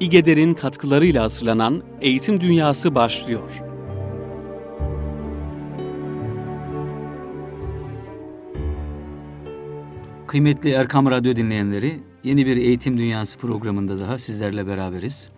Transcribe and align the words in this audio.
İGEDER'in 0.00 0.54
katkılarıyla 0.54 1.22
hazırlanan 1.22 1.82
Eğitim 2.00 2.40
Dünyası 2.40 2.94
başlıyor. 2.94 3.62
Kıymetli 10.26 10.70
Erkam 10.70 11.10
Radyo 11.10 11.36
dinleyenleri, 11.36 12.00
yeni 12.24 12.46
bir 12.46 12.56
Eğitim 12.56 12.98
Dünyası 12.98 13.38
programında 13.38 14.00
daha 14.00 14.18
sizlerle 14.18 14.66
beraberiz. 14.66 15.30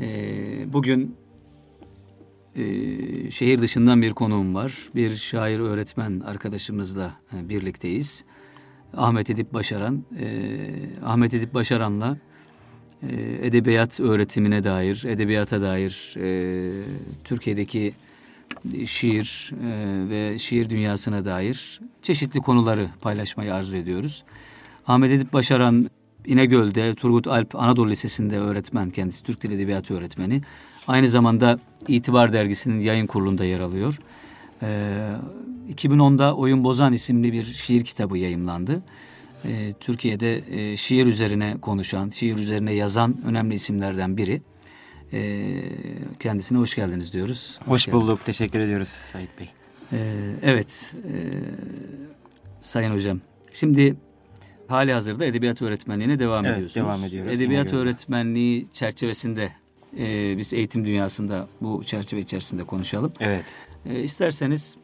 Ee, 0.00 0.72
bugün 0.72 1.16
e, 2.56 2.64
şehir 3.30 3.60
dışından 3.60 4.02
bir 4.02 4.10
konuğum 4.10 4.54
var. 4.54 4.88
Bir 4.94 5.16
şair 5.16 5.60
öğretmen 5.60 6.20
arkadaşımızla 6.20 7.12
e, 7.32 7.48
birlikteyiz. 7.48 8.24
Ahmet 8.96 9.30
Edip 9.30 9.54
Başaran. 9.54 10.04
E, 10.18 10.26
Ahmet 11.04 11.34
Edip 11.34 11.54
Başaran'la 11.54 12.18
e, 13.02 13.46
edebiyat 13.46 14.00
öğretimine 14.00 14.64
dair, 14.64 15.04
edebiyata 15.08 15.60
dair 15.60 16.14
e, 16.16 16.82
Türkiye'deki 17.24 17.92
şiir 18.86 19.52
e, 19.64 20.08
ve 20.08 20.38
şiir 20.38 20.70
dünyasına 20.70 21.24
dair 21.24 21.80
çeşitli 22.02 22.40
konuları 22.40 22.88
paylaşmayı 23.00 23.54
arzu 23.54 23.76
ediyoruz. 23.76 24.24
Ahmet 24.86 25.10
Edip 25.10 25.32
Başaran 25.32 25.90
İnegöl'de 26.26 26.94
Turgut 26.94 27.26
Alp 27.26 27.54
Anadolu 27.54 27.90
Lisesi'nde 27.90 28.38
öğretmen 28.38 28.90
kendisi 28.90 29.24
Türk 29.24 29.42
Dili 29.42 29.54
Edebiyatı 29.54 29.94
öğretmeni. 29.94 30.42
Aynı 30.88 31.08
zamanda 31.08 31.58
İtibar 31.88 32.32
Dergisi'nin 32.32 32.80
yayın 32.80 33.06
kurulunda 33.06 33.44
yer 33.44 33.60
alıyor. 33.60 33.98
Ee, 34.62 35.16
2010'da 35.74 36.34
Oyun 36.34 36.64
Bozan 36.64 36.92
isimli 36.92 37.32
bir 37.32 37.44
şiir 37.44 37.84
kitabı 37.84 38.18
yayımlandı. 38.18 38.82
Ee, 39.44 39.74
Türkiye'de 39.80 40.42
e, 40.50 40.76
şiir 40.76 41.06
üzerine 41.06 41.56
konuşan, 41.60 42.10
şiir 42.10 42.36
üzerine 42.36 42.72
yazan 42.72 43.16
önemli 43.26 43.54
isimlerden 43.54 44.16
biri. 44.16 44.42
Ee, 45.12 45.62
kendisine 46.20 46.58
hoş 46.58 46.74
geldiniz 46.74 47.12
diyoruz. 47.12 47.58
Hoş, 47.64 47.68
hoş 47.68 47.92
bulduk. 47.92 48.24
Teşekkür 48.24 48.60
ediyoruz 48.60 48.88
Sait 48.88 49.28
Bey. 49.38 49.50
Ee, 49.92 49.96
evet, 50.42 50.94
e, 50.94 51.12
Sayın 52.60 52.94
Hocam. 52.94 53.20
Şimdi 53.52 53.96
hali 54.68 54.92
hazırda 54.92 55.24
edebiyat 55.24 55.62
öğretmenliğine 55.62 56.18
devam 56.18 56.44
evet, 56.44 56.56
ediyorsunuz. 56.56 56.86
devam 56.86 57.04
ediyoruz. 57.04 57.32
Edebiyat 57.34 57.72
öğretmenliği 57.72 58.66
çerçevesinde 58.72 59.52
e, 59.98 60.34
biz 60.38 60.52
eğitim 60.52 60.84
dünyasında 60.86 61.48
bu 61.60 61.84
çerçeve 61.84 62.20
içerisinde 62.20 62.64
konuşalım. 62.64 63.12
Evet. 63.20 63.44
E, 63.86 64.02
isterseniz 64.02 64.76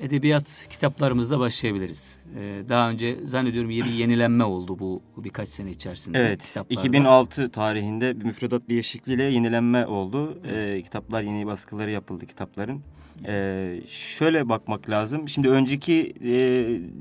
edebiyat 0.00 0.66
kitaplarımızda 0.70 1.38
başlayabiliriz. 1.38 2.18
E, 2.40 2.68
daha 2.68 2.90
önce 2.90 3.16
zannediyorum 3.26 3.70
bir 3.70 3.84
yenilenme 3.84 4.44
oldu 4.44 4.78
bu 4.78 5.02
birkaç 5.16 5.48
sene 5.48 5.70
içerisinde. 5.70 6.18
Evet. 6.18 6.42
Kitaplarda. 6.44 6.80
2006 6.80 7.50
tarihinde 7.50 8.20
bir 8.20 8.24
müfredat 8.24 8.68
değişikliğiyle 8.68 9.22
yenilenme 9.22 9.86
oldu. 9.86 10.38
E, 10.44 10.82
kitaplar 10.82 11.22
yeni 11.22 11.46
baskıları 11.46 11.90
yapıldı 11.90 12.26
kitapların. 12.26 12.82
Ee, 13.26 13.80
şöyle 13.88 14.48
bakmak 14.48 14.90
lazım. 14.90 15.28
Şimdi 15.28 15.48
önceki 15.48 16.14
e, 16.24 16.32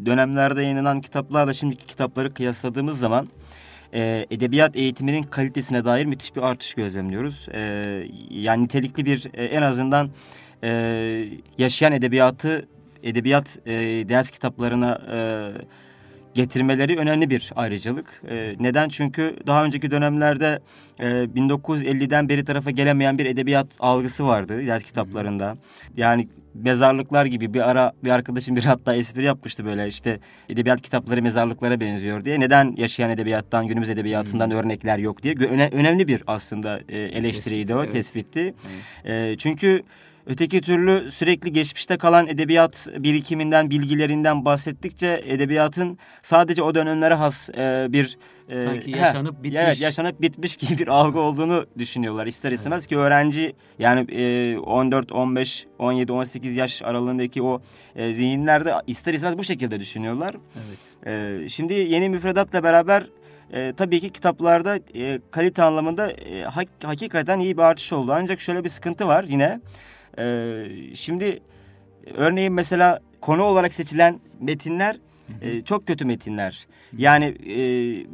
dönemlerde 0.05 0.63
yayınlanan 0.63 1.01
kitaplarla 1.01 1.53
şimdiki 1.53 1.85
kitapları 1.85 2.33
kıyasladığımız 2.33 2.99
zaman 2.99 3.27
e, 3.93 4.25
edebiyat 4.31 4.75
eğitiminin 4.75 5.23
kalitesine 5.23 5.85
dair 5.85 6.05
müthiş 6.05 6.35
bir 6.35 6.41
artış 6.41 6.73
gözlemliyoruz. 6.73 7.47
E, 7.53 7.59
yani 8.29 8.63
nitelikli 8.63 9.05
bir 9.05 9.29
e, 9.33 9.45
en 9.45 9.61
azından 9.61 10.09
e, 10.63 10.69
yaşayan 11.57 11.93
edebiyatı 11.93 12.67
edebiyat 13.03 13.59
e, 13.65 13.73
ders 14.09 14.31
kitaplarına 14.31 15.01
e, 15.11 15.17
getirmeleri 16.33 16.97
önemli 16.97 17.29
bir 17.29 17.51
ayrıcalık. 17.55 18.21
E, 18.29 18.55
neden? 18.59 18.89
Çünkü 18.89 19.35
daha 19.47 19.65
önceki 19.65 19.91
dönemlerde 19.91 20.59
e, 20.99 21.05
1950'den 21.05 22.29
beri 22.29 22.45
tarafa 22.45 22.71
gelemeyen 22.71 23.17
bir 23.17 23.25
edebiyat 23.25 23.67
algısı 23.79 24.27
vardı 24.27 24.67
ders 24.67 24.83
kitaplarında. 24.83 25.57
Yani 25.97 26.27
mezarlıklar 26.53 27.25
gibi 27.25 27.53
bir 27.53 27.69
ara 27.69 27.91
bir 28.03 28.09
arkadaşım 28.09 28.55
bir 28.55 28.63
hatta 28.65 28.95
espri 28.95 29.23
yapmıştı 29.23 29.65
böyle 29.65 29.87
işte 29.87 30.19
edebiyat 30.49 30.81
kitapları 30.81 31.21
mezarlıklara 31.21 31.79
benziyor 31.79 32.25
diye. 32.25 32.39
Neden 32.39 32.75
yaşayan 32.77 33.09
edebiyattan, 33.09 33.67
günümüz 33.67 33.89
edebiyatından 33.89 34.49
hmm. 34.49 34.57
örnekler 34.57 34.97
yok 34.97 35.23
diye. 35.23 35.35
Öne, 35.35 35.69
önemli 35.71 36.07
bir 36.07 36.23
aslında 36.27 36.79
e, 36.89 36.99
eleştiriydi 36.99 37.61
Tespit, 37.61 37.77
o, 37.77 37.83
evet. 37.83 37.93
tespitti. 37.93 38.53
Evet. 39.05 39.33
E, 39.33 39.37
çünkü 39.37 39.83
Öteki 40.29 40.61
türlü 40.61 41.11
sürekli 41.11 41.53
geçmişte 41.53 41.97
kalan 41.97 42.27
edebiyat 42.27 42.87
birikiminden, 42.97 43.69
bilgilerinden 43.69 44.45
bahsettikçe 44.45 45.21
edebiyatın 45.25 45.97
sadece 46.21 46.63
o 46.63 46.75
dönemlere 46.75 47.13
has 47.13 47.49
e, 47.49 47.87
bir 47.89 48.17
e, 48.49 48.61
sanki 48.61 48.91
yaşanıp 48.91 49.39
he, 49.39 49.43
bitmiş. 49.43 49.61
Evet, 49.61 49.81
yaşanıp 49.81 50.21
bitmiş 50.21 50.57
gibi 50.57 50.77
bir 50.77 50.87
algı 50.87 51.19
olduğunu 51.19 51.65
düşünüyorlar 51.77 52.27
ister 52.27 52.51
istemez 52.51 52.81
evet. 52.81 52.89
ki 52.89 52.97
öğrenci 52.97 53.53
yani 53.79 54.11
e, 54.11 54.57
14, 54.57 55.11
15, 55.11 55.67
17, 55.79 56.11
18 56.11 56.55
yaş 56.55 56.81
aralığındaki 56.81 57.43
o 57.43 57.61
e, 57.95 58.13
zihinlerde 58.13 58.73
ister 58.87 59.13
istemez 59.13 59.37
bu 59.37 59.43
şekilde 59.43 59.79
düşünüyorlar. 59.79 60.35
Evet. 60.55 61.43
E, 61.43 61.49
şimdi 61.49 61.73
yeni 61.73 62.09
müfredatla 62.09 62.63
beraber 62.63 63.05
e, 63.53 63.73
tabii 63.77 63.99
ki 63.99 64.09
kitaplarda 64.09 64.79
e, 64.95 65.19
kalite 65.31 65.63
anlamında 65.63 66.11
e, 66.11 66.43
hak, 66.43 66.67
hakikaten 66.83 67.39
iyi 67.39 67.57
bir 67.57 67.61
artış 67.61 67.93
oldu. 67.93 68.11
Ancak 68.15 68.41
şöyle 68.41 68.63
bir 68.63 68.69
sıkıntı 68.69 69.07
var 69.07 69.23
yine. 69.23 69.59
Ee, 70.19 70.65
şimdi 70.95 71.39
örneğin 72.15 72.53
mesela 72.53 72.99
konu 73.21 73.43
olarak 73.43 73.73
seçilen 73.73 74.19
metinler 74.39 74.97
e, 75.41 75.61
çok 75.61 75.87
kötü 75.87 76.05
metinler. 76.05 76.67
Yani 76.97 77.25
e, 77.25 77.59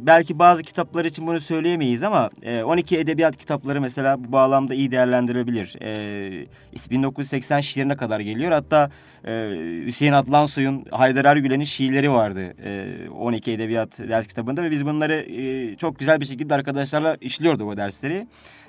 belki 0.07 0.39
bazı 0.39 0.63
kitaplar 0.63 1.05
için 1.05 1.27
bunu 1.27 1.39
söyleyemeyiz 1.39 2.03
ama 2.03 2.29
e, 2.41 2.63
12 2.63 2.97
edebiyat 2.97 3.37
kitapları 3.37 3.81
mesela 3.81 4.23
bu 4.23 4.31
bağlamda 4.31 4.73
iyi 4.73 4.91
değerlendirebilir. 4.91 5.75
E, 5.81 6.47
1980 6.91 7.61
şiirine 7.61 7.97
kadar 7.97 8.19
geliyor. 8.19 8.51
Hatta 8.51 8.89
e, 9.27 9.31
Hüseyin 9.85 10.13
Atlansoy'un 10.13 10.85
Haydar 10.91 11.25
Ergülen'in 11.25 11.63
şiirleri 11.63 12.11
vardı 12.11 12.53
e, 12.65 13.09
12 13.09 13.51
edebiyat 13.51 13.99
ders 13.99 14.27
kitabında 14.27 14.63
ve 14.63 14.71
biz 14.71 14.85
bunları 14.85 15.15
e, 15.15 15.75
çok 15.75 15.99
güzel 15.99 16.21
bir 16.21 16.25
şekilde 16.25 16.53
arkadaşlarla 16.53 17.17
işliyorduk 17.21 17.69
o 17.69 17.77
dersleri. 17.77 18.27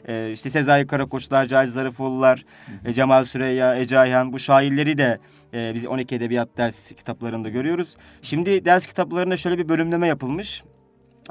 E, 0.09 0.33
işte 0.33 0.51
Sezai 0.51 0.87
Karakoçlar, 0.87 1.47
Cahil 1.47 1.71
Zarifoğlular, 1.71 2.45
e, 2.85 2.93
Cemal 2.93 3.25
Süreyya, 3.25 3.77
Ece 3.77 3.99
Ayhan 3.99 4.33
bu 4.33 4.39
şairleri 4.39 4.99
de 4.99 5.19
e, 5.55 5.75
biz 5.75 5.87
12 5.87 6.15
edebiyat 6.15 6.49
ders 6.57 6.93
kitaplarında 6.93 7.49
görüyoruz. 7.49 7.97
Şimdi 8.23 8.65
ders 8.65 8.87
kitaplarında 8.87 9.37
şöyle 9.37 9.59
bir 9.59 9.69
bölümleme 9.69 10.09
yapılmış. 10.09 10.63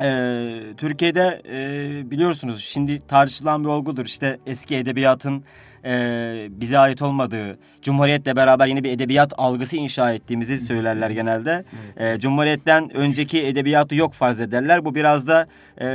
Ee, 0.01 0.61
Türkiye'de 0.77 1.41
e, 1.49 2.11
biliyorsunuz 2.11 2.63
şimdi 2.63 3.07
tartışılan 3.07 3.63
bir 3.63 3.69
olgudur. 3.69 4.05
İşte 4.05 4.39
eski 4.45 4.75
edebiyatın 4.75 5.43
e, 5.85 6.47
bize 6.49 6.77
ait 6.77 7.01
olmadığı, 7.01 7.59
Cumhuriyet'le 7.81 8.35
beraber 8.35 8.67
yeni 8.67 8.83
bir 8.83 8.91
edebiyat 8.91 9.33
algısı 9.37 9.77
inşa 9.77 10.13
ettiğimizi 10.13 10.57
söylerler 10.57 11.09
genelde. 11.09 11.65
Evet. 11.99 12.15
E, 12.15 12.19
Cumhuriyet'ten 12.19 12.95
önceki 12.95 13.45
edebiyatı 13.45 13.95
yok 13.95 14.13
farz 14.13 14.41
ederler. 14.41 14.85
Bu 14.85 14.95
biraz 14.95 15.27
da 15.27 15.47
e, 15.77 15.87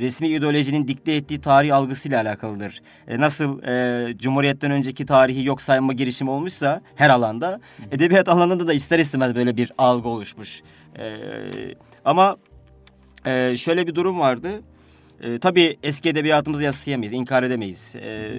resmi 0.00 0.28
ideolojinin 0.28 0.88
dikte 0.88 1.12
ettiği 1.12 1.40
tarih 1.40 1.76
algısıyla 1.76 2.22
alakalıdır. 2.22 2.82
E, 3.08 3.20
nasıl 3.20 3.62
e, 3.62 4.18
Cumhuriyet'ten 4.18 4.70
önceki 4.70 5.06
tarihi 5.06 5.44
yok 5.44 5.62
sayma 5.62 5.92
girişimi 5.92 6.30
olmuşsa 6.30 6.80
her 6.96 7.10
alanda, 7.10 7.60
edebiyat 7.92 8.28
alanında 8.28 8.66
da 8.66 8.72
ister 8.72 8.98
istemez 8.98 9.34
böyle 9.34 9.56
bir 9.56 9.72
algı 9.78 10.08
oluşmuş. 10.08 10.62
E, 10.98 11.16
ama 12.04 12.36
e, 13.26 13.56
şöyle 13.56 13.86
bir 13.86 13.94
durum 13.94 14.20
vardı. 14.20 14.62
E, 15.22 15.38
tabii 15.38 15.76
eski 15.82 16.08
edebiyatımızı 16.08 16.64
yaslayamayız, 16.64 17.12
inkar 17.12 17.42
edemeyiz. 17.42 17.96
E, 17.96 18.32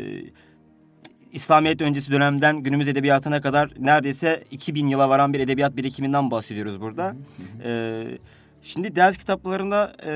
İslamiyet 1.34 1.82
öncesi 1.82 2.12
dönemden 2.12 2.58
günümüz 2.58 2.88
edebiyatına 2.88 3.42
kadar 3.42 3.72
neredeyse 3.80 4.44
2000 4.52 4.88
yıla 4.88 5.10
varan 5.10 5.34
bir 5.34 5.40
edebiyat 5.40 5.78
birikiminden 5.78 6.32
bahsediyoruz 6.32 6.82
burada. 6.82 7.16
Ee, 7.64 8.04
şimdi 8.62 8.96
ders 8.96 9.18
kitaplarında 9.18 9.94
e, 10.06 10.12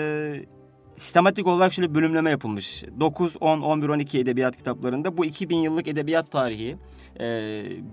sistematik 0.98 1.48
olarak 1.48 1.74
şöyle 1.74 1.96
bölümleme 1.96 2.30
yapılmış. 2.30 2.84
9, 3.00 3.36
10, 3.40 3.62
11, 3.62 3.90
12 3.90 4.20
edebiyat 4.20 4.58
kitaplarında 4.58 5.18
bu 5.18 5.26
2000 5.26 5.58
yıllık 5.58 5.88
edebiyat 5.88 6.32
tarihi 6.32 6.78
e, 7.20 7.26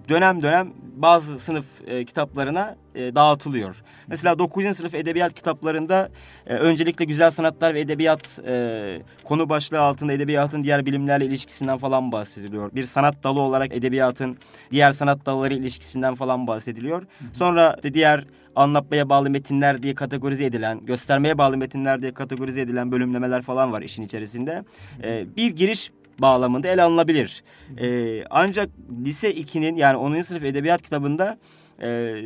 dönem 0.09 0.43
dönem 0.43 0.73
bazı 0.97 1.41
sınıf 1.41 1.65
e, 1.87 2.05
kitaplarına 2.05 2.77
e, 2.95 3.15
dağıtılıyor. 3.15 3.83
Mesela 4.07 4.39
9. 4.39 4.77
sınıf 4.77 4.95
edebiyat 4.95 5.35
kitaplarında 5.35 6.09
e, 6.47 6.55
öncelikle 6.55 7.05
güzel 7.05 7.31
sanatlar 7.31 7.75
ve 7.75 7.81
edebiyat 7.81 8.39
e, 8.47 9.03
konu 9.25 9.49
başlığı 9.49 9.81
altında 9.81 10.13
edebiyatın 10.13 10.65
diğer 10.65 10.87
bilimlerle 10.87 11.27
ilişkisinden 11.27 11.79
falan 11.79 12.13
bahsediliyor. 12.13 12.75
Bir 12.75 12.85
sanat 12.85 13.25
dalı 13.25 13.41
olarak 13.41 13.75
edebiyatın 13.75 14.39
diğer 14.71 14.93
sanat 14.93 15.27
dalları 15.27 15.55
ilişkisinden 15.55 16.15
falan 16.15 16.47
bahsediliyor. 16.47 17.07
Sonra 17.33 17.77
diğer 17.95 18.25
anlatmaya 18.61 19.09
bağlı 19.09 19.31
metinler 19.31 19.83
diye 19.83 19.95
kategorize 19.95 20.45
edilen, 20.45 20.87
göstermeye 20.87 21.39
bağlı 21.39 21.57
metinler 21.57 22.03
diye 22.03 22.15
kategorize 22.15 22.61
edilen 22.61 22.93
bölümlemeler 22.93 23.43
falan 23.43 23.73
var 23.73 23.83
işin 23.83 24.03
içerisinde. 24.03 24.65
Ee, 25.03 25.27
bir 25.37 25.57
giriş 25.57 25.91
bağlamında 26.19 26.69
ele 26.69 26.83
alınabilir. 26.83 27.45
Ee, 27.81 28.25
ancak 28.31 28.69
lise 29.05 29.35
2'nin 29.35 29.77
yani 29.77 29.97
10. 29.97 30.21
sınıf 30.21 30.45
edebiyat 30.45 30.83
kitabında 30.83 31.39
e, 31.83 32.17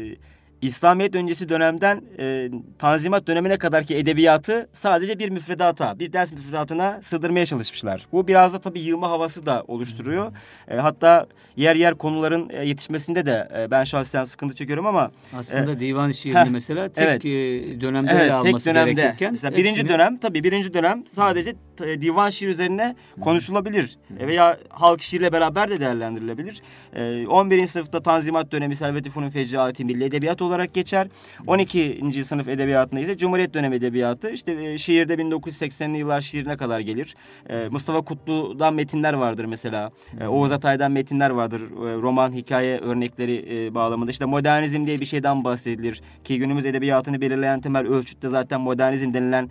İslamiyet 0.68 1.14
öncesi 1.14 1.48
dönemden 1.48 2.02
e, 2.18 2.50
Tanzimat 2.78 3.26
dönemine 3.26 3.56
kadarki 3.58 3.96
edebiyatı 3.96 4.68
sadece 4.72 5.18
bir 5.18 5.28
müfredata, 5.28 5.98
bir 5.98 6.12
ders 6.12 6.32
müfredatına 6.32 6.98
sığdırmaya 7.02 7.46
çalışmışlar. 7.46 8.06
Bu 8.12 8.28
biraz 8.28 8.52
da 8.52 8.58
tabii 8.60 8.80
yığma 8.80 9.10
havası 9.10 9.46
da 9.46 9.64
oluşturuyor. 9.68 10.32
E, 10.68 10.76
hatta 10.76 11.26
yer 11.56 11.76
yer 11.76 11.94
konuların 11.94 12.50
e, 12.50 12.66
yetişmesinde 12.66 13.26
de 13.26 13.48
e, 13.58 13.70
ben 13.70 13.84
şahsen 13.84 14.24
sıkıntı 14.24 14.54
çekiyorum 14.54 14.86
ama 14.86 15.10
Aslında 15.38 15.72
e, 15.72 15.80
divan 15.80 16.10
şiirini 16.10 16.38
heh, 16.40 16.48
mesela 16.50 16.88
tek 16.88 17.04
evet. 17.06 17.24
e, 17.24 17.80
dönemde 17.80 18.10
evet, 18.12 18.22
ele 18.22 18.32
alması 18.32 18.64
tek 18.64 18.74
dönemde. 18.74 18.92
gerekirken 18.92 19.30
Mesela 19.32 19.56
birinci 19.56 19.80
hepsini- 19.80 19.88
dönem 19.92 20.16
tabii 20.18 20.44
birinci 20.44 20.74
dönem 20.74 21.04
sadece 21.12 21.54
t- 21.76 22.00
divan 22.02 22.30
şiir 22.30 22.48
üzerine 22.48 22.96
konuşulabilir 23.20 23.96
E, 24.20 24.26
veya 24.26 24.58
halk 24.68 25.02
şiirle 25.02 25.32
beraber 25.32 25.68
de 25.70 25.80
değerlendirilebilir. 25.80 26.62
E, 26.92 27.26
11. 27.26 27.66
sınıfta 27.66 28.02
Tanzimat 28.02 28.52
dönemi 28.52 28.76
Servet-i 28.76 29.10
Fünun 29.10 29.28
Fecaati 29.28 29.84
Milli 29.84 30.04
Edebiyat 30.04 30.42
olarak 30.42 30.53
geçer. 30.60 31.08
12. 31.46 32.24
sınıf 32.24 32.48
edebiyatında 32.48 33.00
ise 33.00 33.16
Cumhuriyet 33.16 33.54
dönemi 33.54 33.76
edebiyatı 33.76 34.30
işte 34.30 34.52
e, 34.52 34.78
şiirde 34.78 35.14
1980'li 35.14 35.98
yıllar 35.98 36.20
şiirine 36.20 36.56
kadar 36.56 36.80
gelir. 36.80 37.16
E, 37.50 37.68
Mustafa 37.68 38.02
Kutlu'dan 38.02 38.74
metinler 38.74 39.12
vardır 39.12 39.44
mesela. 39.44 39.90
E, 40.20 40.26
Oğuz 40.26 40.52
Atay'dan 40.52 40.92
metinler 40.92 41.30
vardır. 41.30 41.62
Roman, 42.02 42.32
hikaye 42.32 42.78
örnekleri 42.78 43.74
bağlamında. 43.74 44.10
İşte 44.10 44.24
modernizm 44.24 44.86
diye 44.86 45.00
bir 45.00 45.06
şeyden 45.06 45.44
bahsedilir. 45.44 46.02
Ki 46.24 46.38
günümüz 46.38 46.66
edebiyatını 46.66 47.20
belirleyen 47.20 47.60
temel 47.60 47.86
ölçüt 47.86 48.22
de 48.22 48.28
zaten 48.28 48.60
modernizm 48.60 49.14
denilen 49.14 49.50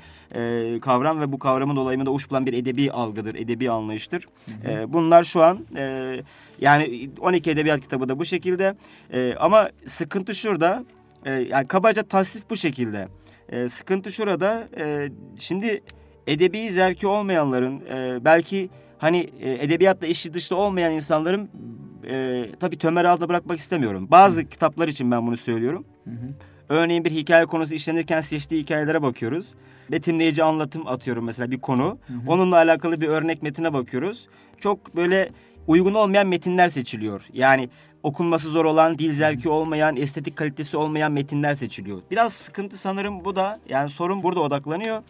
kavram 0.79 1.21
ve 1.21 1.31
bu 1.31 1.39
kavramın 1.39 1.75
dolayımında 1.75 2.11
uç 2.11 2.29
bulan 2.29 2.45
bir 2.45 2.53
edebi 2.53 2.91
algıdır, 2.91 3.35
edebi 3.35 3.71
anlayıştır. 3.71 4.27
Bunlar 4.87 5.23
şu 5.23 5.43
an 5.43 5.59
yani 6.59 7.09
12 7.19 7.51
edebiyat 7.51 7.81
kitabı 7.81 8.09
da 8.09 8.19
bu 8.19 8.25
şekilde. 8.25 8.75
E, 9.13 9.35
ama 9.39 9.69
sıkıntı 9.87 10.35
şurada. 10.35 10.83
E, 11.25 11.31
yani 11.31 11.67
kabaca 11.67 12.03
tasnif 12.03 12.49
bu 12.49 12.57
şekilde. 12.57 13.07
E, 13.49 13.69
sıkıntı 13.69 14.11
şurada. 14.11 14.67
E, 14.77 15.09
şimdi 15.39 15.83
edebi 16.27 16.71
zevki 16.71 17.07
olmayanların 17.07 17.81
e, 17.93 18.25
belki 18.25 18.69
hani 18.97 19.29
e, 19.41 19.53
edebiyatla 19.65 20.07
işi 20.07 20.33
dışta 20.33 20.55
olmayan 20.55 20.91
insanların 20.91 21.49
e, 22.09 22.45
tabii 22.59 22.77
tömer 22.77 23.05
altında 23.05 23.29
bırakmak 23.29 23.59
istemiyorum. 23.59 24.07
Bazı 24.11 24.45
kitaplar 24.45 24.87
için 24.87 25.11
ben 25.11 25.27
bunu 25.27 25.37
söylüyorum. 25.37 25.85
Hı 26.03 26.09
hı. 26.09 26.33
Örneğin 26.69 27.05
bir 27.05 27.11
hikaye 27.11 27.45
konusu 27.45 27.75
işlenirken 27.75 28.21
seçtiği 28.21 28.61
hikayelere 28.61 29.01
bakıyoruz. 29.01 29.53
Betimleyici 29.91 30.43
anlatım 30.43 30.87
atıyorum 30.87 31.25
mesela 31.25 31.51
bir 31.51 31.59
konu. 31.59 31.97
Onunla 32.27 32.55
alakalı 32.55 33.01
bir 33.01 33.07
örnek 33.07 33.43
metine 33.43 33.73
bakıyoruz. 33.73 34.27
Çok 34.59 34.95
böyle 34.95 35.29
uygun 35.67 35.93
olmayan 35.93 36.27
metinler 36.27 36.67
seçiliyor. 36.67 37.27
Yani 37.33 37.69
okunması 38.03 38.49
zor 38.49 38.65
olan, 38.65 38.99
dil 38.99 39.11
zevki 39.11 39.49
olmayan, 39.49 39.97
estetik 39.97 40.35
kalitesi 40.35 40.77
olmayan 40.77 41.11
metinler 41.11 41.53
seçiliyor. 41.53 42.01
Biraz 42.11 42.33
sıkıntı 42.33 42.77
sanırım 42.77 43.25
bu 43.25 43.35
da. 43.35 43.59
Yani 43.69 43.89
sorun 43.89 44.23
burada 44.23 44.39
odaklanıyor. 44.39 45.03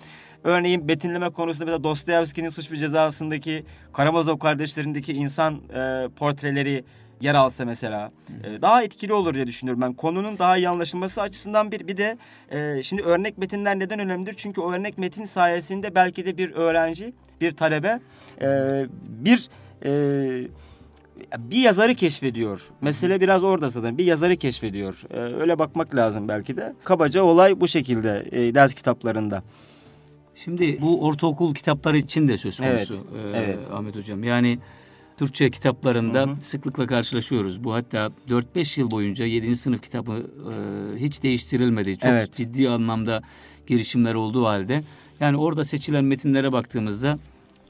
Örneğin 0.44 0.88
betimleme 0.88 1.29
konusunda 1.29 1.65
mesela 1.65 1.83
Dostoyevski'nin 1.83 2.50
Suç 2.50 2.71
ve 2.71 2.77
Cezası'ndaki 2.77 3.65
Karamazov 3.94 4.38
kardeşlerindeki 4.38 5.13
insan 5.13 5.53
e, 5.53 6.07
portreleri 6.15 6.83
yer 7.21 7.35
alsa 7.35 7.65
mesela 7.65 8.11
e, 8.44 8.61
daha 8.61 8.83
etkili 8.83 9.13
olur 9.13 9.33
diye 9.33 9.47
düşünüyorum 9.47 9.81
ben. 9.81 9.94
Konunun 9.94 10.39
daha 10.39 10.57
iyi 10.57 10.69
anlaşılması 10.69 11.21
açısından 11.21 11.71
bir 11.71 11.88
bir 11.88 11.97
de 11.97 12.17
e, 12.51 12.83
şimdi 12.83 13.01
örnek 13.01 13.38
metinler 13.38 13.79
neden 13.79 14.00
önemlidir? 14.00 14.33
Çünkü 14.38 14.61
o 14.61 14.71
örnek 14.71 14.97
metin 14.97 15.25
sayesinde 15.25 15.95
belki 15.95 16.25
de 16.25 16.38
bir 16.38 16.51
öğrenci, 16.51 17.13
bir 17.41 17.51
talebe 17.51 18.00
e, 18.41 18.47
bir 19.07 19.50
e, 19.85 19.89
bir 21.38 21.57
yazarı 21.57 21.95
keşfediyor. 21.95 22.62
Mesele 22.81 23.21
biraz 23.21 23.44
orada 23.44 23.69
zaten. 23.69 23.97
Bir 23.97 24.06
yazarı 24.06 24.38
keşfediyor. 24.38 25.03
E, 25.12 25.19
öyle 25.19 25.59
bakmak 25.59 25.95
lazım 25.95 26.27
belki 26.27 26.57
de. 26.57 26.74
Kabaca 26.83 27.24
olay 27.24 27.62
bu 27.62 27.68
şekilde 27.68 28.25
e, 28.31 28.56
ders 28.56 28.74
kitaplarında. 28.74 29.44
Şimdi 30.35 30.81
bu 30.81 31.06
ortaokul 31.06 31.53
kitapları 31.53 31.97
için 31.97 32.27
de 32.27 32.38
söz 32.38 32.62
Evet, 32.62 32.88
konusu 32.88 32.94
e, 33.33 33.38
evet. 33.38 33.59
Ahmet 33.74 33.95
Hocam. 33.95 34.24
Yani 34.24 34.59
Türkçe 35.18 35.51
kitaplarında 35.51 36.21
Hı 36.21 36.25
hı. 36.31 36.41
sıklıkla 36.41 36.88
karşılaşıyoruz. 36.88 37.63
Bu 37.63 37.74
hatta 37.74 38.12
4-5 38.29 38.79
yıl 38.79 38.91
boyunca 38.91 39.25
7. 39.25 39.56
sınıf 39.56 39.81
kitabı 39.81 40.12
e, 40.13 40.53
hiç 41.00 41.24
değiştirilmedi. 41.24 41.97
Çok 41.97 42.12
Evet. 42.12 42.33
ciddi 42.33 42.69
anlamda 42.69 43.21
girişimler 43.68 44.15
olduğu 44.15 44.45
halde. 44.45 44.83
Yani 45.19 45.38
orada 45.38 45.63
seçilen 45.63 46.06
metinlere 46.06 46.53
baktığımızda 46.53 47.19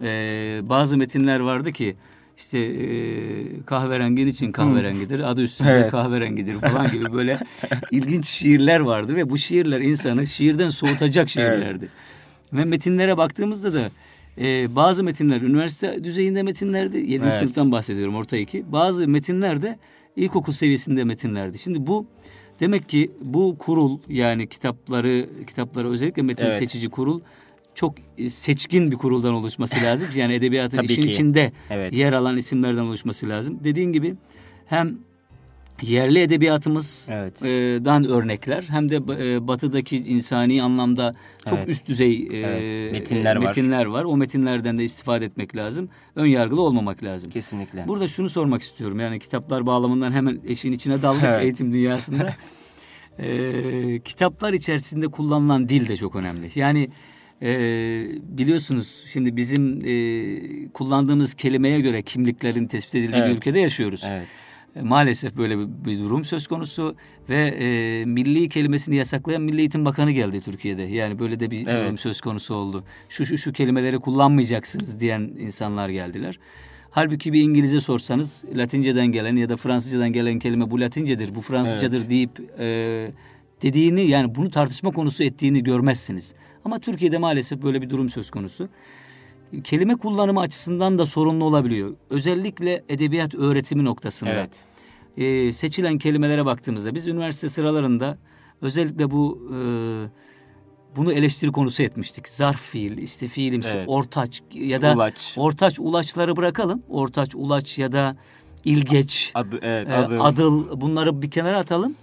e, 0.03 0.61
bazı 0.63 0.97
metinler 0.97 1.39
vardı 1.39 1.71
ki 1.71 1.95
işte 2.37 2.59
e, 2.59 2.87
kahverengin 3.65 4.27
için 4.27 4.51
kahverengidir, 4.51 5.19
adı 5.19 5.41
üstünde 5.41 5.69
Evet. 5.69 5.91
kahverengidir 5.91 6.59
falan 6.59 6.91
gibi 6.91 7.13
böyle 7.13 7.39
ilginç 7.91 8.27
şiirler 8.27 8.79
vardı 8.79 9.15
ve 9.15 9.29
bu 9.29 9.37
şiirler 9.37 9.79
insanı 9.81 10.27
şiirden 10.27 10.69
soğutacak 10.69 11.29
şiirlerdi. 11.29 11.89
Ve 12.53 12.65
metinlere 12.65 13.17
baktığımızda 13.17 13.73
da 13.73 13.89
e, 14.37 14.75
bazı 14.75 15.03
metinler 15.03 15.41
üniversite 15.41 16.03
düzeyinde 16.03 16.43
metinlerdi. 16.43 16.97
7. 16.97 17.23
Evet. 17.23 17.33
sınıftan 17.33 17.71
bahsediyorum 17.71 18.15
orta 18.15 18.37
iki. 18.37 18.71
Bazı 18.71 19.07
metinler 19.07 19.61
de 19.61 19.79
ilkokul 20.15 20.53
seviyesinde 20.53 21.03
metinlerdi. 21.03 21.57
Şimdi 21.57 21.87
bu 21.87 22.05
demek 22.59 22.89
ki 22.89 23.11
bu 23.21 23.57
kurul 23.59 23.99
yani 24.09 24.47
kitapları 24.47 25.29
kitapları 25.47 25.89
özellikle 25.89 26.21
metin 26.21 26.45
Evet. 26.45 26.57
seçici 26.57 26.89
kurul 26.89 27.21
çok 27.75 27.95
e, 28.17 28.29
seçkin 28.29 28.91
bir 28.91 28.97
kuruldan 28.97 29.33
oluşması 29.33 29.75
lazım. 29.83 30.07
Yani 30.15 30.33
edebiyatın 30.33 30.83
işin 30.83 31.01
ki. 31.01 31.09
içinde 31.11 31.51
Evet. 31.69 31.93
yer 31.93 32.13
alan 32.13 32.37
isimlerden 32.37 32.81
oluşması 32.83 33.29
lazım. 33.29 33.59
Dediğin 33.63 33.91
gibi 33.91 34.15
hem 34.65 34.97
yerli 35.81 36.19
edebiyatımız 36.19 37.07
Evet. 37.11 37.43
e, 37.43 37.47
örnekler 38.09 38.63
hem 38.69 38.89
de 38.89 38.95
e, 38.95 39.47
batıdaki 39.47 39.97
insani 39.97 40.63
anlamda 40.63 41.15
çok 41.49 41.57
Evet. 41.57 41.69
üst 41.69 41.87
düzey 41.87 42.27
e, 42.31 42.37
Evet, 42.37 42.91
metinler 42.91 43.35
e, 43.35 43.39
var. 43.39 43.45
metinler 43.45 43.85
var. 43.85 44.03
O 44.03 44.17
metinlerden 44.17 44.77
de 44.77 44.83
istifade 44.83 45.25
etmek 45.25 45.55
lazım. 45.55 45.89
Ön 46.15 46.25
yargılı 46.25 46.61
olmamak 46.61 47.03
lazım. 47.03 47.31
Kesinlikle. 47.31 47.87
Burada 47.87 48.07
şunu 48.07 48.29
sormak 48.29 48.61
istiyorum. 48.61 48.99
Yani 48.99 49.19
kitaplar 49.19 49.65
bağlamından 49.65 50.11
hemen 50.11 50.39
eşin 50.47 50.71
içine 50.71 51.01
daldık 51.01 51.23
Evet. 51.27 51.43
eğitim 51.43 51.73
dünyasında. 51.73 52.35
E, 53.19 53.99
kitaplar 53.99 54.53
içerisinde 54.53 55.07
kullanılan 55.07 55.69
dil 55.69 55.87
de 55.87 55.97
çok 55.97 56.15
önemli. 56.15 56.49
Yani 56.55 56.89
e, 57.43 57.49
biliyorsunuz 58.37 59.03
şimdi 59.07 59.37
bizim 59.37 59.81
e, 59.85 60.69
kullandığımız 60.73 61.33
kelimeye 61.33 61.79
göre 61.81 62.01
kimliklerin 62.01 62.67
tespit 62.67 62.95
edildiği 62.95 63.21
bir 63.21 63.27
Evet. 63.27 63.37
ülkede 63.37 63.59
yaşıyoruz. 63.59 64.03
Evet. 64.07 64.27
E, 64.75 64.81
Maalesef 64.81 65.37
böyle 65.37 65.57
bir, 65.57 65.67
bir 65.85 65.99
durum 65.99 66.25
söz 66.25 66.47
konusu 66.47 66.95
ve 67.29 67.47
e, 67.59 68.05
milli 68.05 68.49
kelimesini 68.49 68.95
yasaklayan 68.95 69.41
Milli 69.41 69.59
Eğitim 69.59 69.85
Bakanı 69.85 70.11
geldi 70.11 70.41
Türkiye'de. 70.41 70.81
Yani 70.81 71.19
böyle 71.19 71.39
de 71.39 71.51
bir 71.51 71.67
Evet. 71.67 71.85
durum 71.85 71.97
söz 71.97 72.21
konusu 72.21 72.55
oldu. 72.55 72.83
Şu 73.09 73.25
şu 73.25 73.37
şu 73.37 73.53
kelimeleri 73.53 73.99
kullanmayacaksınız 73.99 74.99
diyen 74.99 75.21
insanlar 75.39 75.89
geldiler. 75.89 76.39
Halbuki 76.91 77.33
bir 77.33 77.41
İngilizce 77.41 77.81
sorsanız 77.81 78.43
Latinceden 78.55 79.07
gelen 79.07 79.35
ya 79.35 79.49
da 79.49 79.57
Fransızcadan 79.57 80.13
gelen 80.13 80.39
kelime 80.39 80.71
bu 80.71 80.81
Latincedir, 80.81 81.35
bu 81.35 81.41
Fransızcadır 81.41 82.09
deyip 82.09 82.31
e, 82.59 83.07
dediğini 83.61 84.07
yani 84.09 84.35
bunu 84.35 84.49
tartışma 84.49 84.91
konusu 84.91 85.23
ettiğini 85.23 85.63
görmezsiniz. 85.63 86.33
Ama 86.65 86.79
Türkiye'de 86.79 87.17
maalesef 87.17 87.61
böyle 87.63 87.81
bir 87.81 87.89
durum 87.89 88.09
söz 88.09 88.31
konusu 88.31 88.69
kelime 89.63 89.95
kullanımı 89.95 90.39
açısından 90.39 90.97
da 90.97 91.05
sorunlu 91.05 91.45
olabiliyor. 91.45 91.95
Özellikle 92.09 92.83
edebiyat 92.89 93.35
öğretimi 93.35 93.83
noktasında. 93.83 94.31
Evet. 94.31 94.59
Ee, 95.17 95.53
seçilen 95.53 95.97
kelimelere 95.97 96.45
baktığımızda 96.45 96.95
biz 96.95 97.07
üniversite 97.07 97.49
sıralarında 97.49 98.17
özellikle 98.61 99.11
bu 99.11 99.47
e, 99.51 99.57
bunu 100.95 101.11
eleştiri 101.13 101.51
konusu 101.51 101.83
etmiştik. 101.83 102.27
Zarf 102.27 102.61
fiil, 102.61 102.97
işte 102.97 103.27
fiilimsi, 103.27 103.77
Evet. 103.77 103.85
ortaç 103.89 104.41
ya 104.53 104.81
da 104.81 104.93
Ulaç. 104.93 105.33
ortaç 105.37 105.79
ulaçları 105.79 106.35
bırakalım. 106.35 106.83
Ortaç, 106.89 107.35
ulaç 107.35 107.79
ya 107.79 107.91
da 107.91 108.17
ilgeç, 108.65 109.31
Adı, 109.35 109.59
evet, 109.61 109.87
e, 109.89 109.93
adı. 109.93 110.21
adıl 110.21 110.81
bunları 110.81 111.21
bir 111.21 111.31
kenara 111.31 111.57
atalım. 111.57 111.95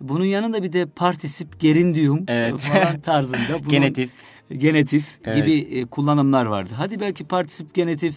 Bunun 0.00 0.24
yanında 0.24 0.62
bir 0.62 0.72
de 0.72 0.86
partisip, 0.86 1.60
gerundium 1.60 2.24
Evet. 2.28 2.60
falan 2.60 3.00
tarzında. 3.02 3.38
bunun- 3.58 3.68
Genetif. 3.68 4.10
genetif 4.58 5.06
Evet. 5.24 5.36
gibi 5.36 5.58
e, 5.78 5.84
kullanımlar 5.84 6.46
vardı. 6.46 6.70
Hadi 6.76 7.00
belki 7.00 7.24
partisip 7.24 7.74
genetif 7.74 8.14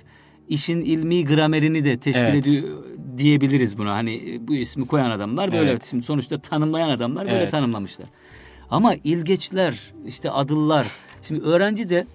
işin 0.50 0.82
ilmi 0.82 1.26
gramerini 1.26 1.84
de 1.84 1.98
teşkil 1.98 2.22
Evet. 2.24 2.48
ediyor 2.48 2.64
diyebiliriz 3.18 3.78
buna. 3.78 3.92
Hani 3.94 4.14
e, 4.16 4.48
bu 4.48 4.56
ismi 4.56 4.88
koyan 4.88 5.12
adamlar 5.12 5.52
böyle 5.52 5.72
Evet. 5.72 5.88
şimdi 5.90 6.04
sonuçta 6.04 6.40
tanımlayan 6.42 6.90
adamlar 6.90 7.26
böyle 7.26 7.38
Evet. 7.38 7.52
tanımlamışlar. 7.52 8.08
Ama 8.70 8.94
ilgeçler, 9.04 9.94
işte 10.08 10.32
adıllar. 10.32 10.88
Şimdi 11.22 11.42
öğrenci 11.42 11.90
de 11.90 12.08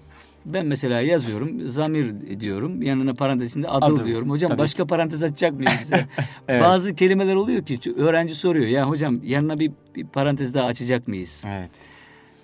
ben 0.44 0.66
mesela 0.66 1.00
yazıyorum, 1.00 1.68
zamir 1.68 2.40
diyorum. 2.40 2.82
Yanına 2.82 3.12
parantez 3.14 3.50
içinde 3.50 3.68
adıl, 3.68 3.96
Adıl, 3.96 4.06
diyorum. 4.06 4.30
Hocam 4.30 4.48
tabii. 4.48 4.58
başka 4.58 4.86
parantez 4.86 5.22
açacak 5.22 5.52
mıyız 5.52 5.72
bize? 5.82 6.06
Evet. 6.48 6.62
Bazı 6.62 6.94
kelimeler 6.94 7.34
oluyor 7.34 7.64
ki 7.64 7.94
öğrenci 7.96 8.34
soruyor. 8.34 8.66
Ya 8.66 8.88
hocam 8.88 9.20
yanına 9.24 9.58
bir, 9.58 9.72
bir 9.94 10.06
parantez 10.06 10.54
daha 10.54 10.66
açacak 10.66 11.08
mıyız? 11.08 11.42
Evet. 11.46 11.70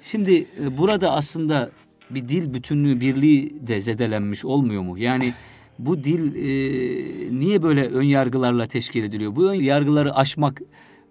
Şimdi 0.03 0.47
e, 0.65 0.79
burada 0.79 1.13
aslında 1.13 1.71
bir 2.11 2.29
dil 2.29 2.55
bütünlüğü 2.55 3.01
birliği 3.01 3.67
de 3.67 3.81
zedelenmiş 3.81 4.45
olmuyor 4.45 4.83
mu? 4.83 4.99
Yani 4.99 5.35
bu 5.79 6.05
dil 6.05 6.35
e, 6.35 7.39
niye 7.41 7.63
böyle 7.63 7.87
ön 7.87 8.03
yargılarla 8.03 8.67
teşkil 8.67 9.05
ediliyor? 9.05 9.37
Bu 9.37 9.51
ön 9.51 9.55
yargıları 9.55 10.15
aşmak 10.15 10.63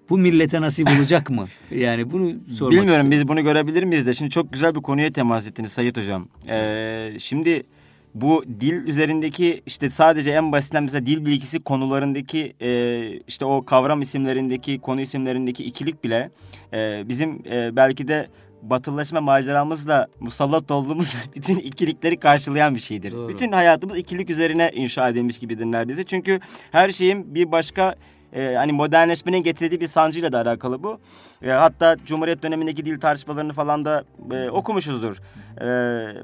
bu 0.09 0.17
millete 0.17 0.61
nasip 0.61 0.87
olacak 0.99 1.29
mı? 1.29 1.45
Yani 1.71 2.11
bunu 2.11 2.23
sormak 2.29 2.39
Bilmiyorum 2.49 2.85
istiyorum. 2.85 3.11
biz 3.11 3.27
bunu 3.27 3.43
görebilir 3.43 3.83
miyiz 3.83 4.07
de. 4.07 4.13
Şimdi 4.13 4.31
çok 4.31 4.53
güzel 4.53 4.75
bir 4.75 4.81
konuya 4.81 5.11
temas 5.11 5.47
ettiniz 5.47 5.71
Sayit 5.71 5.97
Hocam. 5.97 6.27
Ee, 6.49 7.11
şimdi 7.19 7.63
bu 8.13 8.43
dil 8.59 8.73
üzerindeki 8.73 9.61
işte 9.65 9.89
sadece 9.89 10.31
en 10.31 10.51
basitinden 10.51 10.83
mesela 10.83 11.05
dil 11.05 11.25
bilgisi 11.25 11.59
konularındaki 11.59 12.53
e, 12.61 13.01
işte 13.27 13.45
o 13.45 13.65
kavram 13.65 14.01
isimlerindeki 14.01 14.79
konu 14.79 15.01
isimlerindeki 15.01 15.63
ikilik 15.63 16.03
bile 16.03 16.31
e, 16.73 17.03
bizim 17.09 17.43
e, 17.51 17.75
belki 17.75 18.07
de 18.07 18.27
batılılaşma 18.61 19.21
maceramızla 19.21 20.07
musallat 20.19 20.71
olduğumuz 20.71 21.15
bütün 21.35 21.57
ikilikleri 21.57 22.17
karşılayan 22.17 22.75
bir 22.75 22.79
şeydir. 22.79 23.11
Doğru. 23.11 23.29
Bütün 23.29 23.51
hayatımız 23.51 23.97
ikilik 23.97 24.29
üzerine 24.29 24.71
inşa 24.73 25.09
edilmiş 25.09 25.39
gibidir 25.39 25.65
neredeyse. 25.65 26.03
Çünkü 26.03 26.39
her 26.71 26.89
şeyin 26.91 27.35
bir 27.35 27.51
başka 27.51 27.95
e, 28.33 28.55
hani 28.55 28.71
modernleşmenin 28.71 29.43
getirdiği 29.43 29.79
bir 29.79 29.87
sancıyla 29.87 30.31
da 30.31 30.37
alakalı 30.41 30.83
bu. 30.83 30.99
E, 31.41 31.49
hatta 31.49 31.95
Cumhuriyet 32.05 32.43
dönemindeki 32.43 32.85
dil 32.85 32.99
tartışmalarını 32.99 33.53
falan 33.53 33.85
da 33.85 34.03
e, 34.31 34.49
okumuşuzdur. 34.49 35.17
E, 35.61 35.67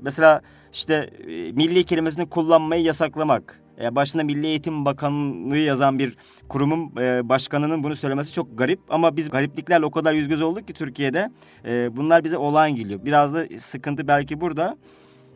mesela 0.01 0.41
işte 0.73 1.09
e, 1.27 1.51
milli 1.51 1.83
kelimesini 1.83 2.29
kullanmayı 2.29 2.83
yasaklamak. 2.83 3.61
E, 3.81 3.95
başında 3.95 4.23
Milli 4.23 4.47
Eğitim 4.47 4.85
Bakanlığı 4.85 5.57
yazan 5.57 5.99
bir 5.99 6.17
kurumun 6.49 6.91
e, 6.97 7.29
başkanının 7.29 7.83
bunu 7.83 7.95
söylemesi 7.95 8.33
çok 8.33 8.57
garip. 8.57 8.79
Ama 8.89 9.17
biz 9.17 9.29
garipliklerle 9.29 9.85
o 9.85 9.91
kadar 9.91 10.13
yüz 10.13 10.27
göz 10.27 10.41
olduk 10.41 10.67
ki 10.67 10.73
Türkiye'de. 10.73 11.29
E, 11.65 11.97
bunlar 11.97 12.23
bize 12.23 12.37
olağan 12.37 12.75
geliyor. 12.75 12.99
Biraz 13.05 13.33
da 13.33 13.45
sıkıntı 13.57 14.07
belki 14.07 14.41
burada. 14.41 14.77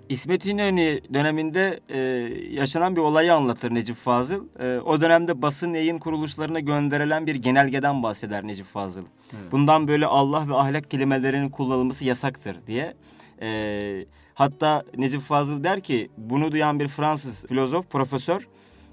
İsmet 0.09 0.45
İnönü 0.45 0.99
döneminde 1.13 1.79
e, 1.89 1.99
yaşanan 2.51 2.95
bir 2.95 3.01
olayı 3.01 3.33
anlatır 3.33 3.73
Necip 3.73 3.95
Fazıl. 3.95 4.45
E, 4.59 4.79
o 4.79 5.01
dönemde 5.01 5.41
basın 5.41 5.73
yayın 5.73 5.97
kuruluşlarına 5.97 6.59
gönderilen 6.59 7.27
bir 7.27 7.35
genelgeden 7.35 8.03
bahseder 8.03 8.47
Necip 8.47 8.65
Fazıl. 8.65 9.03
Bundan 9.51 9.87
böyle 9.87 10.05
Allah 10.05 10.49
ve 10.49 10.55
ahlak 10.55 10.91
kelimelerinin 10.91 11.49
kullanılması 11.49 12.05
yasaktır 12.05 12.57
diye. 12.67 12.93
E, 13.41 14.05
hatta 14.33 14.83
Necip 14.97 15.21
Fazıl 15.21 15.63
der 15.63 15.81
ki 15.81 16.09
bunu 16.17 16.51
duyan 16.51 16.79
bir 16.79 16.87
Fransız 16.87 17.45
filozof, 17.45 17.89
profesör 17.89 18.47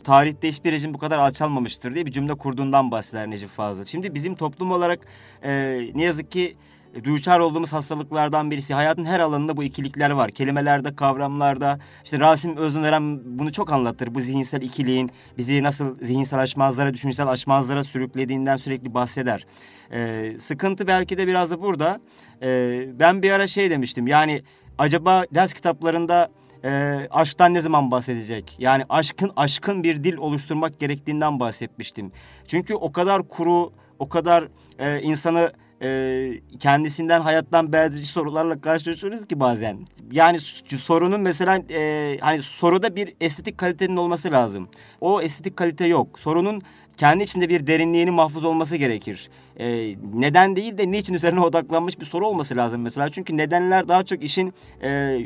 tarihte 0.04 0.49
hiçbir 0.49 0.73
rejim 0.73 0.94
bu 0.94 0.99
kadar 0.99 1.18
alçalmamıştır 1.18 1.94
diye 1.94 2.06
bir 2.06 2.12
cümle 2.12 2.35
kurduğundan 2.35 2.90
bahseder 2.90 3.30
Necip 3.30 3.50
Fazıl. 3.50 3.85
Şimdi 3.85 4.14
bizim 4.14 4.35
toplum 4.35 4.73
olarak 4.73 5.00
e, 5.42 5.80
ne 5.94 6.02
yazık 6.02 6.30
ki 6.30 6.56
duçar 7.05 7.41
olduğumuz 7.41 7.73
hastalıklardan 7.73 8.50
birisi. 8.50 8.75
Hayatın 8.75 9.05
her 9.05 9.21
alanında 9.21 9.57
bu 9.57 9.65
ikilikler 9.65 10.11
var. 10.11 10.31
Kelimelerde, 10.31 10.95
kavramlarda. 10.95 11.79
İşte 12.05 12.21
Rasim 12.21 12.57
Özünören 12.57 13.38
bunu 13.38 13.53
çok 13.53 13.73
anlatır. 13.73 14.15
Bu 14.15 14.21
zihinsel 14.21 14.62
ikiliğin 14.62 15.11
bizi 15.38 15.62
nasıl 15.62 15.99
zihinsel 16.03 16.41
açmazlara, 16.41 16.95
düşünsel 16.95 17.29
açmazlara 17.29 17.85
sürüklediğinden 17.85 18.57
sürekli 18.57 18.95
bahseder. 18.95 19.47
Ee, 19.93 20.33
sıkıntı 20.38 20.87
belki 20.87 21.19
de 21.19 21.26
biraz 21.26 21.50
da 21.50 21.61
burada. 21.61 22.00
Ee, 22.43 22.87
ben 22.99 23.23
bir 23.23 23.31
ara 23.31 23.47
şey 23.47 23.71
demiştim. 23.71 24.07
Yani 24.07 24.43
acaba 24.79 25.25
ders 25.35 25.53
kitaplarında 25.53 26.31
e, 26.65 27.00
aşktan 27.11 27.55
ne 27.55 27.61
zaman 27.61 27.91
bahsedecek? 27.91 28.57
Yani 28.59 28.85
aşkın 28.88 29.31
aşkın 29.37 29.83
bir 29.83 30.05
dil 30.05 30.17
oluşturmak 30.17 30.81
gerektiğinden 30.81 31.41
bahsetmiştim. 31.41 32.12
Çünkü 32.47 32.75
o 32.75 32.93
kadar 32.93 33.29
kuru, 33.29 33.73
o 33.99 34.09
kadar 34.09 34.49
e, 34.79 35.00
insanı 35.00 35.53
e, 35.83 36.30
kendisinden 36.61 37.21
hayattan 37.21 37.73
beğendirici 37.73 38.06
sorularla 38.06 38.61
karşılaşıyoruz 38.61 39.26
ki 39.26 39.40
bazen. 39.40 39.78
Yani 40.11 40.40
sorunun 40.40 41.21
mesela 41.21 41.56
e, 41.71 42.18
hani 42.21 42.42
soruda 42.42 42.97
bir 42.97 43.14
estetik 43.21 43.59
kalitenin 43.59 43.97
olması 43.97 44.30
lazım. 44.30 44.68
O 45.00 45.23
estetik 45.23 45.56
kalite 45.56 45.87
yok. 45.87 46.18
Sorunun 46.18 46.62
kendi 46.97 47.23
içinde 47.23 47.49
bir 47.49 47.67
derinliğinin 47.67 48.15
mahfuz 48.15 48.45
olması 48.45 48.76
gerekir. 48.76 49.31
E, 49.61 49.97
neden 50.15 50.57
değil 50.57 50.79
de 50.79 50.91
niçin 50.91 51.15
üzerine 51.15 51.41
odaklanmış 51.47 52.00
bir 52.00 52.05
soru 52.05 52.26
olması 52.26 52.57
lazım 52.57 52.83
mesela. 52.83 53.09
Çünkü 53.09 53.37
nedenler 53.37 53.88
daha 53.88 54.05
çok 54.05 54.23
işin 54.23 54.55
e, 54.83 55.19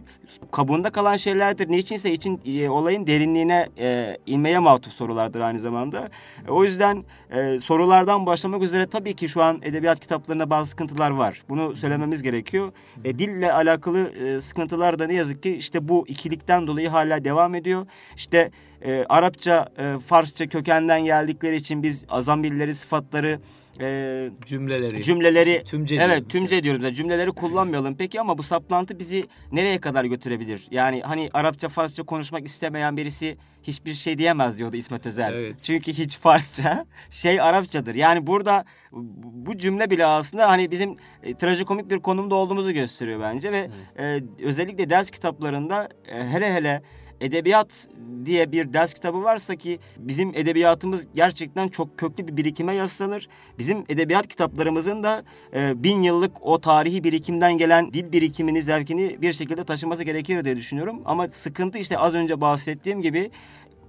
kabuğunda 0.51 0.91
kalan 0.91 1.17
şeylerdir. 1.17 1.69
Niçinse 1.69 2.13
için 2.13 2.41
e, 2.47 2.69
olayın 2.69 3.07
derinliğine 3.07 3.69
e, 3.79 4.17
inmeye 4.27 4.59
matuf 4.59 4.93
sorulardır 4.93 5.41
aynı 5.41 5.59
zamanda. 5.59 6.09
E, 6.49 6.51
o 6.51 6.65
yüzden 6.65 7.05
e, 7.31 7.61
sorulardan 7.61 8.27
başlamak 8.27 8.63
üzere 8.63 8.87
tabii 8.87 9.15
ki 9.15 9.29
şu 9.29 9.43
an 9.43 9.61
edebiyat 9.63 10.01
kitaplarında 10.01 10.51
bazı 10.51 10.71
sıkıntılar 10.71 11.11
var. 11.11 11.43
Bunu 11.49 11.77
söylememiz 11.77 12.23
gerekiyor. 12.23 12.73
E, 13.05 13.19
dille 13.19 13.53
alakalı 13.53 14.13
e, 14.13 14.41
sıkıntılar 14.41 14.99
da 14.99 15.07
ne 15.07 15.15
yazık 15.15 15.43
ki 15.43 15.57
işte 15.57 15.89
bu 15.89 16.05
ikilikten 16.09 16.67
dolayı 16.67 16.89
hala 16.89 17.25
devam 17.25 17.55
ediyor. 17.55 17.87
İşte 18.17 18.51
e, 18.85 19.05
Arapça, 19.09 19.69
e, 19.79 19.99
Farsça 20.07 20.47
kökenden 20.47 21.05
geldikleri 21.05 21.57
için 21.57 21.83
biz 21.83 22.05
azambilleri, 22.09 22.75
sıfatları, 22.75 23.41
e, 23.81 24.31
cümleleri, 24.47 25.03
cümleleri 25.03 25.65
tümce 25.65 25.95
evet 25.95 26.09
diyorum 26.09 26.29
tümce 26.29 26.63
diyoruz. 26.63 26.85
Yani 26.85 26.95
cümleleri 26.95 27.31
kullanmayalım. 27.31 27.97
Peki 27.97 28.21
ama 28.21 28.39
bu 28.39 28.43
saplantı 28.43 28.99
bizi 28.99 29.27
nereye 29.53 29.81
kadar 29.81 30.05
götürebilir? 30.05 30.69
Yani 30.71 31.03
hani 31.05 31.31
Arapça, 31.33 31.69
Farsça 31.69 32.03
konuşmak 32.03 32.47
istemeyen 32.47 32.97
birisi 32.97 33.37
hiçbir 33.63 33.95
şey 33.95 34.19
diyemez 34.19 34.59
diyordu 34.59 34.77
İsmet 34.77 35.07
Özel. 35.07 35.33
Evet. 35.35 35.57
Çünkü 35.63 35.93
hiç 35.93 36.19
Farsça 36.19 36.87
şey 37.11 37.41
Arapçadır. 37.41 37.95
Yani 37.95 38.27
burada 38.27 38.65
bu 38.93 39.59
cümle 39.59 39.91
bile 39.91 40.07
aslında 40.07 40.49
hani 40.49 40.71
bizim 40.71 40.97
e, 41.23 41.35
trajikomik 41.35 41.91
bir 41.91 41.99
konumda 41.99 42.35
olduğumuzu 42.35 42.73
gösteriyor 42.73 43.21
bence 43.21 43.53
ve 43.53 43.71
e, 43.99 44.23
özellikle 44.45 44.91
ders 44.91 45.11
kitaplarında 45.11 45.89
e, 46.09 46.25
hele 46.25 46.55
hele 46.55 46.83
edebiyat 47.21 47.89
diye 48.25 48.53
bir 48.53 48.73
ders 48.73 48.95
kitabı 48.95 49.23
varsa 49.23 49.57
ki 49.57 49.79
bizim 49.97 50.35
edebiyatımız 50.35 51.07
gerçekten 51.15 51.69
çok 51.69 51.99
köklü 51.99 52.29
bir 52.29 52.37
birikime 52.37 52.75
yaslanır. 52.75 53.29
Bizim 53.59 53.85
edebiyat 53.89 54.29
kitaplarımızın 54.29 55.03
da 55.03 55.25
e, 55.55 55.83
bin 55.83 56.03
yıllık 56.03 56.47
o 56.47 56.61
tarihi 56.61 57.05
birikimden 57.05 57.59
gelen 57.59 57.93
dil 57.93 58.13
birikimini, 58.13 58.63
zevkini 58.63 59.23
bir 59.23 59.33
şekilde 59.33 59.65
taşıması 59.65 60.05
gerekir 60.05 60.45
diye 60.45 60.57
düşünüyorum. 60.57 61.03
Ama 61.05 61.29
sıkıntı 61.29 61.79
işte 61.79 61.99
az 61.99 62.15
önce 62.15 62.41
bahsettiğim 62.41 63.03
gibi 63.03 63.31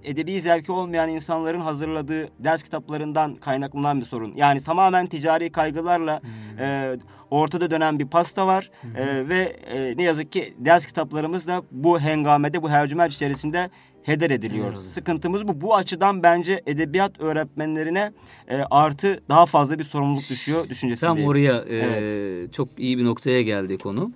edebi 0.04 0.40
zevki 0.40 0.72
olmayan 0.72 1.08
insanların 1.08 1.60
hazırladığı 1.60 2.28
ders 2.38 2.62
kitaplarından 2.62 3.34
kaynaklanan 3.34 4.00
bir 4.00 4.04
sorun. 4.04 4.32
Yani 4.36 4.60
tamamen 4.60 5.06
ticari 5.06 5.52
kaygılarla 5.52 6.20
e, 6.58 6.98
ortada 7.30 7.70
dönen 7.70 7.98
bir 7.98 8.06
pasta 8.06 8.46
var 8.46 8.70
E, 8.96 9.28
ve 9.28 9.56
e, 9.66 9.96
ne 9.96 10.02
yazık 10.02 10.32
ki 10.32 10.54
ders 10.58 10.86
kitaplarımız 10.86 11.46
da 11.46 11.62
bu 11.70 12.00
hengamede, 12.00 12.62
bu 12.62 12.70
hercümerç 12.70 13.14
içerisinde 13.14 13.70
heder 14.02 14.30
ediliyor. 14.30 14.66
Evet. 14.68 14.78
Sıkıntımız 14.78 15.48
bu. 15.48 15.60
Bu 15.60 15.76
açıdan 15.76 16.22
bence 16.22 16.62
edebiyat 16.66 17.20
öğretmenlerine 17.20 18.12
e, 18.48 18.56
artı 18.70 19.22
daha 19.28 19.46
fazla 19.46 19.78
bir 19.78 19.84
sorumluluk 19.84 20.30
düşüyor 20.30 20.68
düşüncesindeyim. 20.68 21.16
Tam 21.16 21.26
oraya 21.26 21.56
e, 21.56 21.76
Evet. 21.76 22.54
çok 22.54 22.68
iyi 22.78 22.98
bir 22.98 23.04
noktaya 23.04 23.42
geldi 23.42 23.78
konu 23.78 24.12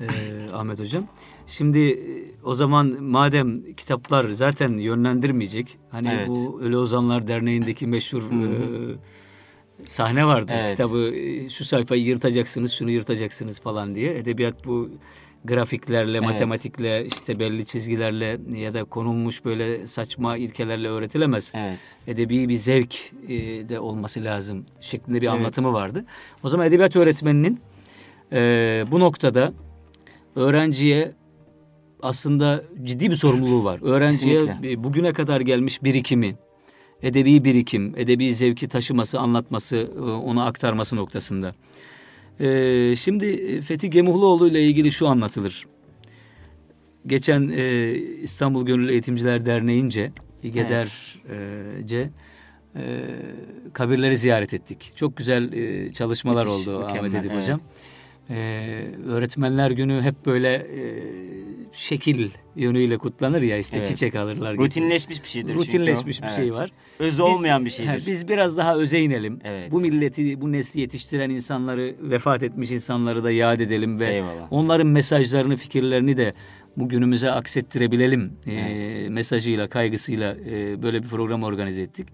e, 0.00 0.06
Ahmet 0.52 0.80
Hocam. 0.80 1.04
Şimdi 1.46 1.78
e, 1.78 1.96
o 2.44 2.54
zaman 2.54 3.02
madem 3.02 3.72
kitaplar 3.72 4.28
zaten 4.28 4.72
yönlendirmeyecek, 4.72 5.78
hani 5.90 6.08
Evet. 6.08 6.28
bu 6.28 6.60
Ölü 6.62 6.76
Ozanlar 6.76 7.28
Derneği'ndeki 7.28 7.86
meşhur 7.86 8.22
e, 8.22 8.48
sahne 9.86 10.26
vardır. 10.26 10.54
Evet. 10.60 10.70
Kitabı 10.70 11.14
e, 11.14 11.48
şu 11.48 11.64
sayfayı 11.64 12.02
yırtacaksınız, 12.02 12.72
şunu 12.72 12.90
yırtacaksınız 12.90 13.60
falan 13.60 13.94
diye. 13.94 14.18
Edebiyat 14.18 14.66
bu 14.66 14.90
grafiklerle, 15.44 16.18
Evet. 16.18 16.26
matematikle, 16.28 17.06
işte 17.06 17.38
belli 17.38 17.66
çizgilerle 17.66 18.38
ya 18.54 18.74
da 18.74 18.84
konulmuş 18.84 19.44
böyle 19.44 19.86
saçma 19.86 20.36
ilkelerle 20.36 20.88
öğretilemez 20.88 21.52
Evet. 21.54 21.78
edebi 22.06 22.48
bir 22.48 22.56
zevk 22.56 22.96
e, 23.28 23.28
de 23.68 23.80
olması 23.80 24.24
lazım 24.24 24.64
şeklinde 24.80 25.20
bir 25.20 25.26
Evet. 25.26 25.34
anlatımı 25.38 25.72
vardı. 25.72 26.04
O 26.42 26.48
zaman 26.48 26.66
edebiyat 26.66 26.96
öğretmeninin 26.96 27.60
e, 28.32 28.84
bu 28.90 29.00
noktada 29.00 29.52
öğrenciye 30.36 31.12
aslında 32.02 32.62
ciddi 32.84 33.10
bir 33.10 33.16
sorumluluğu 33.16 33.64
var. 33.64 33.78
Öğrenciye 33.82 34.38
Kesinlikle. 34.38 34.84
bugüne 34.84 35.12
kadar 35.12 35.40
gelmiş 35.40 35.82
birikimi, 35.82 36.36
edebi 37.04 37.44
birikim, 37.44 37.94
edebi 37.96 38.34
zevki 38.34 38.68
taşıması, 38.68 39.20
anlatması, 39.20 39.76
e, 39.96 40.00
ona 40.00 40.46
aktarması 40.46 40.96
noktasında. 40.96 41.54
E, 42.40 42.96
şimdi 42.96 43.60
Fethi 43.60 43.90
Gemuhluoğlu 43.90 44.48
ile 44.48 44.62
ilgili 44.62 44.92
şu 44.92 45.08
anlatılır. 45.08 45.66
Geçen 47.06 47.52
e, 47.56 47.92
İstanbul 48.22 48.66
Gönüllü 48.66 48.92
Eğitimciler 48.92 49.46
Derneği'nce, 49.46 50.12
İGEDER'ce 50.42 52.10
e, 52.76 52.82
kabirleri 53.72 54.16
ziyaret 54.16 54.54
ettik. 54.54 54.92
Çok 54.96 55.16
güzel 55.16 55.52
e, 55.52 55.92
çalışmalar 55.92 56.46
Müthiş, 56.46 56.68
oldu 56.68 56.78
mükemmel, 56.78 56.98
Ahmet 56.98 57.14
Edip 57.14 57.32
evet. 57.32 57.42
Hocam. 57.42 57.60
E, 58.30 58.36
öğretmenler 59.06 59.70
günü 59.70 60.00
hep 60.02 60.26
böyle 60.26 60.54
e, 60.54 61.02
şekil 61.74 62.30
yönüyle 62.56 62.98
kutlanır 62.98 63.42
ya 63.42 63.58
işte 63.58 63.76
Evet. 63.76 63.86
çiçek 63.86 64.14
alırlar. 64.14 64.56
Rutinleşmiş 64.56 65.22
bir 65.22 65.28
şeydir 65.28 65.48
çünkü. 65.52 65.64
Rutinleşmiş 65.66 66.22
bir 66.22 66.28
şey 66.28 66.44
Evet. 66.44 66.52
var. 66.56 66.70
Biz- 67.00 67.20
olmayan 67.20 67.64
bir 67.64 67.70
he, 67.70 67.74
şeydir. 67.74 68.04
biz 68.06 68.28
biraz 68.28 68.56
daha 68.56 68.76
öze 68.76 69.00
inelim. 69.00 69.38
Evet. 69.44 69.72
Bu 69.72 69.80
milleti, 69.80 70.40
bu 70.40 70.52
nesli 70.52 70.80
yetiştiren 70.80 71.30
insanları, 71.30 71.94
vefat 72.00 72.42
etmiş 72.42 72.70
insanları 72.70 73.24
da 73.24 73.30
yad 73.30 73.60
edelim 73.60 73.98
ve 74.00 74.14
Eyvallah. 74.14 74.46
onların 74.50 74.86
mesajlarını, 74.86 75.56
fikirlerini 75.56 76.16
de 76.16 76.32
bugünümüze 76.76 77.30
aksettirebilelim 77.30 78.32
e, 78.46 79.08
mesajıyla, 79.08 79.68
kaygısıyla 79.68 80.36
e, 80.50 80.82
böyle 80.82 81.02
bir 81.02 81.08
program 81.08 81.42
organize 81.42 81.82
ettik. 81.82 82.08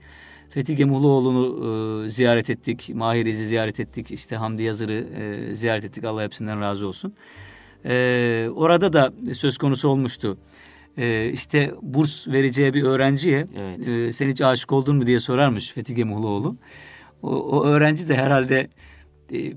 Fethi 0.50 0.76
Gemuhluoğlu'nu 0.76 2.06
e, 2.06 2.10
ziyaret 2.10 2.50
ettik. 2.50 2.90
Mahir 2.94 3.26
İz'i 3.26 3.46
ziyaret 3.46 3.80
ettik. 3.80 4.10
İşte 4.10 4.36
Hamdi 4.36 4.62
Yazır'ı 4.62 5.06
e, 5.50 5.54
ziyaret 5.54 5.84
ettik. 5.84 6.04
Allah 6.04 6.22
hepsinden 6.24 6.60
razı 6.60 6.86
olsun. 6.86 7.14
E, 7.84 8.48
orada 8.54 8.92
da 8.92 9.12
söz 9.34 9.58
konusu 9.58 9.88
olmuştu. 9.88 10.38
E, 10.98 11.30
işte 11.32 11.74
burs 11.82 12.28
vereceği 12.28 12.74
bir 12.74 12.82
öğrenciye 12.82 13.46
Evet. 13.56 13.88
e, 13.88 14.12
sen 14.12 14.28
hiç 14.28 14.40
aşık 14.40 14.72
oldun 14.72 14.96
mu 14.96 15.06
diye 15.06 15.20
sorarmış 15.20 15.72
Fethi 15.72 15.94
Gemuhluoğlu. 15.94 16.56
O, 17.22 17.28
o 17.28 17.64
öğrenci 17.64 18.08
de 18.08 18.16
herhalde 18.16 18.68
e, 19.32 19.52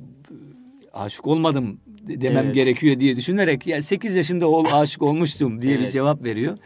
aşık 0.93 1.27
olmadım 1.27 1.79
demem 2.07 2.45
Evet. 2.45 2.55
gerekiyor 2.55 2.99
diye 2.99 3.15
düşünerek 3.15 3.67
ya 3.67 3.81
8 3.81 4.15
yaşında 4.15 4.47
ol 4.47 4.65
aşık 4.71 5.01
olmuştum 5.01 5.61
diye 5.61 5.73
bir 5.73 5.83
Evet. 5.83 5.91
cevap 5.91 6.23
veriyor. 6.23 6.57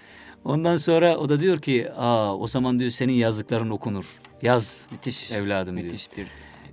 Ondan 0.46 0.78
sonra 0.78 1.18
o 1.18 1.30
da 1.30 1.40
diyor 1.42 1.60
ki 1.60 1.92
aa 1.96 2.38
o 2.38 2.48
zaman 2.48 2.80
diyor 2.80 2.92
senin 2.92 3.14
yazdıkların 3.14 3.70
okunur. 3.70 4.20
Yaz 4.42 4.88
Müthiş. 4.92 5.32
evladım 5.32 5.76
diyor. 5.76 5.86
Müthiş 5.86 6.18
bir 6.18 6.28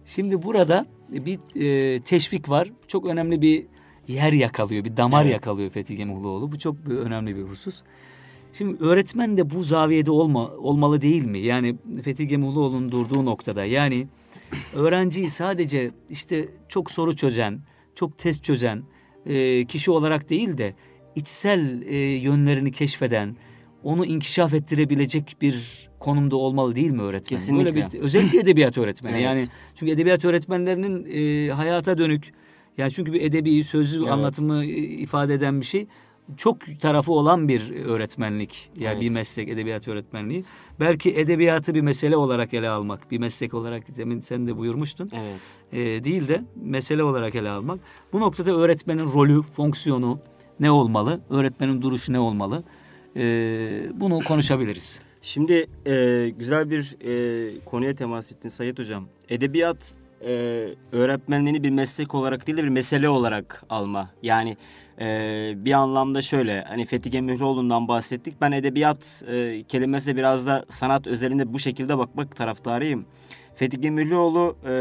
Şimdi 0.07 0.43
burada 0.43 0.87
bir 1.11 1.39
e, 1.61 2.01
teşvik 2.01 2.49
var. 2.49 2.73
Çok 2.89 3.07
önemli 3.07 3.43
bir 3.43 3.67
yer 4.09 4.33
yakalıyor, 4.33 4.85
bir 4.85 4.97
damar 4.97 5.23
Evet. 5.23 5.33
yakalıyor 5.33 5.71
Fethi 5.71 5.97
Gemuhluoğlu. 5.97 6.53
Bu 6.53 6.59
çok 6.59 6.77
önemli 6.89 7.37
bir 7.37 7.43
husus. 7.43 7.83
Şimdi 8.53 8.85
öğretmen 8.85 9.37
de 9.37 9.51
bu 9.51 9.63
zaviyede 9.63 10.11
olma, 10.11 10.49
olmalı 10.49 11.01
değil 11.01 11.25
mi? 11.25 11.39
Yani 11.39 11.77
Fethi 12.03 12.29
Gemuhluoğlu'nun 12.29 12.93
durduğu 12.93 13.25
noktada. 13.25 13.65
Yani 13.65 14.07
öğrenciyi 14.75 15.31
sadece 15.31 15.91
işte 16.11 16.49
çok 16.69 16.91
soru 16.91 17.17
çözen, 17.17 17.61
çok 17.95 18.19
test 18.19 18.45
çözen 18.45 18.83
e, 19.27 19.65
kişi 19.65 19.91
olarak 19.91 20.31
değil 20.31 20.59
de 20.59 20.75
içsel 21.15 21.83
e, 21.83 21.97
yönlerini 21.97 22.73
keşfeden, 22.73 23.37
onu 23.83 24.07
inkişaf 24.07 24.55
ettirebilecek 24.55 25.37
bir 25.41 25.89
konumda 25.99 26.37
olmalı 26.37 26.77
değil 26.77 26.91
mi 26.91 27.03
öğretmen? 27.03 27.37
Kesinlikle. 27.37 27.75
Böyle 27.75 27.93
bir 27.93 28.01
özellikle 28.01 28.39
edebiyat 28.39 28.79
öğretmeni. 28.79 29.15
Evet. 29.15 29.25
Yani 29.25 29.47
çünkü 29.75 29.93
edebiyat 29.93 30.25
öğretmenlerinin 30.25 31.07
e, 31.15 31.53
hayata 31.53 31.99
dönük 31.99 32.33
yani 32.79 32.91
çünkü 32.93 33.13
bir 33.13 33.21
edebi 33.23 33.65
sözlü 33.65 34.01
Evet. 34.01 34.11
anlatımı 34.13 34.65
e, 34.65 34.69
ifade 34.79 35.35
eden 35.35 35.61
bir 35.61 35.67
şey 35.67 35.87
çok 36.37 36.81
tarafı 36.81 37.13
olan 37.13 37.49
bir 37.49 37.85
öğretmenlik 37.85 38.71
yani 38.79 38.93
Evet. 38.93 39.03
bir 39.03 39.11
meslek 39.11 39.49
edebiyat 39.49 39.89
öğretmenliği. 39.89 40.45
Belki 40.81 41.15
edebiyatı 41.15 41.75
bir 41.75 41.81
mesele 41.81 42.17
olarak 42.17 42.55
ele 42.55 42.69
almak, 42.69 43.11
bir 43.11 43.19
meslek 43.19 43.55
olarak 43.55 43.97
demin 43.97 44.21
sen 44.21 44.47
de 44.47 44.57
buyurmuştun. 44.57 45.11
evet. 45.15 45.41
E, 45.73 46.05
değil 46.05 46.29
de 46.29 46.45
mesele 46.57 47.03
olarak 47.03 47.35
ele 47.35 47.51
almak. 47.51 47.81
Bu 48.13 48.21
noktada 48.21 48.53
öğretmenin 48.53 49.13
rolü, 49.13 49.43
fonksiyonu 49.43 50.19
ne 50.61 50.71
olmalı? 50.71 51.21
Öğretmenin 51.31 51.83
duruşu 51.83 52.13
ne 52.13 52.19
olmalı? 52.19 52.65
E, 53.17 53.23
bunu 53.95 54.19
konuşabiliriz. 54.25 55.01
Şimdi 55.23 55.67
e, 55.87 56.29
güzel 56.39 56.71
bir 56.71 56.97
e, 57.05 57.65
konuya 57.65 57.95
temas 57.95 58.33
ettin 58.33 58.49
Sayit 58.49 58.79
Hocam. 58.79 59.09
Edebiyat 59.29 59.95
e, 60.27 60.75
öğretmenliğini 60.93 61.63
bir 61.63 61.71
meslek 61.71 62.15
olarak 62.15 62.47
değil 62.47 62.59
de 62.59 62.65
bir 62.65 62.69
mesele 62.69 63.09
olarak 63.09 63.65
alma. 63.71 64.11
Yani 64.23 64.57
e, 65.01 65.53
bir 65.57 65.73
anlamda 65.73 66.23
şöyle 66.23 66.63
hani 66.63 66.87
Fethi 66.87 67.11
Gemihloğlu'ndan 67.11 67.89
bahsettik. 67.89 68.41
Ben 68.41 68.53
edebiyat 68.53 69.25
e, 69.29 69.63
kelimesine 69.69 70.17
biraz 70.17 70.47
da 70.47 70.65
sanat 70.69 71.07
özelinde 71.07 71.53
bu 71.53 71.59
şekilde 71.59 71.99
bakmak 71.99 72.37
taraftarıyım. 72.37 73.07
Fethi 73.55 73.81
Gemihloğlu 73.81 74.57
e, 74.67 74.73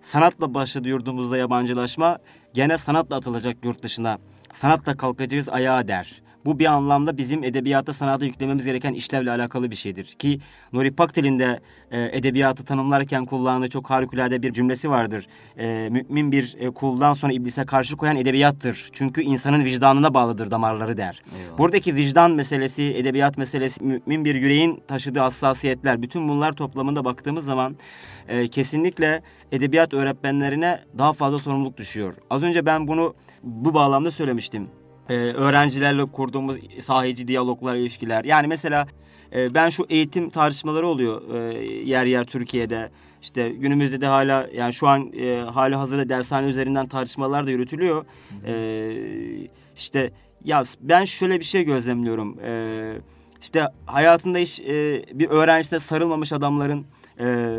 sanatla 0.00 0.54
başladı 0.54 0.88
yurdumuzda 0.88 1.36
yabancılaşma. 1.36 2.18
Gene 2.54 2.76
sanatla 2.76 3.16
atılacak 3.16 3.64
yurt 3.64 3.82
dışına. 3.82 4.18
Sanatla 4.52 4.96
kalkacağız 4.96 5.48
ayağa 5.48 5.88
der. 5.88 6.22
Bu 6.48 6.58
bir 6.58 6.66
anlamda 6.66 7.16
bizim 7.16 7.44
edebiyata 7.44 7.92
sanata 7.92 8.24
yüklememiz 8.24 8.64
gereken 8.64 8.94
işlevle 8.94 9.30
alakalı 9.30 9.70
bir 9.70 9.76
şeydir. 9.76 10.04
Ki 10.04 10.40
Nuri 10.72 10.90
Paktel'in 10.90 11.38
de 11.38 11.60
e, 11.90 12.18
edebiyatı 12.18 12.64
tanımlarken 12.64 13.24
kullandığı 13.24 13.68
çok 13.68 13.90
harikulade 13.90 14.42
bir 14.42 14.52
cümlesi 14.52 14.90
vardır. 14.90 15.26
E, 15.58 15.88
mümin 15.90 16.32
bir 16.32 16.56
e, 16.60 16.70
kuldan 16.70 17.14
sonra 17.14 17.32
iblise 17.32 17.64
karşı 17.64 17.96
koyan 17.96 18.16
edebiyattır. 18.16 18.90
Çünkü 18.92 19.22
insanın 19.22 19.64
vicdanına 19.64 20.14
bağlıdır 20.14 20.50
damarları 20.50 20.96
der. 20.96 21.22
Eyvallah. 21.38 21.58
Buradaki 21.58 21.94
vicdan 21.94 22.32
meselesi, 22.32 22.82
edebiyat 22.82 23.38
meselesi, 23.38 23.84
mümin 23.84 24.24
bir 24.24 24.34
yüreğin 24.34 24.82
taşıdığı 24.88 25.20
hassasiyetler, 25.20 26.02
bütün 26.02 26.28
bunlar 26.28 26.52
toplamında 26.52 27.04
baktığımız 27.04 27.44
zaman 27.44 27.76
e, 28.28 28.48
kesinlikle 28.48 29.22
edebiyat 29.52 29.94
öğretmenlerine 29.94 30.80
daha 30.98 31.12
fazla 31.12 31.38
sorumluluk 31.38 31.76
düşüyor. 31.76 32.14
Az 32.30 32.42
önce 32.42 32.66
ben 32.66 32.88
bunu 32.88 33.14
bu 33.42 33.74
bağlamda 33.74 34.10
söylemiştim. 34.10 34.68
E, 35.08 35.14
öğrencilerle 35.14 36.04
kurduğumuz 36.04 36.56
sahici 36.80 37.28
diyaloglar, 37.28 37.74
ilişkiler. 37.76 38.24
Yani 38.24 38.46
mesela 38.46 38.86
e, 39.34 39.54
ben 39.54 39.68
şu 39.68 39.86
eğitim 39.88 40.30
tartışmaları 40.30 40.86
oluyor 40.86 41.34
e, 41.34 41.58
yer 41.64 42.06
yer 42.06 42.24
Türkiye'de. 42.24 42.90
İşte 43.22 43.48
günümüzde 43.48 44.00
de 44.00 44.06
hala 44.06 44.48
yani 44.54 44.72
şu 44.72 44.88
an 44.88 45.12
e, 45.12 45.36
hali 45.36 45.74
hazırda 45.74 46.08
dershane 46.08 46.46
üzerinden 46.46 46.86
tartışmalar 46.86 47.46
da 47.46 47.50
yürütülüyor. 47.50 48.04
E, 48.46 48.92
işte 49.76 50.10
ya 50.44 50.62
ben 50.80 51.04
şöyle 51.04 51.38
bir 51.38 51.44
şey 51.44 51.64
gözlemliyorum. 51.64 52.38
E, 52.44 52.92
işte 53.40 53.66
hayatında 53.86 54.38
hiç 54.38 54.60
e, 54.60 55.04
bir 55.14 55.28
öğrencisine 55.28 55.78
sarılmamış 55.78 56.32
adamların 56.32 56.86
e, 57.20 57.58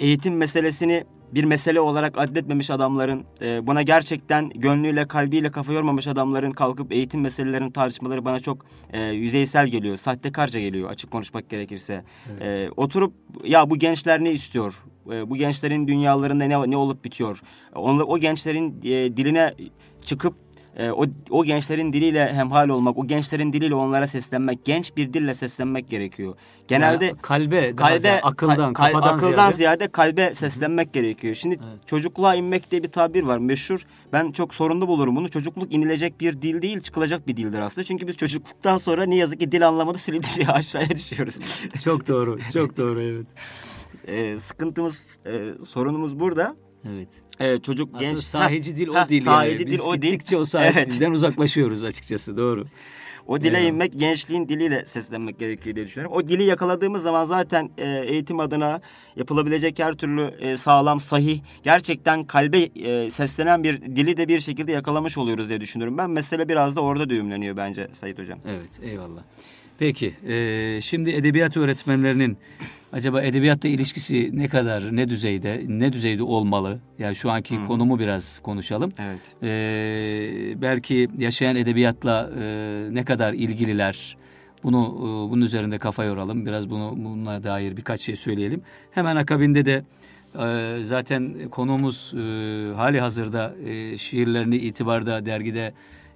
eğitim 0.00 0.36
meselesini 0.36 1.04
bir 1.34 1.44
mesele 1.44 1.80
olarak 1.80 2.18
adletmemiş 2.18 2.70
adamların, 2.70 3.24
e, 3.42 3.66
buna 3.66 3.82
gerçekten 3.82 4.48
gönlüyle, 4.48 5.08
kalbiyle 5.08 5.50
kafa 5.50 5.72
yormamış 5.72 6.06
adamların 6.06 6.50
kalkıp 6.50 6.92
eğitim 6.92 7.20
meselelerini 7.20 7.72
tartışmaları 7.72 8.24
bana 8.24 8.40
çok 8.40 8.66
e, 8.92 9.02
yüzeysel 9.02 9.68
geliyor, 9.68 9.96
sahtekarca 9.96 10.60
geliyor 10.60 10.90
açık 10.90 11.10
konuşmak 11.10 11.48
gerekirse. 11.50 12.04
E, 12.40 12.68
oturup 12.76 13.12
ya 13.44 13.70
bu 13.70 13.76
gençler 13.76 14.24
ne 14.24 14.32
istiyor? 14.32 14.74
E, 15.12 15.30
bu 15.30 15.36
gençlerin 15.36 15.88
dünyalarında 15.88 16.44
ne, 16.44 16.70
ne 16.70 16.76
olup 16.76 17.04
bitiyor? 17.04 17.42
Onla, 17.74 18.04
o 18.04 18.18
gençlerin 18.18 18.80
e, 18.84 19.16
diline 19.16 19.54
çıkıp 20.04 20.34
e, 20.76 20.90
o, 20.90 21.04
o 21.30 21.44
gençlerin 21.44 21.92
diliyle 21.92 22.34
hemhal 22.34 22.68
olmak, 22.68 22.98
o 22.98 23.06
gençlerin 23.06 23.52
diliyle 23.52 23.74
onlara 23.74 24.06
seslenmek, 24.06 24.64
genç 24.64 24.96
bir 24.96 25.12
dille 25.12 25.34
seslenmek 25.34 25.90
gerekiyor. 25.90 26.34
Genelde 26.68 27.04
Yani 27.04 27.18
kalbe, 27.22 27.76
kalbe, 27.76 27.98
ziyade, 27.98 28.20
akıldan, 28.22 28.72
kal- 28.72 28.86
kafadan 28.92 29.14
akıldan 29.14 29.30
ziyade. 29.32 29.52
ziyade 29.52 29.88
kalbe 29.88 30.34
seslenmek 30.34 30.92
gerekiyor. 30.92 31.34
Şimdi 31.34 31.54
Evet. 31.54 31.86
çocukluğa 31.88 32.34
inmek 32.34 32.70
diye 32.70 32.82
bir 32.82 32.88
tabir 32.88 33.22
var 33.22 33.38
meşhur. 33.38 33.86
Ben 34.12 34.32
çok 34.32 34.54
sorunlu 34.54 34.88
bulurum 34.88 35.16
bunu. 35.16 35.28
Çocukluk 35.28 35.74
inilecek 35.74 36.20
bir 36.20 36.42
dil 36.42 36.62
değil, 36.62 36.80
çıkılacak 36.80 37.26
bir 37.26 37.36
dildir 37.36 37.60
aslında. 37.60 37.84
Çünkü 37.84 38.06
biz 38.06 38.16
çocukluktan 38.16 38.76
sonra 38.76 39.04
ne 39.06 39.16
yazık 39.16 39.40
ki 39.40 39.52
dil 39.52 39.68
anlamında 39.68 39.98
silince 39.98 40.46
aşağıya 40.52 40.90
düşüyoruz. 40.90 41.38
Çok 41.84 42.08
doğru, 42.08 42.38
çok 42.52 42.76
doğru 42.76 43.00
evet. 43.02 43.26
Ee, 44.06 44.38
sıkıntımız, 44.38 45.06
e, 45.26 45.48
sorunumuz 45.68 46.20
burada. 46.20 46.56
Evet. 46.88 47.08
Ee, 47.40 47.58
çocuk 47.58 47.88
Aslında 47.94 48.10
genç 48.10 48.18
sahici 48.18 48.76
dil 48.76 48.88
o 48.88 48.94
ha, 48.94 49.08
dil 49.08 49.24
sahici 49.24 49.50
yani. 49.52 49.66
dil 49.66 49.72
Biz 49.72 49.80
o 49.80 49.94
dil. 49.94 50.00
gittikçe 50.02 50.36
o 50.36 50.44
sahici 50.44 50.78
Evet. 50.78 50.90
dilden 50.92 51.12
uzaklaşıyoruz 51.12 51.84
açıkçası 51.84 52.36
doğru. 52.36 52.64
O 53.26 53.40
dile 53.40 53.48
Eyvallah. 53.48 53.68
inmek 53.68 54.00
gençliğin 54.00 54.48
diliyle 54.48 54.86
seslenmek 54.86 55.38
gerekiyor 55.38 55.76
diye 55.76 55.86
düşünüyorum. 55.86 56.16
O 56.16 56.28
dili 56.28 56.44
yakaladığımız 56.44 57.02
zaman 57.02 57.24
zaten 57.24 57.70
e, 57.78 57.88
eğitim 58.06 58.40
adına 58.40 58.80
yapılabilecek 59.16 59.78
her 59.78 59.92
türlü 59.92 60.22
e, 60.40 60.56
sağlam, 60.56 61.00
sahih, 61.00 61.40
gerçekten 61.62 62.24
kalbe 62.24 62.58
e, 62.58 63.10
seslenen 63.10 63.62
bir 63.64 63.82
dili 63.82 64.16
de 64.16 64.28
bir 64.28 64.40
şekilde 64.40 64.72
yakalamış 64.72 65.18
oluyoruz 65.18 65.48
diye 65.48 65.60
düşünüyorum. 65.60 65.98
Ben 65.98 66.10
mesele 66.10 66.48
biraz 66.48 66.76
da 66.76 66.80
orada 66.80 67.08
düğümleniyor 67.10 67.56
bence 67.56 67.88
Sayit 67.92 68.18
Hocam. 68.18 68.38
Evet 68.46 68.80
eyvallah. 68.82 69.22
Peki 69.78 70.14
e, 70.28 70.78
şimdi 70.80 71.10
edebiyat 71.10 71.56
öğretmenlerinin 71.56 72.36
acaba 72.92 73.22
edebiyatla 73.22 73.68
ilişkisi 73.68 74.30
ne 74.32 74.48
kadar, 74.48 74.96
ne 74.96 75.08
düzeyde, 75.08 75.62
ne 75.68 75.92
düzeyde 75.92 76.22
olmalı? 76.22 76.78
Yani 76.98 77.14
şu 77.14 77.30
anki 77.30 77.56
Hı. 77.56 77.64
konumu 77.64 77.98
biraz 77.98 78.38
konuşalım. 78.38 78.92
Evet. 78.98 79.20
E, 79.42 80.62
belki 80.62 81.08
yaşayan 81.18 81.56
edebiyatla 81.56 82.30
e, 82.40 82.88
ne 82.90 83.04
kadar 83.04 83.32
ilgililer? 83.32 84.16
Bunu 84.62 84.78
e, 84.78 85.30
bunun 85.30 85.42
üzerinde 85.42 85.78
kafa 85.78 86.04
yoralım. 86.04 86.46
Biraz 86.46 86.70
bunu 86.70 86.94
bununla 86.96 87.44
dair 87.44 87.76
birkaç 87.76 88.00
şey 88.00 88.16
söyleyelim. 88.16 88.62
Hemen 88.90 89.16
akabinde 89.16 89.64
de 89.64 89.84
e, 90.38 90.78
zaten 90.82 91.48
konuğumuz 91.50 92.14
e, 92.14 92.18
hali 92.74 93.00
hazırda 93.00 93.54
e, 93.66 93.98
şiirlerini 93.98 94.56
itibarda 94.56 95.26
dergide 95.26 95.72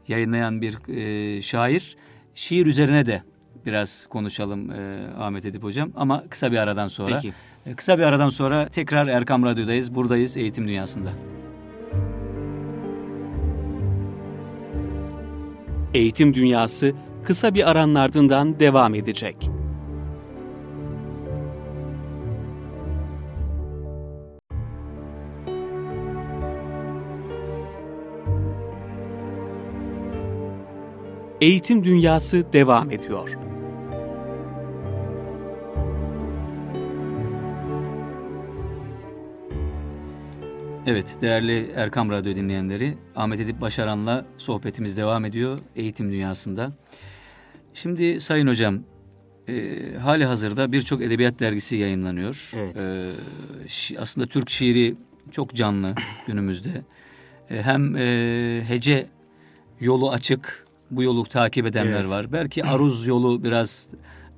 yayınlayan 0.09 0.63
bir 0.63 0.97
e, 0.97 1.43
şair. 1.43 1.97
Şiir 2.35 2.67
üzerine 2.67 3.07
de 3.07 3.23
biraz 3.67 4.07
konuşalım 4.07 4.71
e, 4.71 5.07
Ahmet 5.19 5.45
Edip 5.45 5.63
Hocam 5.63 5.91
ama 5.97 6.25
kısa 6.31 6.53
bir 6.53 6.59
aradan 6.59 6.89
sonra. 6.89 7.15
Peki. 7.15 7.33
E, 7.67 7.75
Kısa 7.75 7.99
bir 7.99 8.03
aradan 8.03 8.29
sonra 8.29 8.69
tekrar 8.69 9.07
Erkam 9.07 9.45
Radyo'dayız. 9.45 9.95
Buradayız 9.95 10.37
Eğitim 10.37 10.69
Dünyası'nda. 10.69 11.11
Eğitim 15.95 16.35
Dünyası 16.35 16.93
kısa 17.25 17.55
bir 17.55 17.71
aranın 17.71 17.95
ardından 17.95 18.61
devam 18.61 18.95
edecek. 18.95 19.51
Eğitim 31.41 31.85
Dünyası 31.85 32.53
devam 32.53 32.91
ediyor. 32.91 33.39
Evet, 40.87 41.17
değerli 41.23 41.71
Erkam 41.77 42.11
Radyo 42.11 42.35
dinleyenleri, 42.35 42.95
Ahmet 43.17 43.41
Edip 43.41 43.61
Başaran'la 43.61 44.27
sohbetimiz 44.39 44.97
devam 44.97 45.25
ediyor 45.25 45.59
eğitim 45.77 46.13
dünyasında. 46.13 46.73
Şimdi 47.75 48.21
Sayın 48.21 48.47
Hocam, 48.47 48.79
e, 49.49 49.75
hali 50.03 50.25
hazırda 50.25 50.73
birçok 50.73 51.03
edebiyat 51.03 51.41
dergisi 51.41 51.77
yayınlanıyor. 51.77 52.51
Evet. 52.57 52.77
E, 52.77 53.11
şi- 53.67 53.99
aslında 54.01 54.27
Türk 54.27 54.51
şiiri 54.51 54.95
çok 55.31 55.55
canlı 55.55 55.95
günümüzde. 56.27 56.71
E, 57.51 57.63
hem 57.63 57.97
e, 57.97 58.63
hece 58.69 59.07
yolu 59.81 60.11
açık, 60.11 60.67
bu 60.91 61.03
yolu 61.03 61.25
takip 61.25 61.67
edenler 61.67 62.01
Evet. 62.01 62.11
var. 62.11 62.33
Belki 62.33 62.65
aruz 62.65 63.07
yolu 63.07 63.45
biraz 63.45 63.89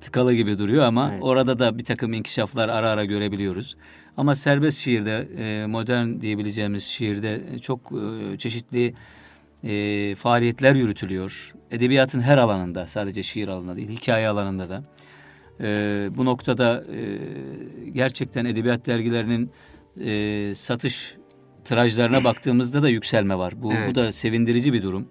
tıkalı 0.01 0.33
gibi 0.33 0.59
duruyor 0.59 0.83
ama 0.85 1.09
Evet. 1.11 1.23
orada 1.23 1.59
da 1.59 1.77
bir 1.77 1.85
takım 1.85 2.13
inkişaflar 2.13 2.69
ara 2.69 2.89
ara 2.89 3.05
görebiliyoruz. 3.05 3.77
Ama 4.19 4.35
serbest 4.35 4.77
şiirde, 4.79 5.27
e, 5.37 5.65
modern 5.65 6.21
diyebileceğimiz 6.21 6.83
şiirde 6.83 7.41
çok 7.61 7.91
e, 8.33 8.37
çeşitli 8.37 8.93
e, 9.63 10.15
faaliyetler 10.15 10.75
yürütülüyor. 10.75 11.53
Edebiyatın 11.71 12.19
her 12.19 12.37
alanında, 12.37 12.87
sadece 12.87 13.23
şiir 13.23 13.47
alanında 13.47 13.75
değil, 13.75 13.89
hikaye 13.89 14.27
alanında 14.27 14.69
da. 14.69 14.83
E, 15.61 15.67
bu 16.17 16.25
noktada 16.25 16.83
e, 16.95 16.99
gerçekten 17.89 18.45
edebiyat 18.45 18.85
dergilerinin 18.85 19.51
e, 20.05 20.51
satış 20.55 21.15
tirajlarına 21.65 22.23
baktığımızda 22.23 22.83
da 22.83 22.89
yükselme 22.89 23.37
var. 23.37 23.63
Bu, 23.63 23.73
Evet. 23.73 23.89
bu 23.89 23.95
da 23.95 24.11
sevindirici 24.11 24.73
bir 24.73 24.83
durum. 24.83 25.07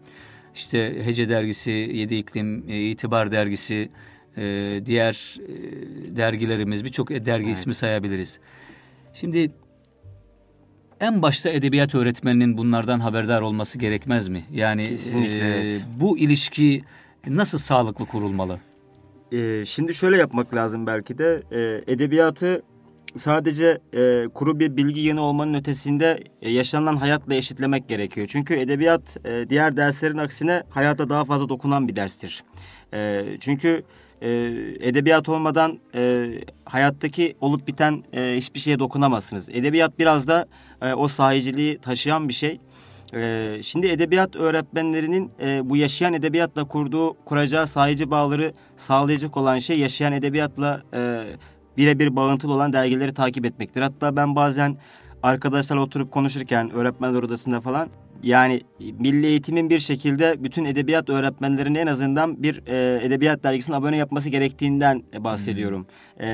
İşte 0.54 1.06
Hece 1.06 1.28
Dergisi, 1.28 1.70
Yedi 1.70 2.14
İklim, 2.14 2.68
e, 2.68 2.80
İtibar 2.80 3.32
Dergisi, 3.32 3.90
e, 4.36 4.80
diğer 4.86 5.36
e, 5.40 6.16
dergilerimiz, 6.16 6.84
birçok 6.84 7.10
dergi 7.10 7.46
Evet. 7.46 7.56
ismi 7.56 7.74
sayabiliriz. 7.74 8.40
Şimdi 9.20 9.50
en 11.00 11.22
başta 11.22 11.48
edebiyat 11.48 11.94
öğretmeninin 11.94 12.58
bunlardan 12.58 13.00
haberdar 13.00 13.40
olması 13.40 13.78
gerekmez 13.78 14.28
mi? 14.28 14.44
Yani 14.52 14.88
Kesinlikle, 14.88 15.38
e, 15.38 15.60
evet. 15.60 15.84
bu 16.00 16.18
ilişki 16.18 16.84
nasıl 17.26 17.58
sağlıklı 17.58 18.06
kurulmalı? 18.06 18.58
Ee, 19.32 19.64
şimdi 19.64 19.94
şöyle 19.94 20.16
yapmak 20.16 20.54
lazım 20.54 20.86
belki 20.86 21.18
de 21.18 21.42
Ee, 21.52 21.92
edebiyatı 21.92 22.62
sadece 23.16 23.78
e, 23.94 24.28
kuru 24.34 24.58
bir 24.58 24.76
bilgi 24.76 25.00
yönü 25.00 25.20
olmanın 25.20 25.54
ötesinde 25.54 26.24
e, 26.42 26.50
yaşanılan 26.50 26.96
hayatla 26.96 27.34
eşitlemek 27.34 27.88
gerekiyor. 27.88 28.26
Çünkü 28.30 28.54
edebiyat 28.54 29.26
e, 29.26 29.50
diğer 29.50 29.76
derslerin 29.76 30.18
aksine 30.18 30.62
hayata 30.70 31.08
daha 31.08 31.24
fazla 31.24 31.48
dokunan 31.48 31.88
bir 31.88 31.96
derstir. 31.96 32.44
E, 32.94 33.24
çünkü 33.40 33.82
e, 34.22 34.28
edebiyat 34.80 35.28
olmadan 35.28 35.78
e, 35.94 36.30
hayattaki 36.64 37.36
olup 37.40 37.68
biten 37.68 38.04
e, 38.12 38.34
hiçbir 38.36 38.60
şeye 38.60 38.78
dokunamazsınız. 38.78 39.48
Edebiyat 39.48 39.98
biraz 39.98 40.28
da 40.28 40.46
e, 40.82 40.92
o 40.92 41.08
sahiciliği 41.08 41.78
taşıyan 41.78 42.28
bir 42.28 42.34
şey. 42.34 42.60
Ee, 43.14 43.60
şimdi 43.62 43.86
edebiyat 43.86 44.36
öğretmenlerinin 44.36 45.30
e, 45.40 45.70
bu 45.70 45.76
yaşayan 45.76 46.14
edebiyatla 46.14 46.64
kurduğu, 46.64 47.16
kuracağı 47.24 47.66
sahici 47.66 48.10
bağları 48.10 48.52
sağlayacak 48.76 49.36
olan 49.36 49.58
şey 49.58 49.76
yaşayan 49.78 50.12
edebiyatla 50.12 50.82
e, 50.94 51.24
birebir 51.76 52.16
bağıntılı 52.16 52.52
olan 52.52 52.72
dergileri 52.72 53.14
takip 53.14 53.44
etmektir. 53.44 53.80
Hatta 53.80 54.16
ben 54.16 54.36
bazen 54.36 54.76
arkadaşlarla 55.22 55.82
oturup 55.82 56.12
konuşurken 56.12 56.70
öğretmenler 56.70 57.22
odasında 57.22 57.60
falan 57.60 57.88
yani 58.22 58.60
milli 58.98 59.26
eğitimin 59.26 59.70
bir 59.70 59.78
şekilde 59.78 60.44
bütün 60.44 60.64
edebiyat 60.64 61.08
öğretmenlerine 61.10 61.80
en 61.80 61.86
azından 61.86 62.42
bir 62.42 62.62
e, 62.66 63.06
edebiyat 63.06 63.42
dergisine 63.42 63.76
abone 63.76 63.96
yapması 63.96 64.28
gerektiğinden 64.28 65.02
bahsediyorum. 65.18 65.86
E, 66.20 66.28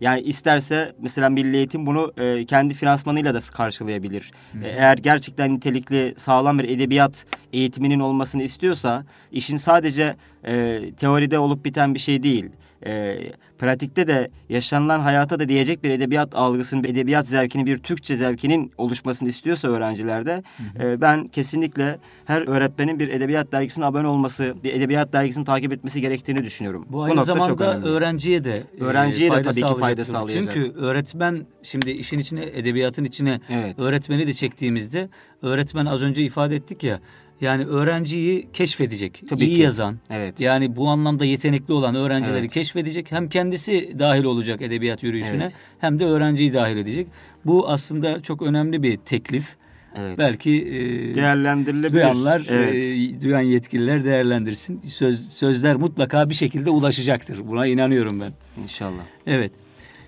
yani 0.00 0.20
isterse 0.20 0.92
mesela 1.02 1.30
milli 1.30 1.56
eğitim 1.56 1.86
bunu 1.86 2.12
e, 2.18 2.46
kendi 2.46 2.74
finansmanıyla 2.74 3.34
da 3.34 3.38
karşılayabilir. 3.52 4.30
E, 4.62 4.68
Eğer 4.68 4.98
gerçekten 4.98 5.54
nitelikli 5.54 6.14
sağlam 6.16 6.58
bir 6.58 6.68
edebiyat 6.68 7.26
eğitiminin 7.52 8.00
olmasını 8.00 8.42
istiyorsa 8.42 9.04
işin 9.32 9.56
sadece 9.56 10.16
e, 10.46 10.80
teoride 10.96 11.38
olup 11.38 11.64
biten 11.64 11.94
bir 11.94 11.98
şey 11.98 12.22
değil. 12.22 12.46
E, 12.86 13.18
pratikte 13.58 14.06
de 14.06 14.30
yaşanılan 14.48 15.00
hayata 15.00 15.40
da 15.40 15.48
diyecek 15.48 15.84
bir 15.84 15.90
edebiyat 15.90 16.34
algısının, 16.34 16.84
bir 16.84 16.88
edebiyat 16.88 17.26
zevkinin, 17.26 17.66
bir 17.66 17.78
Türkçe 17.78 18.16
zevkinin 18.16 18.72
oluşmasını 18.78 19.28
istiyorsa 19.28 19.68
öğrencilerde 19.68 20.42
e, 20.80 21.00
ben 21.00 21.28
kesinlikle 21.28 21.98
her 22.24 22.48
öğretmenin 22.48 22.98
bir 22.98 23.08
edebiyat 23.08 23.52
dergisine 23.52 23.84
abone 23.84 24.06
olması, 24.06 24.54
bir 24.64 24.74
edebiyat 24.74 25.12
dergisini 25.12 25.44
takip 25.44 25.72
etmesi 25.72 26.00
gerektiğini 26.00 26.44
düşünüyorum. 26.44 26.86
Bu 26.88 27.02
aynı 27.02 27.16
nokta 27.16 27.34
çok 27.34 27.38
zamanda 27.38 27.72
önemli. 27.72 27.86
öğrenciye 27.88 28.44
de 28.44 28.54
e, 28.80 28.84
Öğrenciye 28.84 29.30
de 29.30 29.34
fayda 29.34 29.50
tabii 29.50 29.74
ki 29.74 29.80
fayda 29.80 30.04
sağlayacak. 30.04 30.54
Çünkü 30.54 30.72
öğretmen 30.78 31.46
şimdi 31.62 31.90
işin 31.90 32.18
içine 32.18 32.44
edebiyatın 32.44 33.04
içine 33.04 33.40
Evet. 33.50 33.78
öğretmeni 33.78 34.26
de 34.26 34.32
çektiğimizde 34.32 35.08
öğretmen 35.42 35.86
az 35.86 36.02
önce 36.02 36.22
ifade 36.22 36.56
ettik 36.56 36.84
ya 36.84 37.00
yani 37.42 37.64
öğrenciyi 37.64 38.48
keşfedecek. 38.52 39.22
Tabii 39.28 39.44
iyi 39.44 39.56
ki. 39.56 39.62
yazan. 39.62 39.98
Evet. 40.10 40.40
Yani 40.40 40.76
bu 40.76 40.88
anlamda 40.88 41.24
yetenekli 41.24 41.74
olan 41.74 41.94
öğrencileri 41.94 42.38
Evet. 42.40 42.52
keşfedecek. 42.52 43.12
Hem 43.12 43.28
kendisi 43.28 43.94
dahil 43.98 44.24
olacak 44.24 44.62
edebiyat 44.62 45.02
yürüyüşüne 45.02 45.42
Evet. 45.42 45.52
hem 45.78 45.98
de 45.98 46.04
öğrenciyi 46.04 46.52
dahil 46.54 46.76
edecek. 46.76 47.06
Bu 47.44 47.68
aslında 47.68 48.22
çok 48.22 48.42
önemli 48.42 48.82
bir 48.82 48.96
teklif. 48.96 49.56
Evet. 49.96 50.18
Belki 50.18 50.50
e, 50.50 51.14
Değerlendirilebilir. 51.14 51.92
duyanlar, 51.92 52.46
Evet. 52.50 52.74
e, 52.74 53.20
duyan 53.24 53.40
yetkililer 53.40 54.04
değerlendirsin. 54.04 54.80
Söz, 54.88 55.32
sözler 55.32 55.76
mutlaka 55.76 56.28
bir 56.28 56.34
şekilde 56.34 56.70
ulaşacaktır. 56.70 57.48
Buna 57.48 57.66
inanıyorum 57.66 58.20
ben. 58.20 58.32
İnşallah. 58.62 59.02
Evet. 59.26 59.52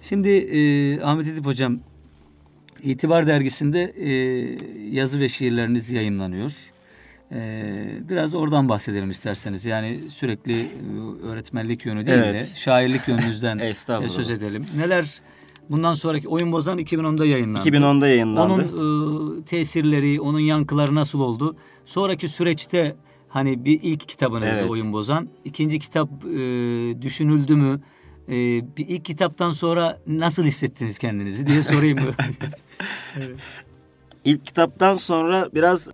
Şimdi 0.03 0.29
e, 0.29 1.01
Ahmet 1.01 1.27
Edip 1.27 1.47
Hocam, 1.47 1.81
İtibar 2.83 3.27
Dergisi'nde 3.27 3.83
e, 3.83 4.11
yazı 4.91 5.21
ve 5.21 5.29
şiirleriniz 5.29 5.91
yayınlanıyor. 5.91 6.71
E, 7.33 7.73
biraz 8.09 8.35
oradan 8.35 8.69
bahsedelim 8.69 9.11
isterseniz. 9.11 9.65
Yani 9.65 10.01
sürekli 10.11 10.61
e, 10.61 11.27
öğretmenlik 11.27 11.87
yönü 11.87 12.07
değil 12.07 12.19
Evet. 12.19 12.35
de 12.35 12.57
şairlik 12.57 13.09
yönünüzden 13.09 13.59
e, 14.03 14.09
söz 14.09 14.31
edelim. 14.31 14.67
Neler 14.77 15.21
bundan 15.71 15.95
sonraki 15.95 16.29
Oyun 16.29 16.53
Bozan 16.53 16.79
2010'da 16.79 17.27
yayınlandı. 17.27 17.69
2010'da 17.69 18.09
yayınlandı. 18.09 18.53
Onun 18.55 19.41
e, 19.41 19.45
tesirleri, 19.45 20.21
onun 20.21 20.41
yankıları 20.41 20.95
nasıl 20.95 21.21
oldu? 21.21 21.57
Sonraki 21.85 22.29
süreçte 22.29 22.97
hani 23.29 23.65
bir 23.65 23.81
ilk 23.83 24.09
kitabınızda 24.09 24.51
Evet. 24.53 24.71
Oyun 24.71 24.93
Bozan, 24.93 25.29
ikinci 25.45 25.79
kitap 25.79 26.09
e, 26.25 26.39
düşünüldü 27.03 27.57
mü? 27.57 27.81
E, 28.29 28.33
bir 28.77 28.89
ilk 28.89 29.05
kitaptan 29.05 29.53
sonra 29.53 29.99
nasıl 30.07 30.45
hissettiniz 30.45 30.99
kendinizi 30.99 31.47
diye 31.47 31.63
sorayım. 31.63 31.99
İlk 34.25 34.47
kitaptan 34.47 34.97
sonra 34.97 35.49
biraz 35.55 35.89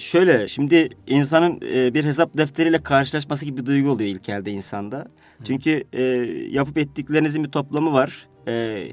şöyle 0.00 0.48
şimdi 0.48 0.88
insanın 1.06 1.60
e, 1.74 1.94
bir 1.94 2.04
hesap 2.04 2.36
defteriyle 2.36 2.82
karşılaşması 2.82 3.44
gibi 3.44 3.60
bir 3.60 3.66
duygu 3.66 3.90
oluyor 3.90 4.10
ilk 4.10 4.28
elde 4.28 4.50
insanda. 4.50 5.06
Çünkü 5.44 5.84
e, 5.92 6.02
yapıp 6.50 6.78
ettiklerinizin 6.78 7.44
bir 7.44 7.50
toplamı 7.50 7.92
var. 7.92 8.28
E, 8.48 8.86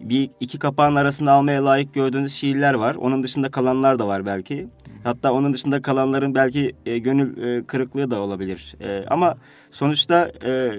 bir 0.00 0.30
iki 0.40 0.58
kapağın 0.58 0.94
arasında 0.94 1.32
almaya 1.32 1.64
layık 1.64 1.94
gördüğünüz 1.94 2.34
şiirler 2.34 2.74
var. 2.74 2.94
Onun 2.94 3.22
dışında 3.22 3.50
kalanlar 3.50 3.98
da 3.98 4.06
var 4.06 4.26
belki. 4.26 4.68
Hatta 5.04 5.32
onun 5.32 5.54
dışında 5.54 5.82
kalanların 5.82 6.34
belki 6.34 6.72
e, 6.86 6.98
gönül 6.98 7.42
e, 7.42 7.64
kırıklığı 7.64 8.10
da 8.10 8.20
olabilir. 8.20 8.74
E, 8.80 9.04
ama 9.08 9.36
sonuçta 9.70 10.32
e, 10.44 10.72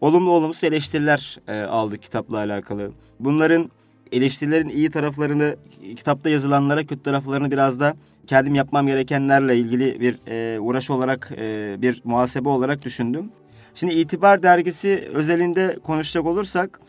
olumlu 0.00 0.30
olumsuz 0.30 0.64
eleştiriler 0.64 1.38
e, 1.48 1.60
aldık 1.60 2.02
kitapla 2.02 2.36
alakalı. 2.36 2.92
Bunların 3.20 3.70
eleştirilerin 4.16 4.68
iyi 4.68 4.90
taraflarını 4.90 5.56
kitapta 5.96 6.30
yazılanlara 6.30 6.86
kötü 6.86 7.02
taraflarını 7.02 7.50
biraz 7.50 7.80
da 7.80 7.94
kendim 8.26 8.54
yapmam 8.54 8.86
gerekenlerle 8.86 9.56
ilgili 9.56 10.00
bir 10.00 10.18
e, 10.28 10.60
uğraş 10.60 10.90
olarak 10.90 11.32
e, 11.38 11.76
bir 11.82 12.00
muhasebe 12.04 12.48
olarak 12.48 12.84
düşündüm. 12.84 13.30
Şimdi 13.74 13.94
İtibar 13.94 14.42
Dergisi 14.42 15.08
özelinde 15.14 15.78
konuşacak 15.82 16.26
olursak 16.26 16.80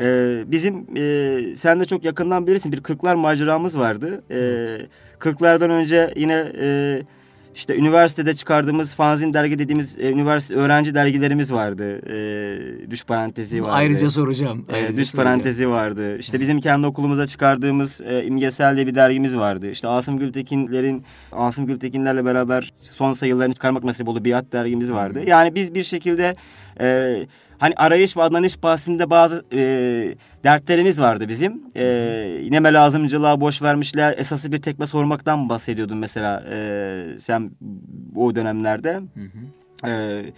e, 0.00 0.36
bizim 0.46 0.86
e, 0.96 1.54
sen 1.54 1.80
de 1.80 1.84
çok 1.84 2.04
yakından 2.04 2.46
bilirsin 2.46 2.72
bir 2.72 2.80
Kırklar 2.80 3.14
maceramız 3.14 3.78
vardı. 3.78 4.24
E, 4.30 4.66
Kırklardan 5.18 5.70
önce 5.70 6.14
yine 6.16 6.52
e, 6.60 7.00
işte 7.54 7.76
üniversitede 7.76 8.34
çıkardığımız 8.34 8.94
fanzin 8.94 9.34
dergi 9.34 9.58
dediğimiz 9.58 9.98
e, 9.98 10.10
üniversite 10.12 10.54
öğrenci 10.54 10.94
dergilerimiz 10.94 11.52
vardı. 11.52 12.00
E, 12.10 12.90
düş 12.90 13.04
parantezi 13.04 13.62
vardı. 13.62 13.72
Ayrıca 13.72 14.10
soracağım. 14.10 14.66
E, 14.68 14.74
Ayrıca 14.74 14.98
düş 14.98 15.08
soracağım. 15.08 15.28
parantezi 15.28 15.68
vardı. 15.68 16.18
İşte 16.18 16.40
bizim 16.40 16.60
kendi 16.60 16.86
okulumuza 16.86 17.26
çıkardığımız 17.26 18.00
e, 18.00 18.24
imgesel 18.24 18.76
diye 18.76 18.86
bir 18.86 18.94
dergimiz 18.94 19.36
vardı. 19.36 19.70
İşte 19.70 19.88
Asım 19.88 20.18
Gültekinlerin 20.18 21.04
Asım 21.32 21.66
Gültekinlerle 21.66 22.24
beraber 22.24 22.72
son 22.82 23.12
sayılarını 23.12 23.54
çıkarmak 23.54 23.84
nasip 23.84 24.08
oldu. 24.08 24.24
Biat 24.24 24.52
dergimiz 24.52 24.92
vardı. 24.92 25.22
Yani 25.26 25.54
biz 25.54 25.74
bir 25.74 25.82
şekilde 25.82 26.36
e, 26.80 27.16
hani 27.64 27.74
arayış 27.76 28.16
ve 28.16 28.22
adanış 28.22 28.62
bahsinde 28.62 29.10
bazı 29.10 29.44
e, 29.52 29.58
dertlerimiz 30.44 31.00
vardı 31.00 31.28
bizim. 31.28 31.62
E, 31.76 31.84
neme 32.50 32.72
lazımcılığa 32.72 33.40
boş 33.40 33.62
vermişler. 33.62 34.14
Esası 34.18 34.52
bir 34.52 34.62
tekme 34.62 34.86
sormaktan 34.86 35.48
bahsediyordun 35.48 35.98
mesela 35.98 36.44
e, 36.52 37.06
sen 37.18 37.50
o 38.16 38.34
dönemlerde. 38.34 38.92
Hı 38.92 39.20
hı. 39.20 39.88
Ee, 39.88 40.32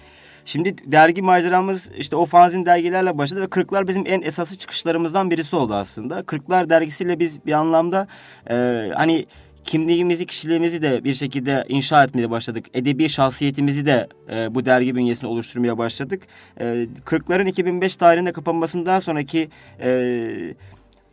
Şimdi 0.45 0.75
dergi 0.93 1.23
maceramız 1.23 1.93
işte 1.99 2.17
o 2.17 2.25
fanzin 2.25 2.67
dergilerle 2.67 3.19
başladı 3.19 3.41
ve 3.41 3.47
Kırklar 3.47 3.89
bizim 3.89 4.05
en 4.07 4.23
esası 4.23 4.59
çıkışlarımızdan 4.59 5.31
birisi 5.31 5.57
oldu 5.57 5.75
aslında. 5.75 6.23
Kırklar 6.23 6.71
dergisiyle 6.71 7.19
biz 7.19 7.47
bir 7.47 7.53
anlamda 7.53 8.07
e, 8.51 8.55
hani 8.95 9.27
kimliğimizi, 9.66 10.26
kişiliğimizi 10.26 10.83
de 10.83 11.05
bir 11.05 11.14
şekilde 11.14 11.64
inşa 11.68 12.05
etmeye 12.05 12.31
başladık. 12.31 12.66
Edebi 12.74 13.09
şahsiyetimizi 13.09 13.87
de 13.87 14.09
e, 14.33 14.55
bu 14.55 14.66
dergi 14.66 14.94
bünyesinde 14.94 15.26
oluşturmaya 15.26 15.79
başladık. 15.79 16.22
E, 16.61 16.87
Kırkların 17.05 17.46
2005 17.46 17.96
tarihinde 17.96 18.33
kapanmasından 18.33 18.98
sonraki 18.98 19.48
e, 19.81 19.90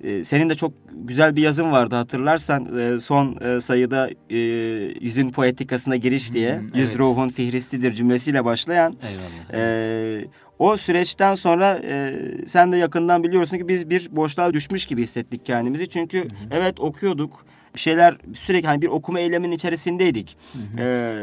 e, 0.04 0.24
senin 0.24 0.50
de 0.50 0.56
çok 0.56 0.74
güzel 0.92 1.36
bir 1.36 1.42
yazın 1.42 1.72
vardı 1.72 1.96
hatırlarsan 1.96 2.78
e, 2.80 3.00
son 3.00 3.38
e, 3.42 3.60
sayıda 3.62 4.10
yüzün 5.02 5.30
poetikasına 5.30 5.96
giriş 5.96 6.34
diye 6.34 6.60
Hmm, 6.60 6.66
yüz 6.74 6.90
evet. 6.90 7.00
ruhun 7.00 7.30
fihristidir 7.30 7.94
cümlesiyle 7.94 8.46
başlayan 8.46 8.96
Eyvallah. 9.04 9.66
e, 9.66 10.26
o 10.60 10.78
süreçten 10.78 11.34
sonra 11.34 11.82
sen 12.48 12.72
de 12.72 12.78
yakından 12.78 13.24
biliyorsun 13.24 13.58
ki 13.58 13.68
biz 13.68 13.90
bir 13.90 14.08
boşluğa 14.12 14.54
düşmüş 14.54 14.86
gibi 14.86 15.02
hissettik 15.02 15.46
kendimizi. 15.46 15.90
Çünkü 15.90 16.28
evet 16.52 16.80
okuyorduk. 16.80 17.46
Bir 17.76 17.80
şeyler 17.80 18.18
sürekli 18.34 18.68
hani 18.68 18.82
bir 18.82 18.88
okuma 18.88 19.20
eyleminin 19.20 19.56
içerisindeydik. 19.56 20.38
E, 20.80 21.16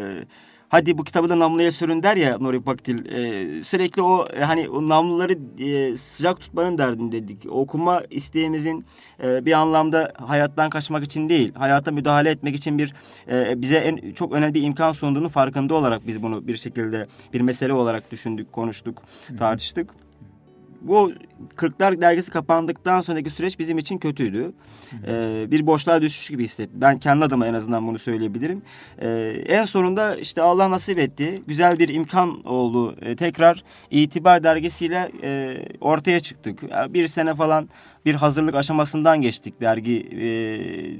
hadi 0.68 0.98
bu 0.98 1.04
kitabı 1.04 1.28
da 1.28 1.38
namluya 1.38 1.72
sürün 1.72 2.02
der 2.02 2.16
ya 2.16 2.38
Nuri 2.38 2.62
Pakdil. 2.62 3.06
E, 3.12 3.62
sürekli 3.62 4.02
o 4.02 4.26
e, 4.36 4.40
hani 4.44 4.68
o 4.68 4.88
namluları 4.88 5.38
e, 5.64 5.96
sıcak 5.96 6.40
tutmanın 6.40 6.78
derdindeydik. 6.78 7.46
Okuma 7.50 8.02
isteğimizin 8.10 8.84
e, 9.22 9.44
bir 9.44 9.52
anlamda 9.52 10.12
hayattan 10.16 10.70
kaçmak 10.70 11.04
için 11.04 11.28
değil, 11.28 11.54
hayata 11.54 11.90
müdahale 11.90 12.30
etmek 12.30 12.56
için 12.56 12.78
bir 12.78 12.94
e, 13.30 13.62
bize 13.62 13.76
en 13.76 14.12
çok 14.12 14.32
önemli 14.32 14.54
bir 14.54 14.62
imkan 14.62 14.92
sunduğunu 14.92 15.28
farkında 15.28 15.74
olarak 15.74 16.06
biz 16.06 16.22
bunu 16.22 16.46
bir 16.46 16.56
şekilde 16.56 17.06
bir 17.32 17.40
mesele 17.40 17.72
olarak 17.72 18.10
düşündük, 18.10 18.52
konuştuk, 18.52 19.02
tartıştık. 19.38 19.90
Bu 20.80 21.12
Kırklar 21.56 22.00
dergisi 22.00 22.30
kapandıktan 22.30 23.00
sonraki 23.00 23.30
süreç 23.30 23.58
bizim 23.58 23.78
için 23.78 23.98
kötüydü. 23.98 24.52
Ee, 25.06 25.46
bir 25.50 25.66
boşluğa 25.66 26.02
düşmüş 26.02 26.28
gibi 26.30 26.44
hissettim. 26.44 26.80
Ben 26.80 26.98
kendi 26.98 27.24
adıma 27.24 27.46
en 27.46 27.54
azından 27.54 27.86
bunu 27.86 27.98
söyleyebilirim. 27.98 28.62
Ee, 28.98 29.08
en 29.46 29.64
sonunda 29.64 30.16
işte 30.16 30.42
Allah 30.42 30.70
nasip 30.70 30.98
etti. 30.98 31.42
Güzel 31.46 31.78
bir 31.78 31.88
imkan 31.88 32.46
oldu. 32.46 32.96
Ee, 33.00 33.16
tekrar 33.16 33.64
İtibar 33.90 34.44
dergisiyle 34.44 35.10
e, 35.22 35.58
ortaya 35.80 36.20
çıktık. 36.20 36.62
Ya 36.62 36.94
Bir 36.94 37.06
sene 37.06 37.34
falan 37.34 37.68
bir 38.04 38.14
hazırlık 38.14 38.54
aşamasından 38.54 39.20
geçtik 39.20 39.60
dergi 39.60 40.08
e, 40.12 40.20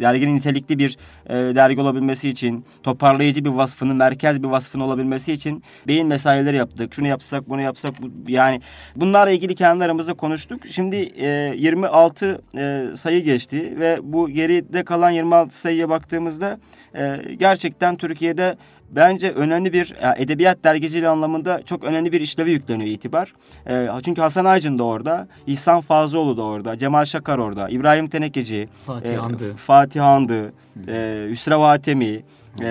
derginin 0.01 0.37
nitelikli 0.37 0.79
bir 0.79 0.97
e, 1.27 1.35
dergi 1.35 1.81
olabilmesi 1.81 2.29
için 2.29 2.65
toparlayıcı 2.83 3.45
bir 3.45 3.51
vasfının 3.51 3.97
merkez 3.97 4.43
bir 4.43 4.49
vasfın 4.49 4.81
olabilmesi 4.81 5.33
için 5.33 5.63
beyin 5.89 6.07
mesaileri 6.07 6.57
yaptık. 6.57 6.95
Şunu 6.95 7.07
yapsak 7.07 7.49
bunu 7.49 7.61
yapsak 7.61 8.03
bu, 8.03 8.31
yani 8.31 8.61
bunlarla 8.97 9.31
ilgili 9.31 9.55
kendi 9.55 9.85
aramızda 9.85 10.15
konuştuk. 10.15 10.67
Şimdi 10.67 10.97
e, 10.97 11.55
26 11.57 12.43
e, 12.57 12.87
sayı 12.95 13.25
geçti 13.25 13.75
ve 13.79 13.99
bu 14.03 14.29
geride 14.29 14.85
kalan 14.85 15.11
26 15.11 15.61
sayıya 15.61 15.89
baktığımızda 15.89 16.59
e, 16.97 17.17
gerçekten 17.39 17.97
Türkiye'de 17.97 18.57
bence 18.91 19.31
önemli 19.31 19.73
bir 19.73 19.95
ya, 20.03 20.15
edebiyat 20.19 20.65
dergiciliği 20.65 21.09
anlamında 21.09 21.63
çok 21.63 21.85
önemli 21.85 22.13
bir 22.13 22.21
işlevi 22.21 22.51
yükleniyor 22.51 22.91
itibar. 22.91 23.35
E, 23.69 23.89
çünkü 24.05 24.21
Hasan 24.21 24.45
Aycın 24.45 24.79
da 24.79 24.85
orada, 24.85 25.29
İhsan 25.47 25.81
Fazlıoğlu 25.81 26.37
da 26.37 26.43
orada, 26.43 26.79
Cemal 26.79 27.05
Şakar 27.05 27.39
orada, 27.39 27.69
İbrahim 27.69 28.09
Tenekeci, 28.09 28.69
Fatih 28.87 29.15
e. 29.15 29.57
Fatih 29.57 30.01
Handı, 30.01 30.53
e, 30.89 31.27
Hüsrev 31.31 31.61
Atemi. 31.61 32.23
E, 32.61 32.67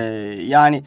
yani 0.48 0.84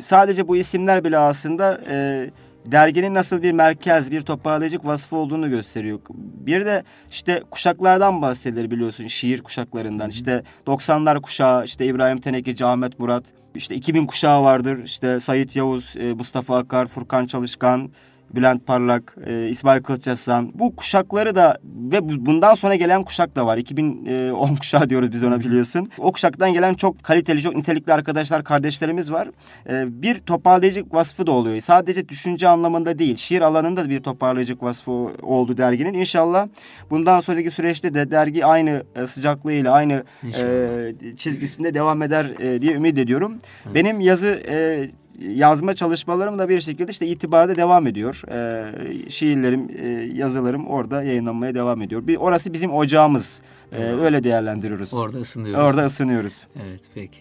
sadece 0.00 0.48
bu 0.48 0.56
isimler 0.56 1.04
bile 1.04 1.18
aslında 1.18 1.80
e, 1.90 2.30
derginin 2.66 3.14
nasıl 3.14 3.42
bir 3.42 3.52
merkez, 3.52 4.10
bir 4.10 4.20
toparlayıcı 4.20 4.78
vasfı 4.84 5.16
olduğunu 5.16 5.50
gösteriyor. 5.50 5.98
Bir 6.46 6.66
de 6.66 6.84
işte 7.10 7.42
kuşaklardan 7.50 8.22
bahsedilir 8.22 8.70
biliyorsun 8.70 9.06
şiir 9.06 9.42
kuşaklarından. 9.42 10.10
İşte 10.10 10.42
90'lar 10.66 11.20
kuşağı, 11.20 11.64
işte 11.64 11.86
İbrahim 11.86 12.20
Tenekeci, 12.20 12.64
Ahmet 12.64 12.98
Murat. 12.98 13.24
İşte 13.54 13.74
2000 13.74 14.06
kuşağı 14.06 14.42
vardır. 14.42 14.84
İşte 14.84 15.20
Sayit 15.20 15.56
Yavuz, 15.56 15.94
e, 15.96 16.12
Mustafa 16.12 16.56
Akar, 16.56 16.86
Furkan 16.86 17.26
Çalışkan, 17.26 17.90
Bülent 18.36 18.66
Parlak, 18.66 19.16
e, 19.26 19.48
İsmail 19.48 19.82
Kılıçaslan. 19.82 20.50
Bu 20.54 20.76
kuşakları 20.76 21.34
da 21.34 21.58
ve 21.64 22.08
bu- 22.08 22.26
bundan 22.26 22.54
sonra 22.54 22.74
gelen 22.74 23.02
kuşak 23.02 23.36
da 23.36 23.46
var. 23.46 23.58
2010 23.58 24.54
kuşağı 24.60 24.90
diyoruz 24.90 25.12
biz 25.12 25.24
ona 25.24 25.40
biliyorsun. 25.40 25.88
O 25.98 26.12
kuşaktan 26.12 26.52
gelen 26.52 26.74
çok 26.74 27.02
kaliteli, 27.02 27.42
çok 27.42 27.56
nitelikli 27.56 27.92
arkadaşlar, 27.92 28.44
kardeşlerimiz 28.44 29.12
var. 29.12 29.28
E, 29.70 30.02
bir 30.02 30.18
toparlayıcı 30.18 30.84
vasfı 30.92 31.26
da 31.26 31.30
oluyor. 31.32 31.60
Sadece 31.60 32.08
düşünce 32.08 32.48
anlamında 32.48 32.98
değil, 32.98 33.16
şiir 33.16 33.40
alanında 33.40 33.84
da 33.84 33.90
bir 33.90 34.00
toparlayıcı 34.02 34.56
vasfı 34.60 34.92
oldu 35.22 35.56
derginin. 35.56 35.94
İnşallah 35.94 36.48
bundan 36.90 37.20
sonraki 37.20 37.50
süreçte 37.50 37.94
de 37.94 38.10
dergi 38.10 38.46
aynı 38.46 38.82
e, 38.96 39.06
sıcaklığıyla, 39.06 39.72
aynı 39.72 40.04
e, 40.38 41.16
çizgisinde 41.16 41.74
devam 41.74 42.02
eder 42.02 42.26
e, 42.40 42.62
diye 42.62 42.72
ümit 42.74 42.98
ediyorum. 42.98 43.38
Benim 43.74 44.00
yazı 44.00 44.42
e, 44.48 44.88
yazma 45.20 45.74
çalışmalarım 45.74 46.38
da 46.38 46.48
bir 46.48 46.60
şekilde 46.60 46.90
işte 46.90 47.06
itibada 47.06 47.56
devam 47.56 47.86
ediyor. 47.86 48.22
E, 48.28 49.10
şiirlerim, 49.10 49.68
e, 49.78 49.88
yazılarım 50.14 50.66
orada 50.66 51.02
yayınlanmaya 51.02 51.54
devam 51.54 51.82
ediyor. 51.82 52.06
Bir 52.06 52.16
orası 52.16 52.52
bizim 52.52 52.72
ocağımız. 52.72 53.42
E, 53.72 53.76
Evet. 53.82 54.00
öyle 54.00 54.24
değerlendiriyoruz. 54.24 54.94
Orada 54.94 55.18
ısınıyoruz. 55.18 55.64
Orada 55.64 55.84
ısınıyoruz. 55.84 56.46
Evet 56.66 56.80
peki. 56.94 57.18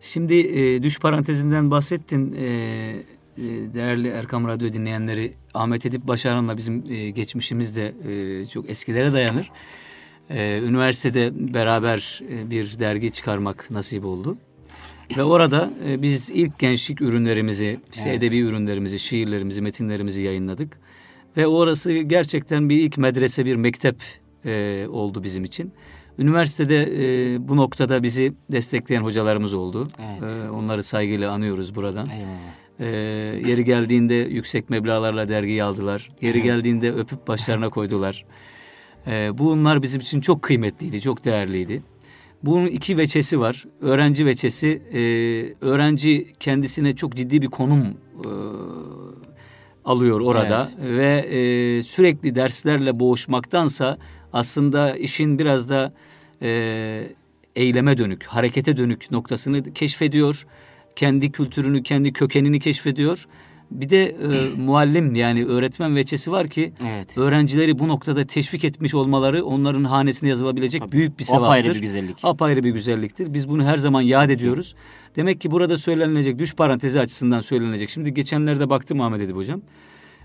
Şimdi 0.00 0.34
e, 0.34 0.82
düş 0.82 1.00
parantezinden 1.00 1.70
bahsettin. 1.70 2.32
E, 2.32 2.44
e, 2.44 3.42
değerli 3.74 4.08
Erkam 4.08 4.48
Radyo 4.48 4.72
dinleyenleri 4.72 5.32
Ahmet 5.54 5.86
Edip 5.86 6.06
Başaran'la 6.08 6.56
bizim 6.56 6.84
e, 6.90 7.10
geçmişimiz 7.10 7.76
de 7.76 7.92
e, 8.08 8.46
çok 8.46 8.70
eskilere 8.70 9.12
dayanır. 9.12 9.50
E, 10.30 10.58
üniversitede 10.58 11.54
beraber 11.54 12.20
e, 12.30 12.50
bir 12.50 12.78
dergi 12.78 13.10
çıkarmak 13.12 13.70
nasip 13.70 14.04
oldu. 14.04 14.36
Ve 15.16 15.22
orada 15.22 15.70
e, 15.88 16.02
biz 16.02 16.30
ilk 16.30 16.58
gençlik 16.58 17.00
ürünlerimizi, 17.00 17.80
işte 17.92 18.08
Evet. 18.08 18.22
edebi 18.22 18.38
ürünlerimizi, 18.38 18.98
şiirlerimizi, 18.98 19.62
metinlerimizi 19.62 20.22
yayınladık. 20.22 20.78
Ve 21.36 21.46
orası 21.46 21.92
gerçekten 21.92 22.68
bir 22.68 22.76
ilk 22.76 22.98
medrese, 22.98 23.44
bir 23.44 23.56
mektep 23.56 23.96
e, 24.44 24.86
oldu 24.90 25.22
bizim 25.22 25.44
için. 25.44 25.72
Üniversitede 26.18 26.82
e, 26.82 27.48
bu 27.48 27.56
noktada 27.56 28.02
bizi 28.02 28.32
destekleyen 28.52 29.02
hocalarımız 29.02 29.54
oldu. 29.54 29.88
Evet. 30.10 30.32
E, 30.46 30.50
onları 30.50 30.82
saygıyla 30.82 31.32
anıyoruz 31.32 31.74
buradan. 31.74 32.06
Eyvallah. 32.10 32.62
E, 32.80 32.86
yeri 33.48 33.64
geldiğinde 33.64 34.14
yüksek 34.14 34.70
meblağlarla 34.70 35.28
dergiyi 35.28 35.62
aldılar. 35.64 36.10
Yeri 36.20 36.38
Evet. 36.38 36.44
geldiğinde 36.44 36.92
öpüp 36.92 37.26
başlarına 37.28 37.68
koydular. 37.70 38.24
E, 39.06 39.38
bunlar 39.38 39.82
bizim 39.82 40.00
için 40.00 40.20
çok 40.20 40.42
kıymetliydi, 40.42 41.00
çok 41.00 41.24
değerliydi. 41.24 41.82
Bunun 42.44 42.66
iki 42.66 42.96
veçesi 42.96 43.40
var. 43.40 43.64
Öğrenci 43.80 44.26
veçesi, 44.26 44.82
e, 44.92 44.98
öğrenci 45.66 46.26
kendisine 46.40 46.96
çok 46.96 47.16
ciddi 47.16 47.42
bir 47.42 47.46
konum 47.46 47.82
e, 47.84 48.30
alıyor 49.84 50.20
orada 50.20 50.68
ve 50.78 51.18
e, 51.18 51.82
sürekli 51.82 52.34
derslerle 52.34 53.00
boğuşmaktansa 53.00 53.98
aslında 54.32 54.96
işin 54.96 55.38
biraz 55.38 55.68
da 55.68 55.92
e, 56.42 57.02
eyleme 57.56 57.98
dönük, 57.98 58.24
harekete 58.24 58.76
dönük 58.76 59.10
noktasını 59.10 59.72
keşfediyor. 59.74 60.46
Kendi 60.96 61.32
kültürünü, 61.32 61.82
kendi 61.82 62.12
kökenini 62.12 62.60
keşfediyor. 62.60 63.26
Bir 63.80 63.90
de 63.90 64.04
e, 64.04 64.56
muallim 64.56 65.14
yani 65.14 65.46
öğretmen 65.46 65.96
veçesi 65.96 66.32
var 66.32 66.48
ki 66.48 66.72
Evet. 66.86 67.18
öğrencileri 67.18 67.78
bu 67.78 67.88
noktada 67.88 68.26
teşvik 68.26 68.64
etmiş 68.64 68.94
olmaları 68.94 69.44
onların 69.44 69.84
hanesine 69.84 70.28
yazılabilecek 70.28 70.92
büyük 70.92 71.18
bir 71.18 71.24
sevaptır. 71.24 71.46
Apayrı 71.46 71.74
bir 71.74 71.80
güzellik. 71.80 72.16
Apayrı 72.22 72.64
bir 72.64 72.70
güzelliktir. 72.70 73.34
Biz 73.34 73.48
bunu 73.48 73.64
her 73.64 73.76
zaman 73.76 74.00
yad 74.00 74.30
ediyoruz. 74.30 74.74
Demek 75.16 75.40
ki 75.40 75.50
burada 75.50 75.78
söylenilecek 75.78 76.38
düş 76.38 76.54
parantezi 76.54 77.00
açısından 77.00 77.40
söylenilecek. 77.40 77.90
Şimdi 77.90 78.14
geçenlerde 78.14 78.70
baktım 78.70 79.00
Ahmet 79.00 79.20
Edip 79.20 79.36
hocam. 79.36 79.62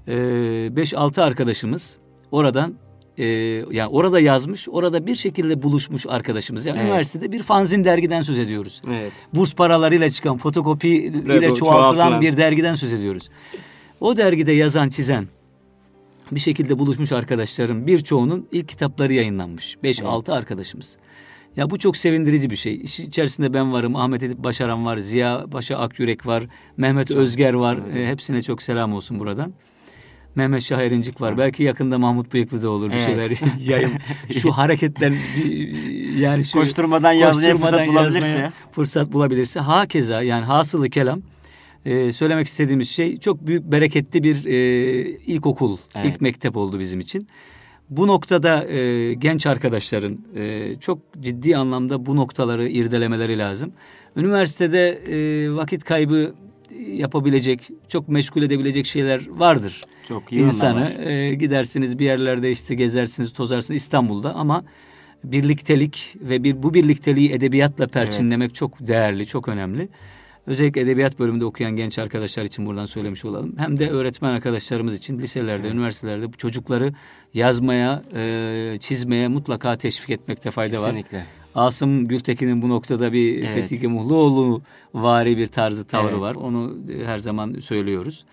5-6 0.08 1.22
arkadaşımız 1.22 1.98
oradan 2.32 2.74
e, 3.18 3.26
yani 3.72 3.88
orada 3.88 4.20
yazmış, 4.20 4.70
orada 4.70 5.08
bir 5.08 5.16
şekilde 5.16 5.64
buluşmuş 5.64 6.06
arkadaşımız. 6.10 6.66
Yani 6.66 6.78
Evet. 6.78 6.88
üniversitede 6.90 7.32
bir 7.32 7.44
fanzin 7.44 7.84
dergiden 7.84 8.22
söz 8.22 8.40
ediyoruz. 8.40 8.82
Evet. 8.88 9.14
Burs 9.34 9.56
paralarıyla 9.56 10.10
çıkan, 10.10 10.38
fotokopi 10.38 10.90
ile 10.90 11.34
Evet, 11.34 11.56
çoğaltılan 11.56 12.22
bir 12.22 12.38
dergiden 12.38 12.76
söz 12.76 12.94
ediyoruz. 12.94 13.30
O 14.02 14.18
dergide 14.18 14.52
yazan, 14.52 14.90
çizen 14.90 15.28
bir 16.32 16.40
şekilde 16.40 16.80
buluşmuş 16.80 17.12
arkadaşlarım 17.12 17.88
birçoğunun 17.88 18.48
ilk 18.52 18.70
kitapları 18.70 19.14
yayınlanmış. 19.14 19.78
5-6 19.84 20.34
arkadaşımız. 20.34 20.98
Ya 21.58 21.70
bu 21.70 21.80
çok 21.80 21.98
sevindirici 21.98 22.50
bir 22.50 22.56
şey. 22.56 22.82
İşin 22.82 23.08
içerisinde 23.08 23.54
ben 23.54 23.74
varım, 23.74 23.96
Ahmet 23.96 24.24
Edip 24.24 24.38
Başaran 24.38 24.86
var, 24.86 24.98
Ziya 24.98 25.46
Paşa 25.52 25.78
Akyürek 25.78 26.26
var, 26.26 26.44
Mehmet 26.78 27.12
Özger 27.12 27.54
var. 27.54 27.78
E, 27.96 28.08
hepsine 28.08 28.42
çok 28.42 28.62
selam 28.62 28.94
olsun 28.94 29.20
buradan. 29.20 29.54
Mehmet 30.38 30.62
Şah 30.62 30.80
Erincik 30.82 31.22
var. 31.22 31.38
Belki 31.38 31.64
yakında 31.64 31.98
Mahmut 32.00 32.34
Bıyıklı 32.34 32.64
da 32.64 32.70
olur 32.70 32.90
bir 32.90 32.94
Evet. 32.96 33.06
şeyler 33.06 33.32
yayın. 33.66 33.92
Şu 34.42 34.52
hareketler 34.52 35.14
yani 36.20 36.46
şu 36.46 36.60
Koşturmadan 36.60 37.12
yazmaya 37.12 37.58
fırsat 37.58 37.88
bulabilirse. 37.88 38.28
yazmaya 38.28 38.54
fırsat 38.72 39.14
bulabilirse 39.14 39.60
hakeza 39.60 40.22
yani 40.22 40.46
hasılı 40.46 40.90
kelam 40.90 41.22
e, 41.86 42.12
söylemek 42.12 42.48
istediğimiz 42.48 42.90
şey 42.90 43.18
çok 43.18 43.48
büyük 43.48 43.64
bereketli 43.72 44.24
bir 44.24 44.46
e, 44.46 44.56
ilkokul, 45.10 45.78
Evet. 45.96 46.06
ilk 46.12 46.22
mektep 46.22 46.58
oldu 46.58 46.80
bizim 46.80 47.00
için. 47.00 47.28
Bu 47.90 48.08
noktada 48.08 48.66
e, 48.68 49.14
genç 49.14 49.46
arkadaşların 49.46 50.18
e, 50.36 50.74
çok 50.80 51.00
ciddi 51.20 51.58
anlamda 51.58 52.06
bu 52.06 52.16
noktaları 52.16 52.68
irdelemeleri 52.68 53.38
lazım. 53.38 53.72
Üniversitede 54.16 54.90
e, 54.90 55.52
vakit 55.56 55.84
kaybı 55.84 56.34
yapabilecek, 56.94 57.70
çok 57.88 58.10
meşgul 58.10 58.44
edebilecek 58.44 58.86
şeyler 58.86 59.28
vardır. 59.30 59.84
Çok 60.08 60.32
iyi 60.32 60.42
İnsanı 60.42 61.04
e, 61.04 61.36
gidersiniz 61.36 62.00
bir 62.00 62.06
yerlerde 62.06 62.52
işte 62.52 62.76
gezersiniz, 62.76 63.34
tozarsınız 63.34 63.82
İstanbul'da 63.82 64.36
ama 64.36 64.64
birliktelik 65.24 66.16
ve 66.22 66.44
bir 66.44 66.64
bu 66.64 66.74
birlikteliği 66.74 67.32
edebiyatla 67.32 67.88
perçinlemek 67.88 68.56
çok 68.56 68.88
değerli, 68.88 69.26
çok 69.26 69.48
önemli. 69.48 69.90
Özellikle 70.48 70.82
edebiyat 70.82 71.20
bölümünde 71.20 71.46
okuyan 71.46 71.72
genç 71.76 72.00
arkadaşlar 72.00 72.46
için 72.46 72.66
buradan 72.66 72.86
söylemiş 72.86 73.26
olalım. 73.26 73.54
Hem 73.58 73.80
de 73.80 73.90
öğretmen 73.90 74.34
arkadaşlarımız 74.34 74.94
için 74.96 75.20
liselerde, 75.20 75.70
üniversitelerde 75.70 76.34
bu 76.34 76.38
çocukları 76.38 76.94
yazmaya, 77.34 78.04
e, 78.16 78.78
çizmeye 78.80 79.28
mutlaka 79.28 79.78
teşvik 79.78 80.10
etmekte 80.10 80.52
fayda 80.52 80.82
var. 80.82 80.86
Kesinlikle. 80.86 81.26
Asım 81.56 82.08
Gültekin'in 82.08 82.62
bu 82.62 82.70
noktada 82.70 83.14
bir 83.14 83.44
Evet. 83.44 83.70
Fethi 83.70 83.88
Muhluoğlu 83.88 84.62
vari 84.94 85.38
bir 85.38 85.48
tarzı 85.48 85.88
tavrı 85.88 86.12
Evet. 86.12 86.20
var. 86.20 86.36
Onu 86.36 86.78
e, 87.02 87.06
her 87.06 87.18
zaman 87.18 87.54
söylüyoruz. 87.60 88.26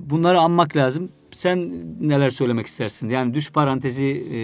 Bunları 0.00 0.40
anmak 0.40 0.76
lazım. 0.76 1.08
Sen 1.30 1.72
neler 2.00 2.30
söylemek 2.30 2.66
istersin? 2.66 3.08
Yani 3.08 3.34
düş 3.34 3.52
parantezi 3.52 4.04
e, 4.04 4.38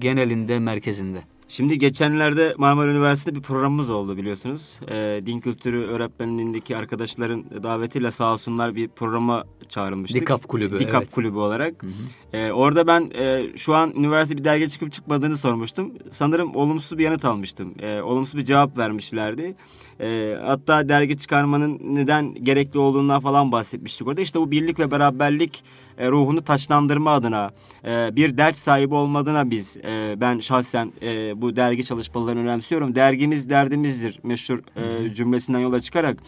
genelinde, 0.00 0.58
merkezinde. 0.58 1.22
Şimdi 1.48 1.78
geçenlerde 1.78 2.54
Marmara 2.58 2.90
Üniversitesi'nde 2.90 3.38
bir 3.38 3.42
programımız 3.42 3.90
oldu 3.90 4.16
biliyorsunuz. 4.16 4.80
Ee, 4.88 5.22
din 5.26 5.40
kültürü 5.40 5.78
öğretmenliğindeki 5.78 6.76
arkadaşların 6.76 7.44
davetiyle 7.62 8.10
sağ 8.10 8.32
olsunlar 8.32 8.74
bir 8.74 8.88
programa 8.88 9.44
çağrılmıştık. 9.68 10.20
Dikap 10.20 10.48
Kulübü, 10.48 10.78
Dikap 10.78 11.02
evet. 11.02 11.14
Kulübü 11.14 11.36
olarak. 11.36 11.84
Ee, 12.32 12.52
orada 12.52 12.86
ben 12.86 13.10
e, 13.14 13.56
şu 13.56 13.74
an 13.74 13.92
üniversite 13.96 14.38
bir 14.38 14.44
dergi 14.44 14.70
çıkıp 14.70 14.92
çıkmadığını 14.92 15.38
sormuştum. 15.38 15.92
Sanırım 16.10 16.56
olumsuz 16.56 16.98
bir 16.98 17.04
yanıt 17.04 17.24
almıştım. 17.24 17.74
Ee, 17.78 18.00
olumsuz 18.00 18.36
bir 18.36 18.44
cevap 18.44 18.78
vermişlerdi. 18.78 19.56
Ee, 20.00 20.36
hatta 20.42 20.88
dergi 20.88 21.16
çıkarmanın 21.16 21.80
neden 21.82 22.34
gerekli 22.34 22.78
olduğundan 22.78 23.20
falan 23.20 23.52
bahsetmiştik 23.52 24.08
orada. 24.08 24.20
İşte 24.20 24.40
bu 24.40 24.50
birlik 24.50 24.78
ve 24.78 24.90
beraberlik 24.90 25.64
e, 25.98 26.08
ruhunu 26.10 26.42
taçlandırma 26.42 27.10
adına 27.10 27.50
e, 27.84 28.16
bir 28.16 28.36
dert 28.36 28.56
sahibi 28.56 28.94
olmadığına 28.94 29.50
biz 29.50 29.76
e, 29.76 30.14
ben 30.16 30.38
şahsen 30.38 30.92
e, 31.02 31.42
bu 31.42 31.56
dergi 31.56 31.84
çalışmalarını 31.84 32.40
önemsiyorum. 32.40 32.94
Dergimiz 32.94 33.50
derdimizdir 33.50 34.20
meşhur 34.22 34.58
e, 34.58 35.14
cümlesinden 35.14 35.58
yola 35.58 35.80
çıkarak. 35.80 36.18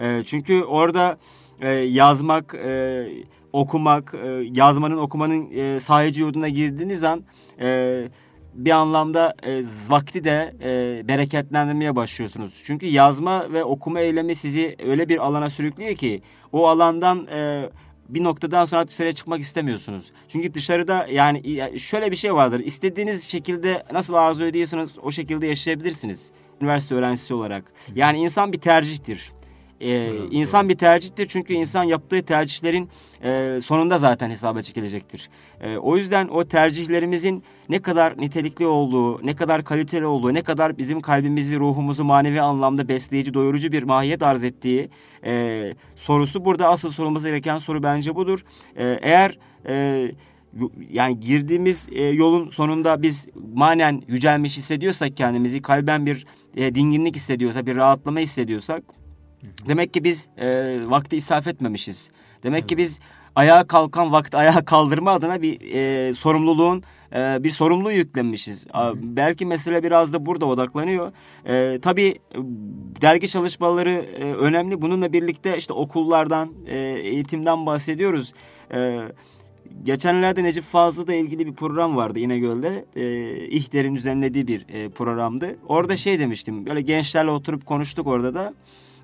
E, 0.00 0.22
çünkü 0.24 0.62
orada 0.62 1.18
e, 1.60 1.70
yazmak, 1.70 2.54
e, 2.54 3.06
okumak, 3.52 4.14
e, 4.24 4.28
yazmanın, 4.52 4.96
okumanın 4.96 5.50
e, 5.50 5.80
sahici 5.80 6.20
yurduna 6.20 6.48
girdiğiniz 6.48 7.04
an 7.04 7.24
e, 7.60 8.08
bir 8.54 8.70
anlamda 8.70 9.34
e, 9.42 9.62
vakti 9.88 10.24
de 10.24 10.54
e, 10.62 11.08
bereketlendirmeye 11.08 11.96
başlıyorsunuz. 11.96 12.62
Çünkü 12.66 12.86
yazma 12.86 13.52
ve 13.52 13.64
okuma 13.64 14.00
eylemi 14.00 14.34
sizi 14.34 14.76
öyle 14.86 15.08
bir 15.08 15.18
alana 15.26 15.50
sürüklüyor 15.50 15.94
ki 15.94 16.22
o 16.52 16.66
alandan 16.66 17.26
e, 17.26 17.70
bir 18.08 18.24
noktadan 18.24 18.64
sonra 18.64 18.88
dışarıya 18.88 19.12
çıkmak 19.12 19.40
istemiyorsunuz. 19.40 20.12
Çünkü 20.28 20.54
dışarıda 20.54 21.06
yani 21.10 21.50
ya 21.50 21.78
şöyle 21.78 22.10
bir 22.10 22.16
şey 22.16 22.34
vardır. 22.34 22.60
İstediğiniz 22.60 23.24
şekilde 23.24 23.82
nasıl 23.92 24.14
arzu 24.14 24.44
ediyorsanız 24.44 24.90
o 25.02 25.12
şekilde 25.12 25.46
yaşayabilirsiniz. 25.46 26.30
Üniversite 26.60 26.94
öğrencisi 26.94 27.34
olarak. 27.34 27.64
Yani 27.94 28.18
insan 28.18 28.52
bir 28.52 28.60
tercihtir. 28.60 29.32
Ee, 29.84 30.10
insan 30.30 30.68
bir 30.68 30.74
tercihtir 30.74 31.26
çünkü 31.26 31.54
insan 31.54 31.84
yaptığı 31.84 32.22
tercihlerin 32.22 32.88
e, 33.24 33.60
sonunda 33.64 33.98
zaten 33.98 34.30
hesaba 34.30 34.62
çekilecektir. 34.62 35.30
E, 35.60 35.76
o 35.76 35.96
yüzden 35.96 36.28
o 36.28 36.44
tercihlerimizin 36.44 37.44
ne 37.68 37.82
kadar 37.82 38.18
nitelikli 38.18 38.66
olduğu, 38.66 39.26
ne 39.26 39.36
kadar 39.36 39.64
kaliteli 39.64 40.06
olduğu, 40.06 40.34
ne 40.34 40.42
kadar 40.42 40.78
bizim 40.78 41.00
kalbimizi, 41.00 41.58
ruhumuzu 41.58 42.04
manevi 42.04 42.40
anlamda 42.40 42.88
besleyici, 42.88 43.34
doyurucu 43.34 43.72
bir 43.72 43.82
mahiyet 43.82 44.22
arz 44.22 44.44
ettiği 44.44 44.90
e, 45.24 45.74
sorusu 45.96 46.44
burada 46.44 46.68
asıl 46.68 46.90
sorulması 46.90 47.28
gereken 47.28 47.58
soru 47.58 47.82
bence 47.82 48.14
budur. 48.14 48.44
E, 48.76 48.98
eğer 49.02 49.38
e, 49.68 50.10
yani 50.90 51.20
girdiğimiz 51.20 51.88
e, 51.92 52.02
yolun 52.02 52.48
sonunda 52.48 53.02
biz 53.02 53.28
manen 53.54 54.02
yücelmiş 54.08 54.56
hissediyorsak 54.56 55.16
kendimizi, 55.16 55.62
kalben 55.62 56.06
bir 56.06 56.26
e, 56.56 56.74
dinginlik 56.74 57.16
hissediyorsak, 57.16 57.66
bir 57.66 57.76
rahatlama 57.76 58.20
hissediyorsak 58.20 59.03
Demek 59.68 59.94
ki 59.94 60.04
biz 60.04 60.28
e, 60.38 60.78
vakti 60.86 61.16
israf 61.16 61.46
etmemişiz. 61.46 62.10
Demek 62.42 62.68
ki 62.68 62.78
biz 62.78 63.00
ayağa 63.34 63.64
kalkan 63.66 64.12
vakti 64.12 64.36
ayağa 64.36 64.64
kaldırma 64.64 65.12
adına 65.12 65.42
bir 65.42 65.74
e, 65.74 66.14
sorumluluğun 66.14 66.82
e, 67.14 67.44
bir 67.44 67.50
sorumluluğu 67.50 67.92
yüklenmişiz. 67.92 68.66
A, 68.72 68.92
Belki 68.96 69.46
mesele 69.46 69.82
biraz 69.82 70.12
da 70.12 70.26
burada 70.26 70.46
odaklanıyor. 70.46 71.12
E, 71.46 71.78
tabii 71.82 72.14
e, 72.34 72.38
dergi 73.00 73.28
çalışmaları 73.28 73.90
e, 73.90 74.32
önemli. 74.32 74.82
Bununla 74.82 75.12
birlikte 75.12 75.58
işte 75.58 75.72
okullardan, 75.72 76.52
e, 76.66 76.78
eğitimden 76.78 77.66
bahsediyoruz. 77.66 78.32
E, 78.74 78.98
Geçenlerde 79.82 80.42
Necip 80.42 80.64
Fazıl'la 80.64 81.14
ilgili 81.14 81.46
bir 81.46 81.52
program 81.54 81.96
vardı 81.96 82.18
İnegöl'de. 82.18 82.84
E, 82.96 83.36
İhter'in 83.46 83.96
düzenlediği 83.96 84.46
bir 84.46 84.66
e, 84.68 84.88
programdı. 84.88 85.56
Orada 85.68 85.96
şey 85.96 86.18
demiştim. 86.18 86.66
Böyle 86.66 86.80
gençlerle 86.80 87.30
oturup 87.30 87.66
konuştuk 87.66 88.06
orada 88.06 88.34
da. 88.34 88.54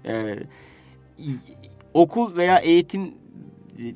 E, 0.05 0.37
okul 1.95 2.37
veya 2.37 2.59
eğitim 2.59 3.15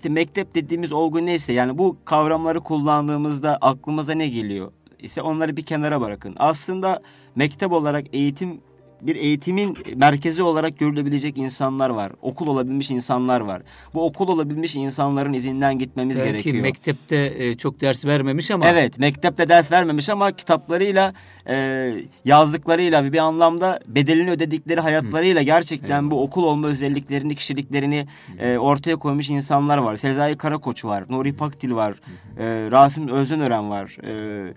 mektep 0.08 0.54
dediğimiz 0.54 0.92
olgu 0.92 1.26
neyse 1.26 1.52
yani 1.52 1.78
bu 1.78 1.96
kavramları 2.04 2.60
kullandığımızda 2.60 3.58
aklımıza 3.60 4.12
ne 4.12 4.28
geliyor? 4.28 4.72
ise 5.04 5.22
onları 5.22 5.56
bir 5.56 5.62
kenara 5.62 6.00
bırakın. 6.00 6.34
Aslında 6.38 7.02
mektep 7.36 7.72
olarak 7.72 8.06
eğitim 8.12 8.60
bir 9.06 9.16
eğitimin 9.16 9.76
merkezi 9.96 10.42
olarak 10.42 10.78
görülebilecek 10.78 11.38
insanlar 11.38 11.90
var. 11.90 12.12
Okul 12.22 12.46
olabilmiş 12.46 12.90
insanlar 12.90 13.40
var. 13.40 13.62
Bu 13.94 14.04
okul 14.06 14.28
olabilmiş 14.28 14.74
insanların 14.74 15.32
izinden 15.32 15.78
gitmemiz 15.78 16.18
Belki 16.18 16.32
gerekiyor. 16.32 16.62
mektepte 16.62 17.32
e, 17.38 17.54
çok 17.54 17.80
ders 17.80 18.04
vermemiş 18.04 18.50
ama 18.50 18.68
Evet, 18.68 18.98
mektepte 18.98 19.48
ders 19.48 19.72
vermemiş 19.72 20.08
ama 20.08 20.32
kitaplarıyla, 20.32 21.14
e, 21.48 21.92
yazdıklarıyla 22.24 23.12
bir 23.12 23.18
anlamda 23.18 23.80
bedelini 23.86 24.30
ödedikleri 24.30 24.80
hayatlarıyla 24.80 25.42
gerçekten 25.42 26.10
bu 26.10 26.22
okul 26.22 26.42
olma 26.42 26.66
özelliklerini, 26.66 27.36
kişiliklerini 27.36 28.06
e, 28.38 28.58
ortaya 28.58 28.96
koymuş 28.96 29.30
insanlar 29.30 29.78
var. 29.78 29.96
Sezai 29.96 30.36
Karakoç 30.36 30.84
var, 30.84 31.04
Nuri 31.08 31.32
Pakdil 31.32 31.72
var, 31.72 31.94
Rasim 32.70 33.08
Özdenören 33.08 33.70
var. 33.70 33.96
E, 34.04 34.54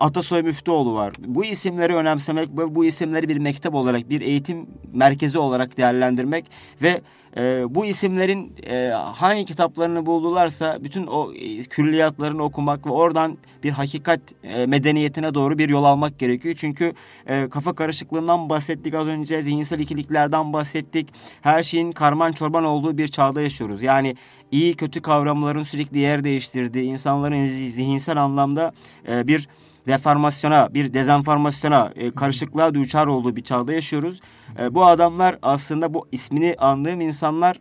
Atasoy 0.00 0.42
Müftüoğlu 0.42 0.94
var. 0.94 1.12
Bu 1.26 1.44
isimleri 1.44 1.94
önemsemek 1.94 2.48
ve 2.58 2.74
bu 2.74 2.84
isimleri 2.84 3.28
bir 3.28 3.36
mektep 3.36 3.74
olarak, 3.74 4.10
bir 4.10 4.20
eğitim 4.20 4.66
merkezi 4.92 5.38
olarak 5.38 5.76
değerlendirmek 5.78 6.44
ve 6.82 7.00
e, 7.36 7.64
bu 7.70 7.86
isimlerin 7.86 8.52
e, 8.66 8.88
hangi 9.14 9.44
kitaplarını 9.44 10.06
buldularsa 10.06 10.78
bütün 10.84 11.06
o 11.06 11.32
e, 11.34 11.62
külliyatlarını 11.62 12.42
okumak 12.42 12.86
ve 12.86 12.90
oradan 12.90 13.38
bir 13.62 13.70
hakikat 13.70 14.20
e, 14.42 14.66
medeniyetine 14.66 15.34
doğru 15.34 15.58
bir 15.58 15.68
yol 15.68 15.84
almak 15.84 16.18
gerekiyor. 16.18 16.54
Çünkü 16.58 16.92
e, 17.26 17.48
kafa 17.48 17.74
karışıklığından 17.74 18.48
bahsettik 18.48 18.94
az 18.94 19.06
önce, 19.06 19.42
zihinsel 19.42 19.80
ikiliklerden 19.80 20.52
bahsettik. 20.52 21.08
Her 21.40 21.62
şeyin 21.62 21.92
karman 21.92 22.32
çorban 22.32 22.64
olduğu 22.64 22.98
bir 22.98 23.08
çağda 23.08 23.42
yaşıyoruz. 23.42 23.82
Yani 23.82 24.16
iyi 24.50 24.74
kötü 24.74 25.02
kavramların 25.02 25.62
sürekli 25.62 25.98
yer 25.98 26.24
değiştirdiği, 26.24 26.84
insanların 26.84 27.46
zih- 27.46 27.68
zihinsel 27.68 28.16
anlamda 28.16 28.72
e, 29.08 29.26
bir 29.26 29.48
deformasyona, 29.88 30.74
bir 30.74 30.94
dezenformasyona, 30.94 31.92
e, 31.96 32.10
karışıklığa 32.10 32.74
düçar 32.74 33.06
olduğu 33.06 33.36
bir 33.36 33.42
çağda 33.42 33.72
yaşıyoruz. 33.72 34.20
E, 34.60 34.74
bu 34.74 34.86
adamlar 34.86 35.38
aslında 35.42 35.94
bu 35.94 36.08
ismini 36.12 36.54
andığım 36.58 37.00
insanlar 37.00 37.60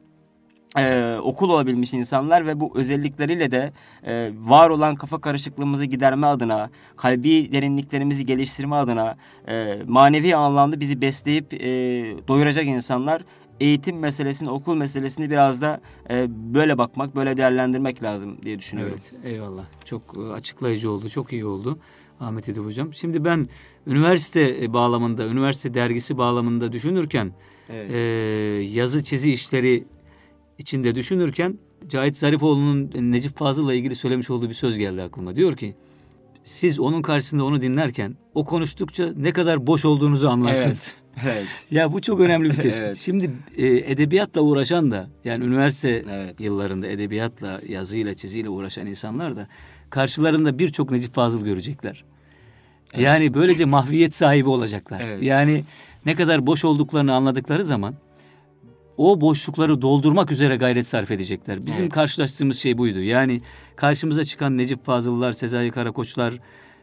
e, 0.78 1.18
okul 1.24 1.50
olabilmiş 1.50 1.94
insanlar 1.94 2.48
ve 2.48 2.60
bu 2.60 2.72
özellikleriyle 2.76 3.52
de 3.52 3.74
e, 4.06 4.32
var 4.40 4.70
olan 4.70 4.96
kafa 4.96 5.22
karışıklığımızı 5.22 5.86
giderme 5.86 6.28
adına, 6.28 6.70
kalbi 6.98 7.52
derinliklerimizi 7.52 8.26
geliştirme 8.26 8.76
adına, 8.76 9.18
e, 9.48 9.78
manevi 9.88 10.36
anlamda 10.36 10.80
bizi 10.80 11.02
besleyip 11.02 11.54
e, 11.54 11.60
doyuracak 12.28 12.66
insanlar. 12.66 13.22
Eğitim 13.60 14.00
meselesini, 14.00 14.50
okul 14.50 14.76
meselesini 14.76 15.30
biraz 15.30 15.62
da 15.62 15.82
e, 16.10 16.26
böyle 16.30 16.78
bakmak, 16.78 17.16
böyle 17.16 17.38
değerlendirmek 17.38 18.04
lazım 18.04 18.38
diye 18.42 18.60
düşünüyorum. 18.60 18.94
Evet, 18.96 19.14
eyvallah. 19.24 19.64
Çok 19.86 20.02
e, 20.18 20.34
açıklayıcı 20.34 20.92
oldu, 20.92 21.10
çok 21.10 21.34
iyi 21.34 21.46
oldu 21.46 21.80
Ahmet 22.20 22.50
Edip 22.50 22.66
Hocam. 22.66 22.94
Şimdi 22.94 23.26
ben 23.26 23.50
üniversite 23.88 24.58
e, 24.62 24.74
bağlamında, 24.74 25.28
üniversite 25.28 25.74
dergisi 25.74 26.18
bağlamında 26.18 26.72
düşünürken, 26.72 27.32
Evet. 27.70 27.92
e, 27.92 27.98
yazı 28.64 29.04
çizi 29.04 29.32
işleri 29.34 29.84
içinde 30.58 30.96
düşünürken 30.96 31.58
Cahit 31.88 32.18
Zarifoğlu'nun 32.18 32.92
Necip 33.12 33.38
Fazıl'la 33.38 33.74
ilgili 33.74 33.96
söylemiş 33.96 34.30
olduğu 34.30 34.50
bir 34.50 34.54
söz 34.54 34.78
geldi 34.78 35.02
aklıma. 35.02 35.36
Diyor 35.36 35.56
ki, 35.58 35.76
siz 36.44 36.80
onun 36.80 37.02
karşısında 37.02 37.44
onu 37.44 37.62
dinlerken 37.62 38.16
o 38.34 38.46
konuştukça 38.46 39.10
ne 39.16 39.34
kadar 39.34 39.68
boş 39.68 39.86
olduğunuzu 39.86 40.30
anlarsınız. 40.30 40.94
Evet. 40.96 41.04
Evet. 41.26 41.48
Ya 41.72 41.94
bu 41.94 42.02
çok 42.02 42.20
önemli 42.20 42.50
bir 42.50 42.56
tespit. 42.62 42.84
Evet. 42.84 42.96
Şimdi 42.96 43.32
e, 43.58 43.68
edebiyatla 43.68 44.42
uğraşan 44.42 44.92
da 44.92 45.10
yani 45.26 45.46
üniversite 45.46 46.04
Evet. 46.12 46.40
yıllarında 46.42 46.88
edebiyatla, 46.88 47.62
yazıyla, 47.68 48.14
çiziyle 48.14 48.50
uğraşan 48.50 48.88
insanlar 48.88 49.36
da 49.36 49.48
karşılarında 49.90 50.60
birçok 50.60 50.92
Necip 50.92 51.16
Fazıl 51.16 51.46
görecekler. 51.46 52.04
Yani 52.98 53.34
böylece 53.34 53.66
mahviyet 53.66 54.16
sahibi 54.16 54.50
olacaklar. 54.50 55.02
Evet. 55.02 55.24
Yani 55.24 55.64
ne 56.06 56.16
kadar 56.16 56.48
boş 56.48 56.66
olduklarını 56.66 57.14
anladıkları 57.14 57.64
zaman 57.64 57.96
o 58.98 59.22
boşlukları 59.22 59.82
doldurmak 59.82 60.32
üzere 60.32 60.56
gayret 60.56 60.88
sarf 60.88 61.12
edecekler. 61.12 61.66
Bizim 61.66 61.84
Evet. 61.84 61.94
karşılaştığımız 61.94 62.60
şey 62.60 62.78
buydu. 62.78 63.00
Yani 63.00 63.42
karşımıza 63.76 64.24
çıkan 64.24 64.58
Necip 64.58 64.86
Fazıllar, 64.86 65.32
Sezai 65.32 65.72
Karakoçlar, 65.72 66.34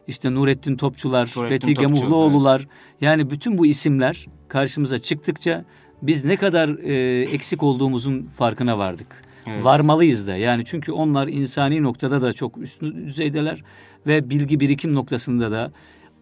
işte 0.07 0.33
Nurettin 0.33 0.77
Topçular, 0.77 1.33
Nurettin 1.37 1.67
Fethi 1.67 1.73
Gemuhluoğlular. 1.73 2.67
Yani 3.01 3.29
bütün 3.29 3.57
bu 3.57 3.65
isimler 3.65 4.27
karşımıza 4.47 4.99
çıktıkça 4.99 5.65
biz 6.01 6.25
ne 6.25 6.35
kadar 6.35 6.69
e, 6.69 7.21
eksik 7.21 7.63
olduğumuzun 7.63 8.23
farkına 8.23 8.77
vardık. 8.77 9.24
Evet. 9.47 9.63
Varmalıyız 9.63 10.27
da. 10.27 10.35
Yani 10.35 10.65
çünkü 10.65 10.91
onlar 10.91 11.27
insani 11.27 11.83
noktada 11.83 12.21
da 12.21 12.33
çok 12.33 12.57
üst 12.57 12.81
düzeydeler 12.81 13.63
ve 14.07 14.29
bilgi 14.29 14.59
birikim 14.59 14.93
noktasında 14.93 15.51
da 15.51 15.71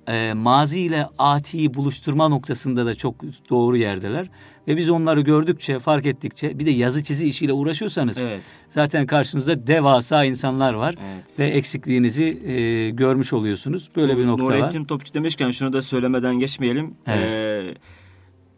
e, 0.07 0.33
mazi 0.33 0.79
ile 0.79 1.07
atiyi 1.17 1.73
buluşturma 1.73 2.27
noktasında 2.27 2.85
da 2.85 2.95
çok 2.95 3.15
doğru 3.49 3.77
yerdeler. 3.77 4.29
Ve 4.67 4.77
biz 4.77 4.89
onları 4.89 5.21
gördükçe, 5.21 5.79
fark 5.79 6.05
ettikçe 6.05 6.59
bir 6.59 6.65
de 6.65 6.71
yazı 6.71 7.03
çizi 7.03 7.27
işiyle 7.27 7.53
uğraşıyorsanız 7.53 8.17
Evet. 8.21 8.41
zaten 8.69 9.05
karşınızda 9.07 9.67
devasa 9.67 10.23
insanlar 10.23 10.73
var 10.73 10.95
Evet. 10.99 11.39
ve 11.39 11.47
eksikliğinizi 11.47 12.23
e, 12.23 12.89
görmüş 12.89 13.33
oluyorsunuz. 13.33 13.89
Böyle 13.95 14.17
bir 14.17 14.27
nokta 14.27 14.45
var. 14.45 14.59
Nurettin 14.59 14.85
Topçu 14.85 15.13
demişken 15.13 15.51
şunu 15.51 15.73
da 15.73 15.81
söylemeden 15.81 16.39
geçmeyelim. 16.39 16.93
Evet. 17.07 17.23
Ee, 17.23 17.73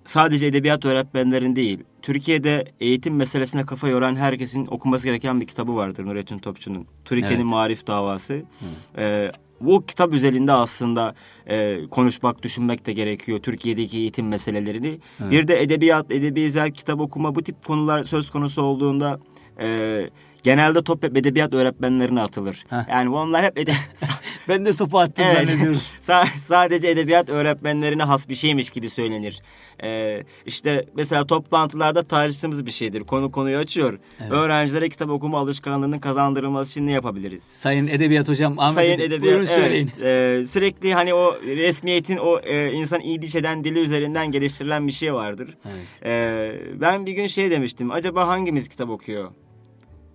sadece 0.05 0.45
edebiyat 0.47 0.85
öğretmenlerin 0.85 1.55
değil, 1.55 1.79
Türkiye'de 2.01 2.65
eğitim 2.79 3.15
meselesine 3.15 3.65
kafa 3.65 3.87
yoran 3.87 4.15
herkesin 4.15 4.67
okuması 4.71 5.07
gereken 5.07 5.41
bir 5.41 5.47
kitabı 5.47 5.75
vardır 5.75 6.05
Nurettin 6.05 6.37
Topçu'nun. 6.37 6.87
Türkiye'nin 7.05 7.35
Evet. 7.35 7.51
Marif 7.51 7.87
Davası. 7.87 8.43
Ee, 8.97 9.31
bu 9.61 9.85
kitap 9.85 10.13
özelinde 10.13 10.51
aslında 10.51 11.15
e, 11.49 11.79
konuşmak, 11.91 12.43
düşünmek 12.43 12.85
de 12.85 12.93
gerekiyor 12.93 13.39
Türkiye'deki 13.39 13.97
eğitim 13.97 14.27
meselelerini. 14.27 14.99
Bir 15.19 15.47
de 15.47 15.61
edebiyat, 15.61 16.11
edebi 16.11 16.51
zevk, 16.51 16.75
kitap 16.75 16.99
okuma 16.99 17.35
bu 17.35 17.43
tip 17.43 17.65
konular 17.65 18.03
söz 18.03 18.29
konusu 18.29 18.61
olduğunda 18.61 19.19
e, 19.59 20.09
genelde 20.45 20.83
top 20.83 21.03
hep 21.03 21.17
edebiyat 21.17 21.53
öğretmenlerine 21.53 22.21
atılır. 22.21 22.65
Heh. 22.69 22.89
Yani 22.89 23.09
onlar 23.09 23.43
hep 23.43 23.57
ede- 23.57 23.73
Ben 24.49 24.65
de 24.65 24.73
topu 24.75 24.99
attım 24.99 25.25
Evet. 25.29 25.47
zannediyorum. 25.47 25.79
Sa- 26.01 26.37
sadece 26.39 26.89
edebiyat 26.89 27.29
öğretmenlerine 27.29 28.03
has 28.03 28.29
bir 28.29 28.35
şeymiş 28.35 28.69
gibi 28.69 28.89
söylenir. 28.89 29.41
Ee, 29.83 30.23
işte 30.45 30.85
mesela 30.95 31.27
toplantılarda 31.27 32.03
tartıştığımız 32.03 32.65
bir 32.65 32.71
şeydir. 32.71 33.01
Konu 33.03 33.31
konuyu 33.31 33.57
açıyor. 33.57 33.99
Öğrencilere 34.29 34.89
kitap 34.89 35.09
okuma 35.09 35.39
alışkanlığının 35.39 35.99
kazandırılması 35.99 36.71
için 36.71 36.87
ne 36.87 36.91
yapabiliriz? 36.91 37.43
Sayın 37.43 37.87
Edebiyat 37.87 38.29
Hocam 38.29 38.59
Ahmet 38.59 38.73
Sayın 38.75 38.99
edebiyat, 38.99 39.21
buyurun 39.23 39.45
söyleyin. 39.45 39.91
evet, 40.01 40.41
e, 40.41 40.45
sürekli 40.47 40.93
hani 40.93 41.13
o 41.13 41.35
resmiyetin 41.41 42.17
o 42.17 42.39
e, 42.39 42.71
insan 42.71 42.99
iyi 42.99 43.21
diş 43.21 43.35
eden 43.35 43.63
dili 43.63 43.79
üzerinden 43.79 44.31
geliştirilen 44.31 44.87
bir 44.87 44.91
şey 44.91 45.13
vardır. 45.13 45.57
Evet. 45.65 46.05
E, 46.05 46.81
ben 46.81 47.05
bir 47.05 47.11
gün 47.11 47.27
şey 47.27 47.51
demiştim. 47.51 47.91
Acaba 47.91 48.27
hangimiz 48.27 48.69
kitap 48.69 48.89
okuyor? 48.89 49.31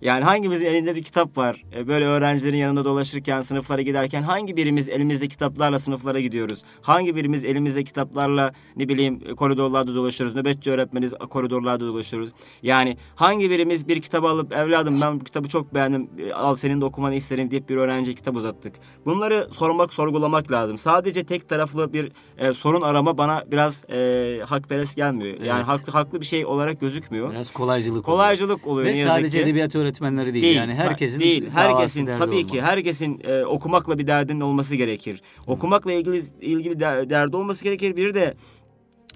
Yani 0.01 0.23
hangimizin 0.23 0.65
elinde 0.65 0.95
bir 0.95 1.03
kitap 1.03 1.37
var? 1.37 1.63
E, 1.77 1.87
Böyle 1.87 2.05
öğrencilerin 2.05 2.57
yanında 2.57 2.85
dolaşırken, 2.85 3.41
sınıflara 3.41 3.81
giderken 3.81 4.23
hangi 4.23 4.57
birimiz 4.57 4.89
elimizde 4.89 5.27
kitaplarla 5.27 5.79
sınıflara 5.79 6.19
gidiyoruz? 6.19 6.63
Hangi 6.81 7.15
birimiz 7.15 7.43
elimizde 7.45 7.83
kitaplarla 7.83 8.51
ne 8.75 8.89
bileyim 8.89 9.19
e, 9.25 9.35
koridorlarda 9.35 9.95
dolaşıyoruz? 9.95 10.35
Nöbetçi 10.35 10.71
öğretmeniz 10.71 11.13
koridorlarda 11.29 11.85
dolaşıyoruz. 11.87 12.29
Yani 12.63 12.97
hangi 13.15 13.49
birimiz 13.49 13.87
bir 13.87 14.01
kitabı 14.01 14.27
alıp 14.27 14.53
evladım 14.53 15.01
ben 15.01 15.19
bu 15.19 15.23
kitabı 15.23 15.49
çok 15.49 15.73
beğendim 15.73 16.09
e, 16.27 16.33
al 16.33 16.55
senin 16.55 16.81
de 16.81 16.85
okumanı 16.85 17.15
isterim 17.15 17.51
deyip 17.51 17.69
bir 17.69 17.75
öğrenciye 17.77 18.15
kitap 18.15 18.35
uzattık. 18.35 18.73
Bunları 19.05 19.47
sormak, 19.57 19.93
sorgulamak 19.93 20.51
lazım. 20.51 20.77
Sadece 20.77 21.23
tek 21.23 21.49
taraflı 21.49 21.93
bir 21.93 22.11
e, 22.37 22.53
sorun 22.53 22.81
arama 22.81 23.17
bana 23.17 23.43
biraz 23.51 23.83
e, 23.89 24.39
hakperest 24.45 24.95
gelmiyor. 24.95 25.37
Yani 25.39 25.57
Evet. 25.57 25.67
haklı 25.67 25.93
haklı 25.93 26.21
bir 26.21 26.25
şey 26.25 26.45
olarak 26.45 26.81
gözükmüyor. 26.81 27.31
Biraz 27.31 27.51
kolaycılık 27.53 27.91
oluyor. 28.09 28.17
Kolaycılık 28.17 28.67
oluyor 28.67 28.87
Ve 28.87 28.93
ne 28.93 28.97
yazık 28.97 29.11
sadece 29.13 29.37
ki. 29.37 29.43
edebiyat 29.43 29.75
öğretmenleri 29.91 30.33
değil. 30.33 30.55
yani 30.55 30.73
herkesin 30.73 31.19
değil. 31.19 31.49
Herkesin 31.53 32.05
tabii 32.05 32.35
olmalı. 32.35 32.47
ki 32.47 32.61
herkesin 32.61 33.21
e, 33.23 33.45
okumakla 33.45 33.97
bir 33.97 34.07
derdinin 34.07 34.41
olması 34.41 34.75
gerekir. 34.75 35.21
Okumakla 35.47 35.91
ilgili 35.91 36.23
ilgili 36.41 36.79
der- 36.79 37.09
derdi 37.09 37.35
olması 37.35 37.63
gerekir. 37.63 37.95
Bir 37.95 38.13
de 38.13 38.33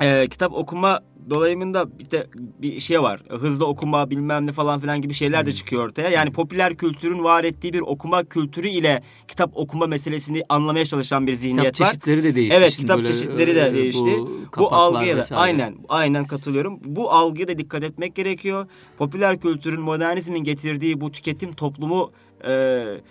e, 0.02 0.28
kitap 0.28 0.54
okuma 0.54 1.00
dolayımında 1.30 2.00
bir 2.00 2.12
de 2.12 2.28
bir 2.36 2.80
şey 2.80 3.02
var. 3.02 3.22
Hızlı 3.30 3.66
okuma 3.66 4.10
bilmem 4.10 4.48
ne 4.48 4.52
falan 4.52 4.80
filan 4.80 5.02
gibi 5.02 5.14
şeyler 5.14 5.46
de 5.46 5.54
çıkıyor 5.54 5.86
ortaya. 5.86 6.10
Yani 6.10 6.32
popüler 6.32 6.76
kültürün 6.76 7.24
var 7.24 7.44
ettiği 7.44 7.74
bir 7.74 7.82
okuma 7.82 8.24
kültürü 8.24 8.68
ile 8.68 9.04
kitap 9.28 9.52
okuma 9.54 9.88
meselesini 9.88 10.44
anlamaya 10.50 10.86
çalışan 10.86 11.28
bir 11.28 11.32
Kitap 11.32 11.42
zihniyet 11.42 11.82
var. 11.82 11.88
çeşitleri 11.88 12.24
de 12.24 12.36
değişti. 12.36 12.58
Evet 12.60 12.72
Şimdi 12.72 12.82
kitap 12.82 12.98
böyle, 12.98 13.08
çeşitleri 13.08 13.56
de 13.56 13.68
e, 13.68 13.74
değişti. 13.74 14.00
Bu, 14.18 14.40
Bu, 14.58 14.74
algıya 14.74 15.14
da 15.16 15.20
vesaire. 15.20 15.42
aynen 15.42 15.76
aynen 15.90 16.26
katılıyorum. 16.26 16.80
Bu 16.84 17.12
algıya 17.12 17.48
da 17.48 17.58
dikkat 17.58 17.84
etmek 17.84 18.16
gerekiyor. 18.16 18.68
Popüler 18.98 19.40
kültürün 19.40 19.82
modernizmin 19.82 20.44
getirdiği 20.44 21.02
bu 21.02 21.12
tüketim 21.12 21.54
toplumu 21.54 22.12
e, 22.44 22.52
e, 22.52 23.02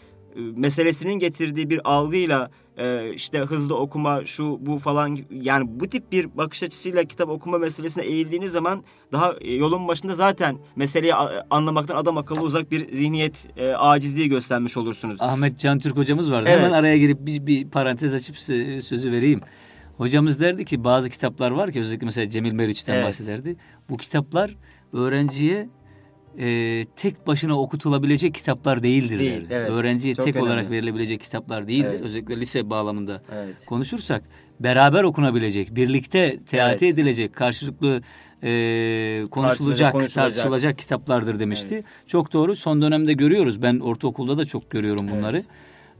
meselesinin 0.56 1.14
getirdiği 1.14 1.70
bir 1.70 1.80
algıyla 1.84 2.50
e, 2.78 3.12
işte 3.14 3.38
hızlı 3.38 3.76
okuma 3.76 4.24
şu 4.24 4.58
bu 4.60 4.78
falan 4.78 5.18
yani 5.30 5.80
bu 5.80 5.88
tip 5.88 6.12
bir 6.12 6.36
bakış 6.36 6.62
açısıyla 6.62 7.04
kitap 7.04 7.28
okuma 7.28 7.58
meselesine 7.58 8.04
eğildiğiniz 8.04 8.52
zaman 8.52 8.84
daha 9.12 9.34
e, 9.40 9.54
yolun 9.54 9.88
başında 9.88 10.14
zaten 10.14 10.58
meseleyi 10.76 11.14
anlamaktan 11.50 11.96
adam 11.96 12.18
akıllı 12.18 12.40
uzak 12.40 12.70
bir 12.70 12.88
zihniyet 12.88 13.48
e, 13.56 13.72
acizliği 13.72 14.28
göstermiş 14.28 14.76
olursunuz. 14.76 15.22
Ahmet 15.22 15.58
Can 15.58 15.78
Türk 15.78 15.96
hocamız 15.96 16.30
vardı. 16.32 16.48
Evet. 16.48 16.58
Hemen 16.60 16.72
araya 16.72 16.98
girip 16.98 17.26
bir, 17.26 17.46
bir 17.46 17.68
parantez 17.68 18.14
açıp 18.14 18.36
sözü 18.84 19.12
vereyim. 19.12 19.40
Hocamız 19.96 20.40
derdi 20.40 20.64
ki 20.64 20.84
bazı 20.84 21.10
kitaplar 21.10 21.50
var 21.50 21.72
ki 21.72 21.80
özellikle 21.80 22.06
mesela 22.06 22.30
Cemil 22.30 22.52
Meriç'ten 22.52 22.94
Evet. 22.94 23.04
bahsederdi. 23.04 23.56
Bu 23.90 23.96
kitaplar 23.96 24.56
öğrenciye 24.92 25.68
e, 26.38 26.86
tek 26.96 27.26
başına 27.26 27.58
okutulabilecek 27.60 28.34
kitaplar 28.34 28.82
değildir 28.82 29.18
Değil, 29.18 29.46
evet. 29.50 29.70
Öğrenciye 29.70 30.14
Çok 30.14 30.24
tek 30.24 30.36
önemli. 30.36 30.48
olarak 30.48 30.70
verilebilecek 30.70 31.20
kitaplar 31.22 31.68
değildir. 31.68 31.88
Evet. 31.90 32.00
Özellikle 32.00 32.40
lise 32.40 32.70
bağlamında 32.70 33.22
Evet. 33.32 33.66
konuşursak 33.66 34.22
beraber 34.60 35.02
okunabilecek, 35.02 35.76
birlikte 35.76 36.38
teati 36.46 36.84
Evet. 36.84 36.94
edilecek, 36.94 37.34
karşılıklı 37.36 38.02
e, 38.42 39.24
konuşulacak, 39.30 39.92
konuşulacak. 39.92 40.14
tartışılacak 40.14 40.78
kitaplardır 40.78 41.40
demişti. 41.40 41.84
Çok 42.06 42.32
doğru. 42.32 42.56
Son 42.56 42.82
dönemde 42.82 43.12
görüyoruz. 43.12 43.62
Ben 43.62 43.78
ortaokulda 43.78 44.38
da 44.38 44.44
çok 44.44 44.70
görüyorum 44.70 45.08
bunları. 45.10 45.42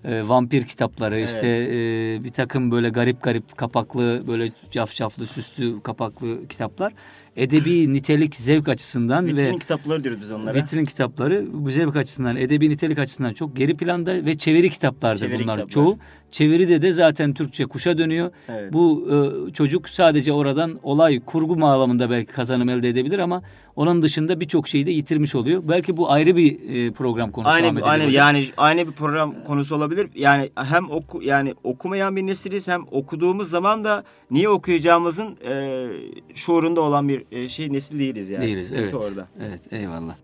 E, 0.05 0.29
vampir 0.29 0.63
kitapları, 0.63 1.19
Evet. 1.19 1.29
işte 1.29 1.47
e, 1.47 2.25
bir 2.25 2.31
takım 2.31 2.71
böyle 2.71 2.89
garip 2.89 3.23
garip 3.23 3.57
kapaklı, 3.57 4.21
böyle 4.29 4.53
cafcaflı, 4.71 5.27
süslü 5.27 5.81
kapaklı 5.83 6.49
kitaplar. 6.49 6.93
Edebi 7.37 7.93
nitelik, 7.93 8.37
zevk 8.37 8.69
açısından 8.69 9.27
Vitrin 9.27 9.37
ve 9.37 9.59
kitapları 9.59 10.05
diyoruz 10.05 10.21
biz 10.23 10.31
onlara. 10.31 10.55
vitrin 10.55 10.85
kitapları 10.85 11.47
bu 11.53 11.71
zevk 11.71 11.97
açısından, 11.97 12.37
edebi 12.37 12.71
nitelik 12.71 12.99
açısından 12.99 13.33
çok 13.33 13.57
geri 13.57 13.77
planda 13.77 14.25
ve 14.25 14.39
çeviri 14.39 14.71
kitaplardır 14.71 15.27
Çeviri 15.27 15.43
bunlar 15.43 15.57
kitaplar. 15.57 15.71
çoğu. 15.71 15.99
Çeviride 16.31 16.83
de 16.83 16.93
zaten 16.93 17.35
Türkçe 17.35 17.67
kuşa 17.67 17.99
dönüyor. 17.99 18.31
Evet. 18.49 18.73
Bu 18.73 19.09
e, 19.49 19.53
çocuk 19.53 19.89
sadece 19.89 20.33
oradan 20.33 20.79
olay 20.83 21.21
kurgu 21.21 21.61
bağlamında 21.61 22.11
belki 22.11 22.33
kazanım 22.33 22.69
elde 22.69 22.89
edebilir 22.89 23.19
ama 23.19 23.43
onun 23.77 24.03
dışında 24.03 24.41
birçok 24.41 24.69
şeyi 24.69 24.87
de 24.87 24.91
yitirmiş 24.91 25.35
oluyor. 25.35 25.63
Belki 25.69 25.97
bu 25.97 26.11
ayrı 26.13 26.37
bir 26.37 26.53
e, 26.69 26.93
program 26.93 27.31
konusu 27.31 27.51
Aynı 27.51 27.67
Ali 27.67 27.83
aynı 27.83 28.13
yani 28.13 28.49
aynı 28.57 28.87
bir 28.87 28.93
program 28.93 29.35
konusu 29.47 29.77
olabilir. 29.77 30.09
Yani 30.15 30.51
hem 30.55 30.91
oku 30.91 31.23
yani 31.23 31.55
okumayan 31.65 32.17
bir 32.17 32.27
nesiliz 32.27 32.69
hem 32.69 32.83
okuduğumuz 32.91 33.51
zaman 33.51 33.85
da 33.85 34.05
niye 34.31 34.49
okuyacağımızın 34.49 35.37
e, 35.49 35.87
şuurunda 36.35 36.81
olan 36.81 37.09
bir 37.09 37.24
e, 37.33 37.49
şey 37.49 37.73
nesil 37.73 37.99
değiliz 37.99 38.31
yani. 38.31 38.47
Değiliz. 38.47 38.63
Sıkıntı 38.65 38.83
Evet. 38.83 38.95
orada. 38.95 39.29
Evet, 39.41 39.73
eyvallah. 39.73 40.17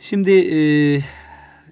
Şimdi 0.00 0.30
e, 0.30 0.58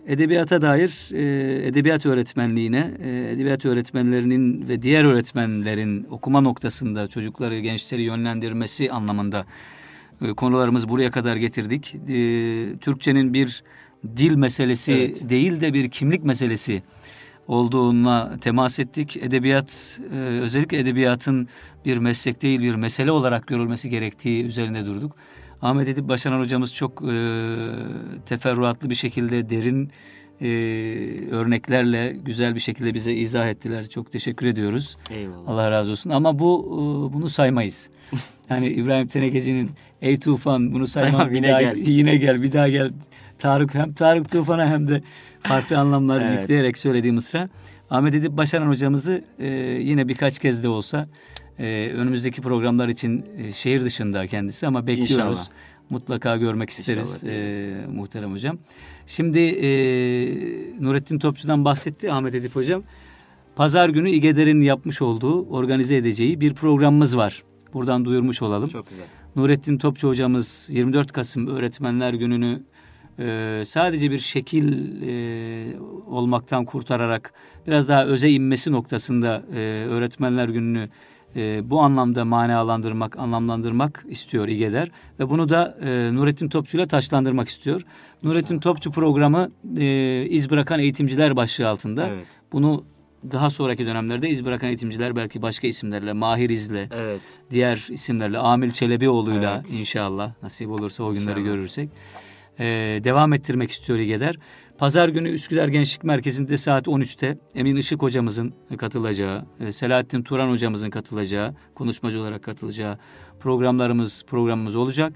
edebiyata 0.06 0.62
dair 0.62 1.08
e, 1.12 1.66
edebiyat 1.68 2.06
öğretmenliğine, 2.06 2.94
e, 3.04 3.30
edebiyat 3.32 3.66
öğretmenlerinin 3.66 4.68
ve 4.68 4.82
diğer 4.82 5.04
öğretmenlerin 5.04 6.06
okuma 6.10 6.40
noktasında 6.40 7.06
çocukları, 7.06 7.58
gençleri 7.58 8.02
yönlendirmesi 8.02 8.92
anlamında 8.92 9.46
e, 10.22 10.32
konularımızı 10.32 10.88
buraya 10.88 11.10
kadar 11.10 11.36
getirdik. 11.36 11.94
E, 11.94 12.78
Türkçenin 12.80 13.34
bir 13.34 13.62
dil 14.16 14.34
meselesi 14.34 14.92
Evet. 14.92 15.28
değil 15.28 15.60
de 15.60 15.74
bir 15.74 15.90
kimlik 15.90 16.24
meselesi 16.24 16.82
olduğuna 17.50 18.36
temas 18.40 18.78
ettik. 18.78 19.16
Edebiyat, 19.16 20.00
e, 20.14 20.16
özellikle 20.16 20.78
edebiyatın 20.78 21.48
bir 21.84 21.98
meslek 21.98 22.42
değil 22.42 22.60
bir 22.60 22.74
mesele 22.74 23.10
olarak 23.10 23.46
görülmesi 23.46 23.90
gerektiği 23.90 24.44
üzerinde 24.44 24.86
durduk. 24.86 25.16
Ahmet 25.62 25.88
Edip 25.88 26.08
Başaran 26.08 26.40
hocamız 26.40 26.74
çok 26.74 27.02
e, 27.02 27.14
teferruatlı 28.26 28.90
bir 28.90 28.94
şekilde 28.94 29.50
derin 29.50 29.90
e, 30.40 30.48
örneklerle 31.30 32.16
güzel 32.24 32.54
bir 32.54 32.60
şekilde 32.60 32.94
bize 32.94 33.12
izah 33.12 33.48
ettiler. 33.48 33.88
Çok 33.88 34.12
teşekkür 34.12 34.46
ediyoruz. 34.46 34.96
Eyvallah. 35.10 35.48
Allah 35.48 35.70
razı 35.70 35.90
olsun. 35.90 36.10
Ama 36.10 36.38
bu 36.38 36.64
e, 36.66 37.12
bunu 37.12 37.28
saymayız. 37.28 37.88
Yani 38.50 38.68
İbrahim 38.68 39.06
Tenekeci'nin 39.06 39.70
Ey 40.02 40.18
Tufan 40.18 40.74
bunu 40.74 40.86
saymam 40.86 41.12
Saymam, 41.12 41.30
bir 41.30 41.36
yine 41.36 41.48
daha 41.48 41.62
gel. 41.62 41.76
yine 41.76 42.16
gel 42.16 42.42
bir 42.42 42.52
daha 42.52 42.68
gel. 42.68 42.92
Tarık 43.40 43.74
hem 43.74 43.92
Tarık 43.92 44.30
Tufan'a 44.30 44.66
hem 44.66 44.88
de 44.88 45.02
farklı 45.42 45.78
anlamlar 45.78 46.20
Evet. 46.20 46.40
yükleyerek 46.40 46.78
söylediği 46.78 47.12
mısra. 47.12 47.48
Ahmet 47.90 48.14
Edip 48.14 48.32
Başaran 48.36 48.68
hocamızı 48.68 49.24
e, 49.38 49.48
yine 49.82 50.08
birkaç 50.08 50.38
kez 50.38 50.62
de 50.64 50.68
olsa 50.68 51.08
e, 51.58 51.90
önümüzdeki 51.96 52.42
programlar 52.42 52.88
için 52.88 53.26
e, 53.38 53.52
şehir 53.52 53.84
dışında 53.84 54.26
kendisi 54.26 54.66
ama 54.66 54.86
bekliyoruz. 54.86 55.10
İnşallah. 55.12 55.46
Mutlaka 55.90 56.36
görmek 56.36 56.70
isteriz 56.70 57.14
İnşallah 57.14 57.32
e, 57.32 57.86
muhterem 57.94 58.32
hocam. 58.32 58.58
Şimdi 59.06 59.38
e, 59.38 59.68
Nurettin 60.84 61.18
Topçu'dan 61.18 61.64
bahsetti 61.64 62.12
Ahmet 62.12 62.34
Edip 62.34 62.56
hocam. 62.56 62.82
Pazar 63.56 63.88
günü 63.88 64.10
İGEDER'in 64.10 64.60
yapmış 64.60 65.02
olduğu, 65.02 65.48
organize 65.48 65.96
edeceği 65.96 66.40
bir 66.40 66.54
programımız 66.54 67.16
var. 67.16 67.42
Buradan 67.74 68.04
duyurmuş 68.04 68.42
olalım. 68.42 68.68
Çok 68.68 68.90
güzel. 68.90 69.04
Nurettin 69.36 69.78
Topçu 69.78 70.08
hocamız 70.08 70.68
24 70.70 71.12
Kasım 71.12 71.46
Öğretmenler 71.46 72.14
Günü'nü 72.14 72.62
e, 73.20 73.62
sadece 73.64 74.10
bir 74.10 74.18
şekil 74.18 74.72
e, 75.08 75.76
olmaktan 76.06 76.64
kurtararak 76.64 77.32
biraz 77.66 77.88
daha 77.88 78.04
öze 78.04 78.30
inmesi 78.30 78.72
noktasında 78.72 79.42
e, 79.54 79.58
Öğretmenler 79.88 80.48
Günü'nü 80.48 80.88
e, 81.36 81.70
bu 81.70 81.80
anlamda 81.80 82.24
manalandırmak, 82.24 83.18
anlamlandırmak 83.18 84.04
istiyor 84.08 84.48
İGEDER 84.48 84.90
ve 85.20 85.30
bunu 85.30 85.48
da 85.48 85.78
e, 85.84 86.14
Nurettin 86.14 86.48
Topçu 86.48 86.76
ile 86.76 86.86
taşlandırmak 86.86 87.48
istiyor. 87.48 87.82
Nurettin 88.22 88.58
Topçu 88.60 88.90
programı 88.90 89.50
e, 89.78 90.26
iz 90.28 90.50
bırakan 90.50 90.80
eğitimciler 90.80 91.36
başlığı 91.36 91.68
altında. 91.68 92.06
Evet. 92.08 92.26
Bunu 92.52 92.84
daha 93.32 93.50
sonraki 93.50 93.86
dönemlerde 93.86 94.28
iz 94.28 94.44
bırakan 94.44 94.68
eğitimciler 94.68 95.16
belki 95.16 95.42
başka 95.42 95.66
isimlerle, 95.66 96.12
Mahir 96.12 96.50
İz'le, 96.50 96.88
Evet. 96.94 97.20
diğer 97.50 97.86
isimlerle 97.90 98.38
Amil 98.38 98.70
Çelebioğlu'yla 98.70 99.62
Evet. 99.66 99.80
inşallah 99.80 100.32
nasip 100.42 100.70
olursa 100.70 101.04
o 101.04 101.12
günleri 101.12 101.40
İnşallah. 101.40 101.44
görürsek 101.44 101.88
e, 102.60 102.64
devam 103.04 103.32
ettirmek 103.32 103.70
istiyor 103.70 103.98
İGEDER. 103.98 104.36
Pazar 104.78 105.08
günü 105.08 105.28
Üsküdar 105.28 105.68
Gençlik 105.68 106.04
Merkezi'nde 106.04 106.56
saat 106.56 106.86
13'te 106.86 107.38
Emin 107.54 107.76
Işık 107.76 108.02
hocamızın 108.02 108.54
katılacağı, 108.78 109.44
e, 109.60 109.72
Selahattin 109.72 110.22
Turan 110.22 110.50
hocamızın 110.50 110.90
katılacağı, 110.90 111.54
konuşmacı 111.74 112.20
olarak 112.20 112.42
katılacağı 112.42 112.98
programlarımız 113.40 114.22
programımız 114.26 114.76
olacak. 114.76 115.12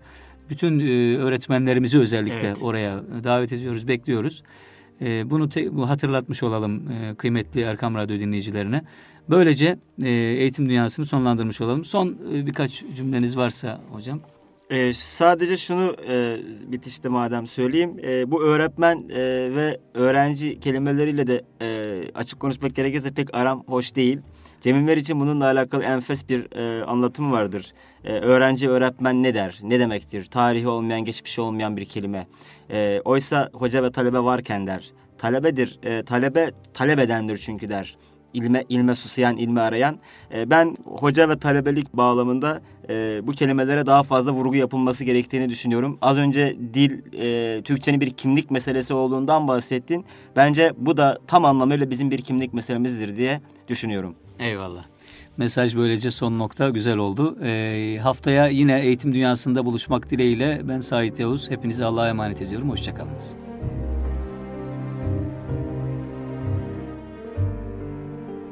Bütün 0.50 0.80
e, 0.80 1.16
öğretmenlerimizi 1.16 1.98
özellikle 1.98 2.46
Evet. 2.46 2.56
oraya 2.62 3.02
davet 3.24 3.52
ediyoruz, 3.52 3.88
bekliyoruz. 3.88 4.42
E, 5.00 5.30
bunu 5.30 5.48
te- 5.48 5.76
bu 5.76 5.88
hatırlatmış 5.88 6.42
olalım 6.42 6.90
e, 6.90 7.14
kıymetli 7.14 7.60
Erkam 7.60 7.94
Radyo 7.94 8.20
dinleyicilerine. 8.20 8.84
Böylece 9.30 9.78
e, 10.02 10.10
eğitim 10.10 10.68
dünyasını 10.68 11.06
sonlandırmış 11.06 11.60
olalım. 11.60 11.84
Son 11.84 12.18
e, 12.34 12.46
birkaç 12.46 12.84
cümleniz 12.96 13.36
varsa 13.36 13.80
hocam. 13.92 14.20
Ee, 14.70 14.92
sadece 14.92 15.56
şunu 15.56 15.96
e, 16.08 16.36
bitişte 16.66 17.08
madem 17.08 17.46
söyleyeyim. 17.46 17.96
E, 18.04 18.30
bu 18.30 18.42
öğretmen 18.42 19.08
e, 19.08 19.20
ve 19.54 19.80
öğrenci 19.94 20.60
kelimeleriyle 20.60 21.26
de 21.26 21.42
e, 21.60 22.00
açık 22.14 22.40
konuşmak 22.40 22.74
gerekirse 22.74 23.10
pek 23.10 23.34
aram 23.34 23.64
hoş 23.66 23.94
değil. 23.94 24.20
Cemil 24.60 24.96
için 24.96 25.20
bununla 25.20 25.44
alakalı 25.44 25.82
enfes 25.82 26.28
bir 26.28 26.56
e, 26.56 26.84
anlatımı 26.84 27.32
vardır. 27.32 27.72
E, 28.04 28.12
öğrenci 28.12 28.68
öğretmen 28.68 29.22
ne 29.22 29.34
der, 29.34 29.58
ne 29.62 29.80
demektir? 29.80 30.24
Tarihi 30.24 30.68
olmayan, 30.68 31.04
geçmişi 31.04 31.40
olmayan 31.40 31.76
bir 31.76 31.84
kelime. 31.84 32.26
E, 32.70 33.00
oysa 33.04 33.50
hoca 33.52 33.82
ve 33.82 33.92
talebe 33.92 34.18
varken 34.18 34.66
der. 34.66 34.90
Talebedir, 35.18 35.78
e, 35.82 36.02
talebe 36.02 36.50
talep 36.74 36.98
edendir 36.98 37.38
çünkü 37.38 37.68
der. 37.68 37.96
İlme, 38.34 38.64
ilme 38.68 38.94
susayan, 38.94 39.36
ilme 39.36 39.60
arayan. 39.60 39.98
E, 40.34 40.50
ben 40.50 40.76
hoca 40.84 41.28
ve 41.28 41.38
talebelik 41.38 41.92
bağlamında 41.92 42.62
e, 42.88 43.26
bu 43.26 43.32
kelimelere 43.32 43.86
daha 43.86 44.02
fazla 44.02 44.32
vurgu 44.32 44.54
yapılması 44.56 45.04
gerektiğini 45.04 45.48
düşünüyorum. 45.48 45.98
Az 46.02 46.18
önce 46.18 46.56
dil, 46.74 46.92
e, 47.18 47.62
Türkçenin 47.62 48.00
bir 48.00 48.10
kimlik 48.10 48.50
meselesi 48.50 48.94
olduğundan 48.94 49.48
bahsettin. 49.48 50.04
Bence 50.36 50.72
bu 50.78 50.96
da 50.96 51.18
tam 51.26 51.44
anlamıyla 51.44 51.90
bizim 51.90 52.10
bir 52.10 52.18
kimlik 52.18 52.54
meselemizdir 52.54 53.16
diye 53.16 53.40
düşünüyorum. 53.68 54.14
Eyvallah. 54.38 54.82
Mesaj 55.36 55.76
böylece 55.76 56.10
son 56.10 56.38
nokta 56.38 56.68
güzel 56.68 56.96
oldu. 56.96 57.38
E, 57.44 57.98
haftaya 58.02 58.46
yine 58.46 58.80
eğitim 58.80 59.14
dünyasında 59.14 59.66
buluşmak 59.66 60.10
dileğiyle 60.10 60.60
ben 60.64 60.80
Sait 60.80 61.20
Yavuz. 61.20 61.50
Hepinizi 61.50 61.84
Allah'a 61.84 62.08
emanet 62.08 62.42
ediyorum. 62.42 62.70
Hoşçakalınız. 62.70 63.43